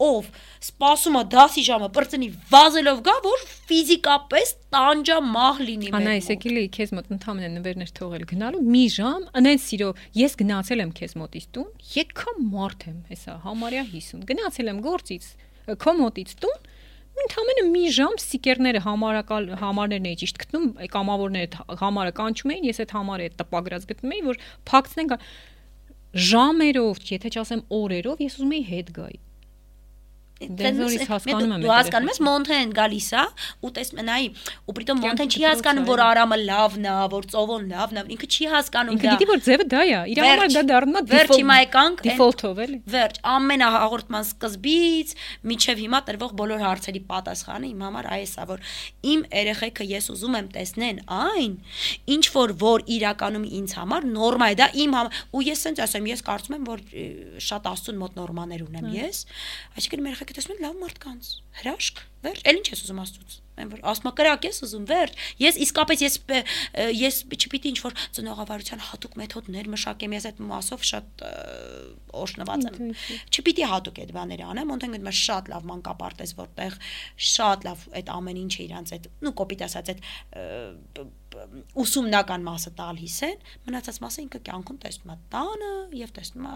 [0.01, 0.27] ով
[0.61, 6.65] սպասում է դասի ժամը բրծնի վազելով գա որ ֆիզիկապես տանջա մահ լինի մեր Անայս էի
[6.77, 9.89] քեզ մոտ ընդհանրեն նվերներ թողել գնալու մի ժամ, անեն սիրո,
[10.21, 15.27] ես գնացել եմ քեզ մոտից տուն, եկա մարդ եմ, հեսա համարյա 50։ Գնացել եմ գործից,
[15.81, 16.59] քո մոտից տուն,
[17.21, 22.93] ընդհանրեն մի ժամ սիկերները համարակալ համարներն էի ճիշտ գտնում, կամավորները համարը կանչում էին, ես այդ
[22.97, 24.39] համարը այդ տպագրած գտնում էի, որ
[24.71, 25.17] փակցնենք
[26.31, 29.19] ժամերով, եթե չասեմ օրերով, ես ուզում էի հետ գայի։
[30.41, 33.25] Որ ես հասկանում եմ դու հասկանում ես մոնթեն գալիս է
[33.61, 34.27] ու տեսնում նայի
[34.65, 38.47] ու պրիտոմ մոնթեն չի հասկանում որ արամը լավն է որ ծովոն լավն է ինքը չի
[38.51, 41.57] հասկանում Ինքը դա գիտի որ ձևը դա է, իր համար դա դառնում է վերջ հիմա
[41.61, 45.13] եկանք default-ով էլի։ Վերջ, ամենահաղորդման սկզբից
[45.51, 48.65] միջև հիմա տրվող բոլոր հարցերի պատասխանը իմ համար այս է, որ
[49.11, 51.55] իմ երեխեքը ես ուզում եմ տեսնեն այն,
[52.15, 56.09] ինչ որ որ իրականում ինձ համար նորմա է, դա իմ համար ու ես sense ասեմ,
[56.11, 56.83] ես կարծում եմ, որ
[57.47, 59.23] շատ աստուն մոտ նորմաներ ունեմ ես,
[59.77, 63.71] այսինքն իմ երեխեքը տեսնում են լավ մարդկանց, հրաշք, վերջ, ել ինչ ես ուզում աստծուց Այն
[63.71, 66.15] որ ասма կրակ ես ուզում վերջ ես իսկապես ես
[66.97, 71.23] ես չպիտի ինչ որ ծնողավարության հատուկ մեթոդներ մշակեմ ես այդ մասով շատ
[72.21, 72.93] օշնված եմ
[73.27, 76.77] չպիտի հատուկ այդ բաները անեմ ոնց գտնում եմ շատ լավ մանկապարտեզ որտեղ
[77.31, 80.05] շատ լավ այդ ամեն ինչը իրանց այդ նու կոպիտ ասած այդ
[81.79, 85.71] ուսումնական մասը տալիս են մնացած մասը ինքը կյանքում տեսնում է տանը
[86.01, 86.55] եւ տեսնում է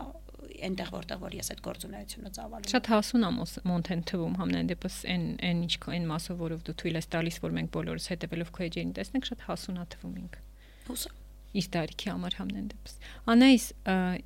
[0.65, 3.29] այնտեղ որտեղ որ ես այդ գործունեությունը ծավալում Շատ հասուն է
[3.71, 7.55] մոնթեն թվում համենայն դեպս այն այն ինչ այն մասով որով դու թույլ ես տալիս որ
[7.55, 10.43] մենք բոլորս հետևելով քո էջերին տեսնենք շատ հասուն է թվում ինքը
[10.89, 11.11] հուսա
[11.55, 12.97] իր տարիքի համար համենայն դեպս
[13.35, 13.67] Անայիս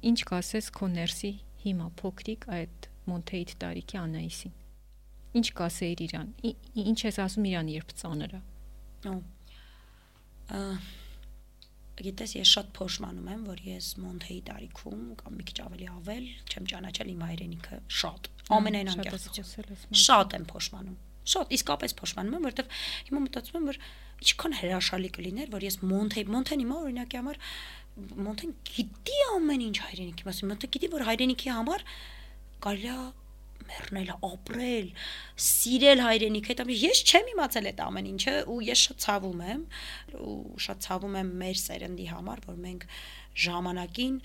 [0.10, 4.56] ինչ կասես քո ներսի հիմա փոքրիկ այդ մոնթեիտ տարիքի Անայիսին
[5.40, 6.30] Ինչ կասեիր իրան
[6.90, 8.42] ինչ ես ասում իրան երբ ծանր է
[9.06, 9.14] Նո։
[10.50, 10.60] Ա,
[12.00, 16.68] Գիտես, ես շատ փոշմանում եմ, որ ես Մոնթեի տարիքում կամ մի քիչ ավելի ավել չեմ
[16.72, 18.30] ճանաչել իմ հայրենիքը շատ։
[18.60, 19.06] Ամենայն մա-
[20.04, 20.98] Շատ եմ փոշմանում։
[21.30, 22.78] Շատ, իսկապես փոշմանում եմ, որովհետև
[23.10, 23.78] հիմա մտածում եմ, որ
[24.20, 27.38] ինչքան հրաշալի կլիներ, որ ես Մոնթեի, Մոնթեն հիմա օրինակի համար
[28.00, 31.84] Մոնթեն գիտի ամեն ինչ հայրենիքի մասին, Մոնթեն գիտի, որ հայրենիքի համար
[32.64, 32.98] կարելի է
[33.70, 34.92] մեռնել, ապրել,
[35.50, 39.64] սիրել հայրենիքը, դա ես չեմ իմացել այդ ամեն ինչը ու ես շատ ցավում եմ
[40.26, 42.88] ու շատ ցավում եմ մեր սերնդի համար, որ մենք
[43.40, 44.16] ժամանակին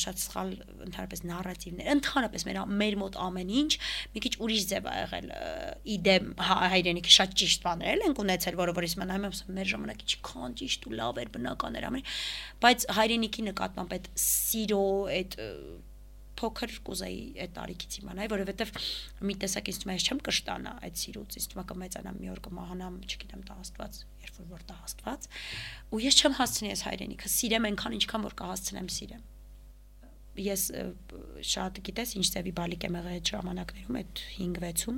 [0.00, 0.50] շատ սխալ
[0.84, 3.70] ընդհանրապես նարատիվներ, ընդհանրապես մեր մեր մոտ ամեն ինչ
[4.14, 5.30] մի քիչ ուրիշ ձև ա եղել
[5.94, 9.70] իդեմ հա- հայրենիքի շատ ճիշտ բաներ էլ ենք ունեցել, որը որ ես մնայում եմ մեր
[9.72, 12.06] ժամանակի ինչքան ճիշտ ու լավ էր բնական էր ամեն,
[12.64, 14.84] բայց հայրենիքի նկատմամբ այդ սիրո
[15.14, 15.38] այդ
[16.44, 18.72] փոքր կուզեի այդ տարիքից իմանալ, որովհետև
[19.24, 22.30] մի տեսակ ինձ թվում է ես չեմ կշտանա այդ սիրուց, ինձ թվում է կմեծանամ մի
[22.34, 25.28] օր կմահանամ, չգիտեմ, տա Աստված, երբ որ որ տա Աստված,
[25.94, 29.24] ու ես չեմ հասցնի այս հայրենիքը, սիրեմ այնքան ինչքան որ կհասցնեմ սիրեմ։
[30.34, 30.62] ես
[31.46, 34.96] շատ գիտես ինչ ծավի բալիկ եմ եղել այդ ժամանակներում այդ 5-6-ում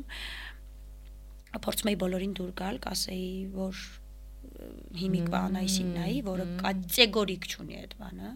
[1.62, 4.68] փորձում էի բոլորին դուր գալ, կասեի, որ ը,
[5.00, 8.32] հիմիկվա Անայսին նայի, որը կատեգորիկ չունի այդ բանը։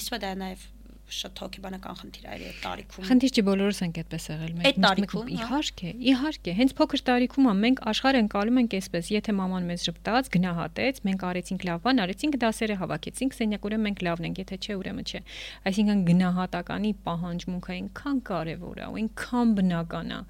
[0.00, 0.64] Իսկ դա նաև
[1.08, 5.38] շատ հոգեբանական խնդիր է այդ տարիքում։ Խնդիր չի բոլորս ենք այդպես եղել մենք։ տարիքում, հա։
[5.38, 11.00] Իհարկե, իհարկե, հենց փոքր տարիքում մենք աշխարհը ընկալում ենք այսպես, եթե մաման մեզ ճպտաց, գնահատեց,
[11.08, 15.08] մենք արեցինք լավ բան, արեցինք դասերը հավաքեցինք, սենյակ ուրեմն մենք լավն ենք, եթե չէ, ուրեմն
[15.08, 15.20] չէ։
[15.68, 20.22] Այսինքն գնահատականի պահանջմունքը այնքան կարևոր է, ու այնքան բնական է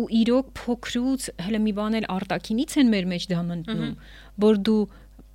[0.00, 3.94] ու իրոք փոքրուց հələ մի բան էլ արտակինից են մեր մեջ դա մտնում,
[4.44, 4.82] որ դու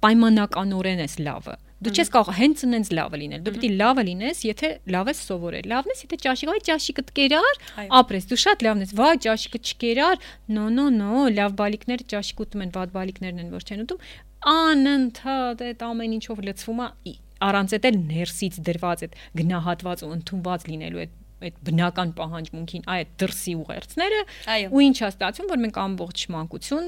[0.06, 4.70] պայմանականորեն ես լավը։ Դու չես կարող հենց ինձ լավը լինել։ Դու պիտի լավը լինես, եթե
[4.96, 8.86] լավ ես սովորել։ Լավն ես, եթե ճաշիկ, այ ճաշիկը կերար, Այո։ ապրես։ Դու շատ լավն
[8.86, 10.24] ես։ Վայ, ճաշիկը չկերար։
[10.56, 14.08] No, no, no, լավ բալիկները ճաշիկ ուտում են, վատ բալիկներն են, որ չեն ուտում։
[14.56, 17.16] Անընդհատ այդ ամեն ինչով լցվում է
[17.46, 21.16] առանց այդ էլ ներսից դրված այդ գնահատված ու ընդունված լինելու այդ
[21.50, 24.22] այդ բնական պահանջմունքին, այդ դրսի ուղերձները
[24.76, 26.88] ու ինչա ստացվում, որ մենք ամբողջ մանկություն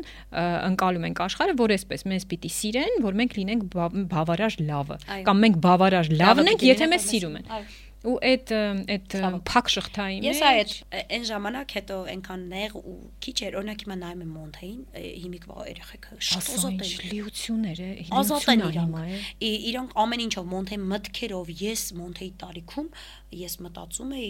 [0.72, 5.44] ընկալում ենք աշխարհը, որ այսպես մեզ պիտի սիրեն, որ մենք լինենք բավ- բավարար լավը, կամ
[5.48, 7.68] մենք բավարար լավն ենք, եթե մեզ սիրում են։ Այո։
[8.08, 8.52] Ու այդ
[8.94, 9.14] այդ
[9.50, 12.94] փակ շղթայի Ես մեջ այդ այն ժամանակ հետո այնքան նեղ ու
[13.26, 14.78] քիչ էր, օրինակ հիմա նայում եմ Մոնթեին,
[15.24, 17.90] հիմիկվա երեխեքը շատ ազատ ինչ են։ լիություններ է,
[18.22, 22.88] Ազատ են իրանք։ է։ Իրանք ամեն ինչով Մոնթեի մտքերով ես Մոնթեի տարիքում
[23.36, 24.30] ես մտածում էի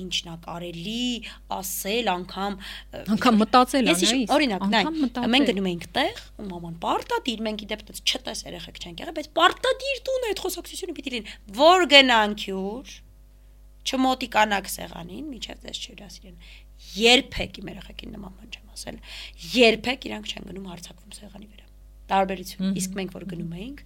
[0.00, 1.06] ինչն է կարելի
[1.56, 2.58] ասել անգամ
[3.14, 4.82] անգամ մտածել անայիս ես օրինակ նայ
[5.34, 9.30] մենք գնում էինք տեղ ու մաման պարտադիր մենք իդեպ դից չտես երեխեք չեն եղել բայց
[9.40, 12.94] պարտադիր տուն այդ խոսակցությունը պիտի լինի որ գնանք յուր
[13.84, 16.38] չմոտիկանաք սեղանին միջև դες չհյուրասիրեն
[16.94, 18.98] երբեք իմ երեխեքին նման բան չեմ ասել
[19.58, 21.63] երբեք իրանք չեն գնում հարցակվում սեղանի վրա
[22.10, 23.84] տարբերություն իսկ մենք որ գնում էինք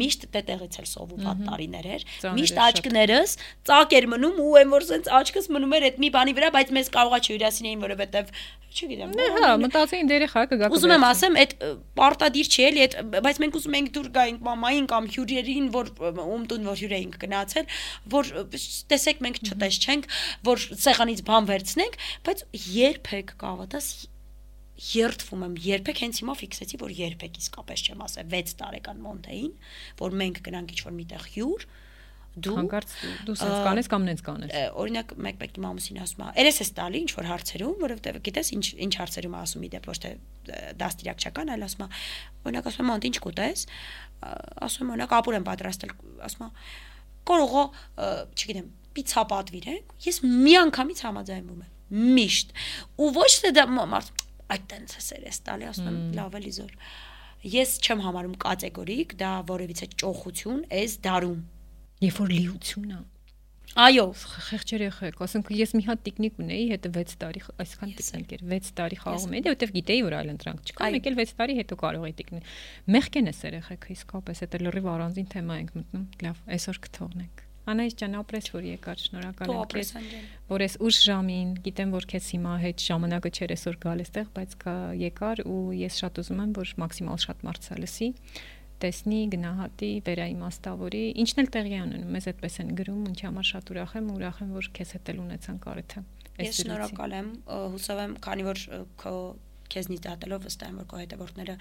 [0.00, 2.04] միշտ տետեղից էլ սովուված տարիներ էր
[2.38, 3.36] միշտ աչքներս
[3.68, 6.72] ծակ էր մնում ու այն որ սենց աչքս մնում էր այդ մի բանի վրա բայց
[6.78, 8.32] մեզ կարողա չհյուրասիրեին որովհետև
[8.74, 11.52] չգիտեմ Դե հա, մտածեին դեր երեխա կգա։ Ուզում եմ ասեմ, այդ
[11.98, 12.96] պարտադիր չի էլի, այդ
[13.26, 15.92] բայց մենք ուզում ենք դուր գայինք մամային կամ հյուրերին, որ
[16.24, 17.68] ում տուն որ հյուր էինք գնացել,
[18.14, 18.32] որ
[18.94, 20.10] տեսեք մենք չտես չենք,
[20.50, 22.44] որ սեղանից բան վերցնենք, բայց
[22.74, 23.92] երբեք կավատաս
[24.74, 29.52] երթվում եմ երբեք հենց հիմա ֆիքսեցի որ երբեք իսկապես չեմ ասել 6 տարեկան մոնտեին
[30.02, 31.66] որ մենք գնանք ինչ-որ միտեղ հյուր
[32.34, 32.92] դու Հանկարծ
[33.28, 37.10] դու սենց կանես կամ նենց կանես։ օրինակ մեկ-մեկի մամուսին ասում է երես է տալի ինչ
[37.14, 40.10] որ հարցերում որովհետեւ գիտես ինչ ինչ հարցերում է ասում իդեպ ոչ թե
[40.82, 41.88] դաստիարակչական այլ ասում է
[42.50, 43.64] օրինակ ասում եմ ոնտ ինչ կուտես
[44.66, 45.94] ասում եմ օրինակ ապուր եմ պատրաստել
[46.26, 46.50] ասում է
[47.30, 48.68] կարող է ը, չգիտեմ
[48.98, 51.72] պիցա պատվիրենք ես մի անգամից համաձայնվում եմ
[52.18, 52.54] միշտ
[52.98, 54.23] ու ոչ թե դա մարդ
[54.54, 56.76] այդ տենց է սերես տալի ասում եմ լավ էլի զոր
[57.54, 61.42] ես չեմ համարում կատեգորիկ դա որևիցե ճոխություն էս դարում
[62.04, 62.96] Երբ որ լիություն է։
[63.84, 68.44] այո Խեղճ երեխեք, ասենք ես մի հատ տիկնիկ ունեի, հետո 6 տարի, այսքան տիկնիկ էր,
[68.52, 71.80] 6 տարի խաղում էի, որովհետև գիտեի, որ այլ ընտրանք չկա, մեկ էլ 6 տարի հետո
[71.84, 72.52] կարող էի տիկնիկ։
[72.98, 78.16] Մեղքեն է երեխեքը, իսկապես դա լրիվ առանձին թեմա ենք մտնում։ Լավ, այսօր կթողնենք։ Անայս ջան,
[78.20, 79.92] ապրես որ եկար, շնորհակալ եմ քեզ,
[80.50, 84.56] որ ես ուշ ժամին, գիտեմ որ քեզ հիմա հետ ժամանակը չէր այսօր գալ էստեղ, բայց
[84.64, 88.10] կա եկար ու ես շատ ուզում եմ որ մաքսիմալ շատ մարդսա լսի
[88.84, 93.70] տեսնի, գնահատի, վերաիմաստավորի, ինչն էլ տեղի է ունենում, մեզ այդպես են գրում, ինչի համար շատ
[93.74, 96.02] ուրախ եմ, ուրախ եմ, որ քեզ հետ էլ ունեցան կարիթը։
[96.44, 97.28] Ես շնորհակալ եմ,
[97.74, 98.62] հուսով եմ, քանի որ
[99.00, 99.14] քո
[99.72, 101.54] քեզնից դատելով վստահ եմ որ քո հետևորդները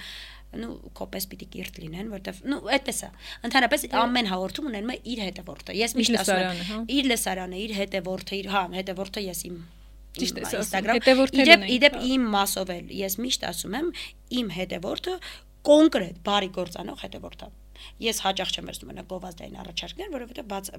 [0.64, 3.10] նու քոպես պիտի կիրթ լինեն, որտեվ նու այդպես է։
[3.48, 7.62] Ընդհանրապես ամեն հաղորդում ունենում է իր հետևորդը։ Ես միշտ ասում լսարանը, հա։ եմ, իր լեսարանը,
[7.64, 9.58] իր հետևորդը, իր հա, հետևորդը ես իմ
[10.14, 13.88] Ճիշտ ասում, Instagram հետևորդներ իդեպ ունենք, իդեպ հա։ իմ մասով էլ ես միշտ ասում եմ
[14.40, 15.14] իմ հետևորդը
[15.70, 17.48] կոնկրետ բարի գործանող հետևորդը։
[18.04, 20.70] Ես հաճախ չեմ վերցնում մենակ գովազդային առաջարկներ, որովհետեւ բաց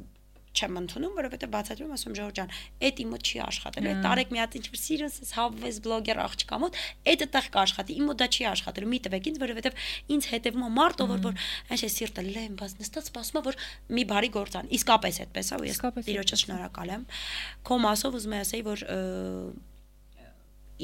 [0.54, 2.52] չեմ ընդունում, որովհետեւ բացատրում ասում Ժորժ ջան,
[2.84, 6.78] այդ իմը չի աշխատել։ Այդ տարեք մի հատ ինչ-որ սիրուս հավես բլոգեր աղջկա մոտ,
[7.14, 9.74] այդ այդտեղ կաշխատի, իմը դա չի աշխատելու։ Մի տվեք ինձ, որովհետեւ
[10.14, 11.34] ինձ հետևում է մարդը, որ որ
[11.74, 13.58] այս է սիրտը լեմ, բաց նստած սպասում է, որ
[13.94, 15.80] մի բարի գործան։ Իսկապես այդպես է, ու ես
[16.34, 17.06] է։ շնորհակալ եմ։
[17.64, 18.84] Քո մասով ուզում եմ ասեի, որ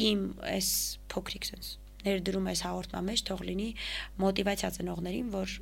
[0.01, 0.21] իմ
[0.55, 0.69] այս
[1.11, 3.69] փոքրիկ sense ներդրում այս հաղորդման մեջ թող լինի
[4.23, 5.57] մոտիվացիա ծնողներին, որ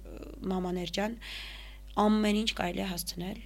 [0.52, 1.16] մամաներ ջան
[2.04, 3.40] ամեն ինչ կարելի է հասցնել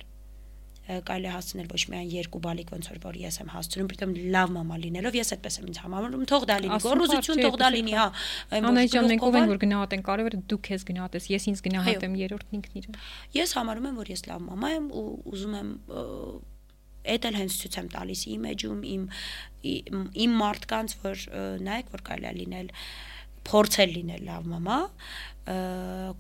[0.82, 4.52] կարելի է հասցնել ոչ միայն երկու բալիկ ոնց որ որ ես եմ հասցնում, պիտեմ լավ
[4.56, 8.06] մամա լինելով, ես այդպես եմ ինձ համարում, թող դա լինի, գոռոզություն թող դա լինի, հա,
[8.50, 11.62] այն որ Անայս ջան, մենք ով են որ գնահատեն, կարևորը դու քեզ գնահատես, ես ինձ
[11.68, 12.98] գնահատեմ երրորդն ինքն իրեն։
[13.38, 15.70] Ես համարում եմ, որ ես լավ մամա եմ ու ուզում եմ
[17.12, 19.06] էդ էլ հենց ցույց եմ տալիս իմ էջում, իմ
[20.22, 21.24] իմ, մարդկանց, որ
[21.66, 22.68] նայեք, որ կարելի է լինել
[23.42, 24.78] փորձել լինել լավ մամա,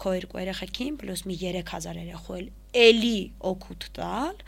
[0.02, 3.18] քո երկու երեխեքին պլյուս մի 3000 երեխու էլ էլի
[3.52, 4.42] օգուտ տալ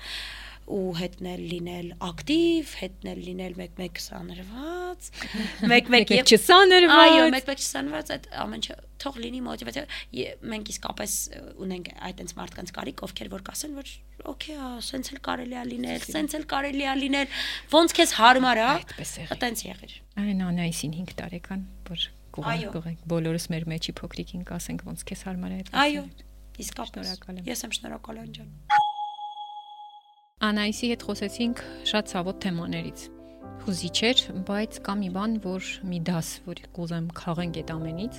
[0.64, 5.09] ու հետնել լինել ակտիվ, հետնել լինել 1-1 սանրված,
[5.68, 9.84] 1-1 եւ չսանրված։ Այո, 1-1 սանրված այդ ամենը թող լինի մոտիվացիա։
[10.55, 11.16] Մենք իսկապես
[11.66, 13.92] ունենք այդ այնց մարդկանց կարիք, ովքեր որ կասեն, որ
[14.32, 17.38] օքեյ, սենց էլ կարելի է լինել, սենց էլ կարելի է լինել,
[17.74, 23.66] ոնց քեզ հարմար է, այդպես Այդտենց եղիր։ Այն Անայսին 5 տարեկան, որ գողենք բոլորս մեր
[23.74, 26.05] մեջի փոքրիկին կասենք ոնց քեզ հարմար է այդ։ Այո,
[26.62, 28.55] իսկապես։ Շնորհակալ եմ։ Ես եմ շնորհակալ ջան։
[30.44, 33.10] Անայսի հետ խոսեցինք շատ ցավոտ թեմաներից
[33.64, 38.18] հուզիչ էր, բայց կա մի բան, որ մի դաս, որ կուզեմ քաղենք այդ ամենից,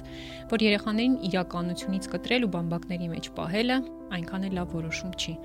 [0.49, 3.78] որ երեխաներին իրականությունից կտրել ու բամբակների մեջ պահելը
[4.16, 5.36] այնքան էլ լավ որոշում չի,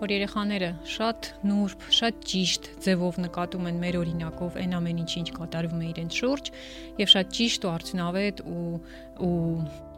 [0.00, 5.28] որ երեխաները շատ նուրբ, շատ ճիշտ ձևով նկատում են մեր օրինակով այն ամեն ինչ, ինչ
[5.40, 6.50] կատարվում է իրենց շուրջ,
[7.04, 8.64] եւ շատ ճիշտ ու արդյունավետ ու
[9.20, 9.38] ու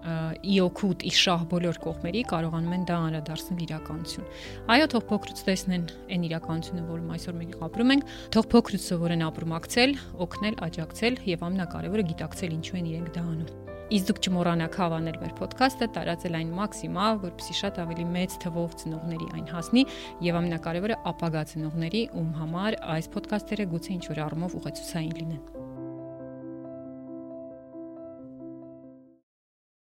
[0.03, 4.29] իօքուտ իշահ բոլոր կողմերի կարողանում են դա անդրադարձնել իրականություն։
[4.75, 5.85] Այո, թող փոքրուց տեսնեն
[6.17, 12.09] այն իրականությունը, որում այսօր մենք ապրում ենք, թող փոքրուց սովորեն ապրումակցել, օգնել, աջակցել եւ ամենակարևորը
[12.13, 17.19] գիտակցել ինչու են իրենք դա անում։ Իսկ դուք չմոռանաք հավանել մեր ոդքասթը, տարածել այն մաքսիմալ,
[17.27, 19.83] որպեսզի շատ ավելի մեծ թվով ծնողների այն հասնի
[20.29, 25.62] եւ ամենակարևորը ապագա ծնողների, ում համար այս ոդքասթերը գուցե ինչ որ առումով ուղեցուցային լինեն։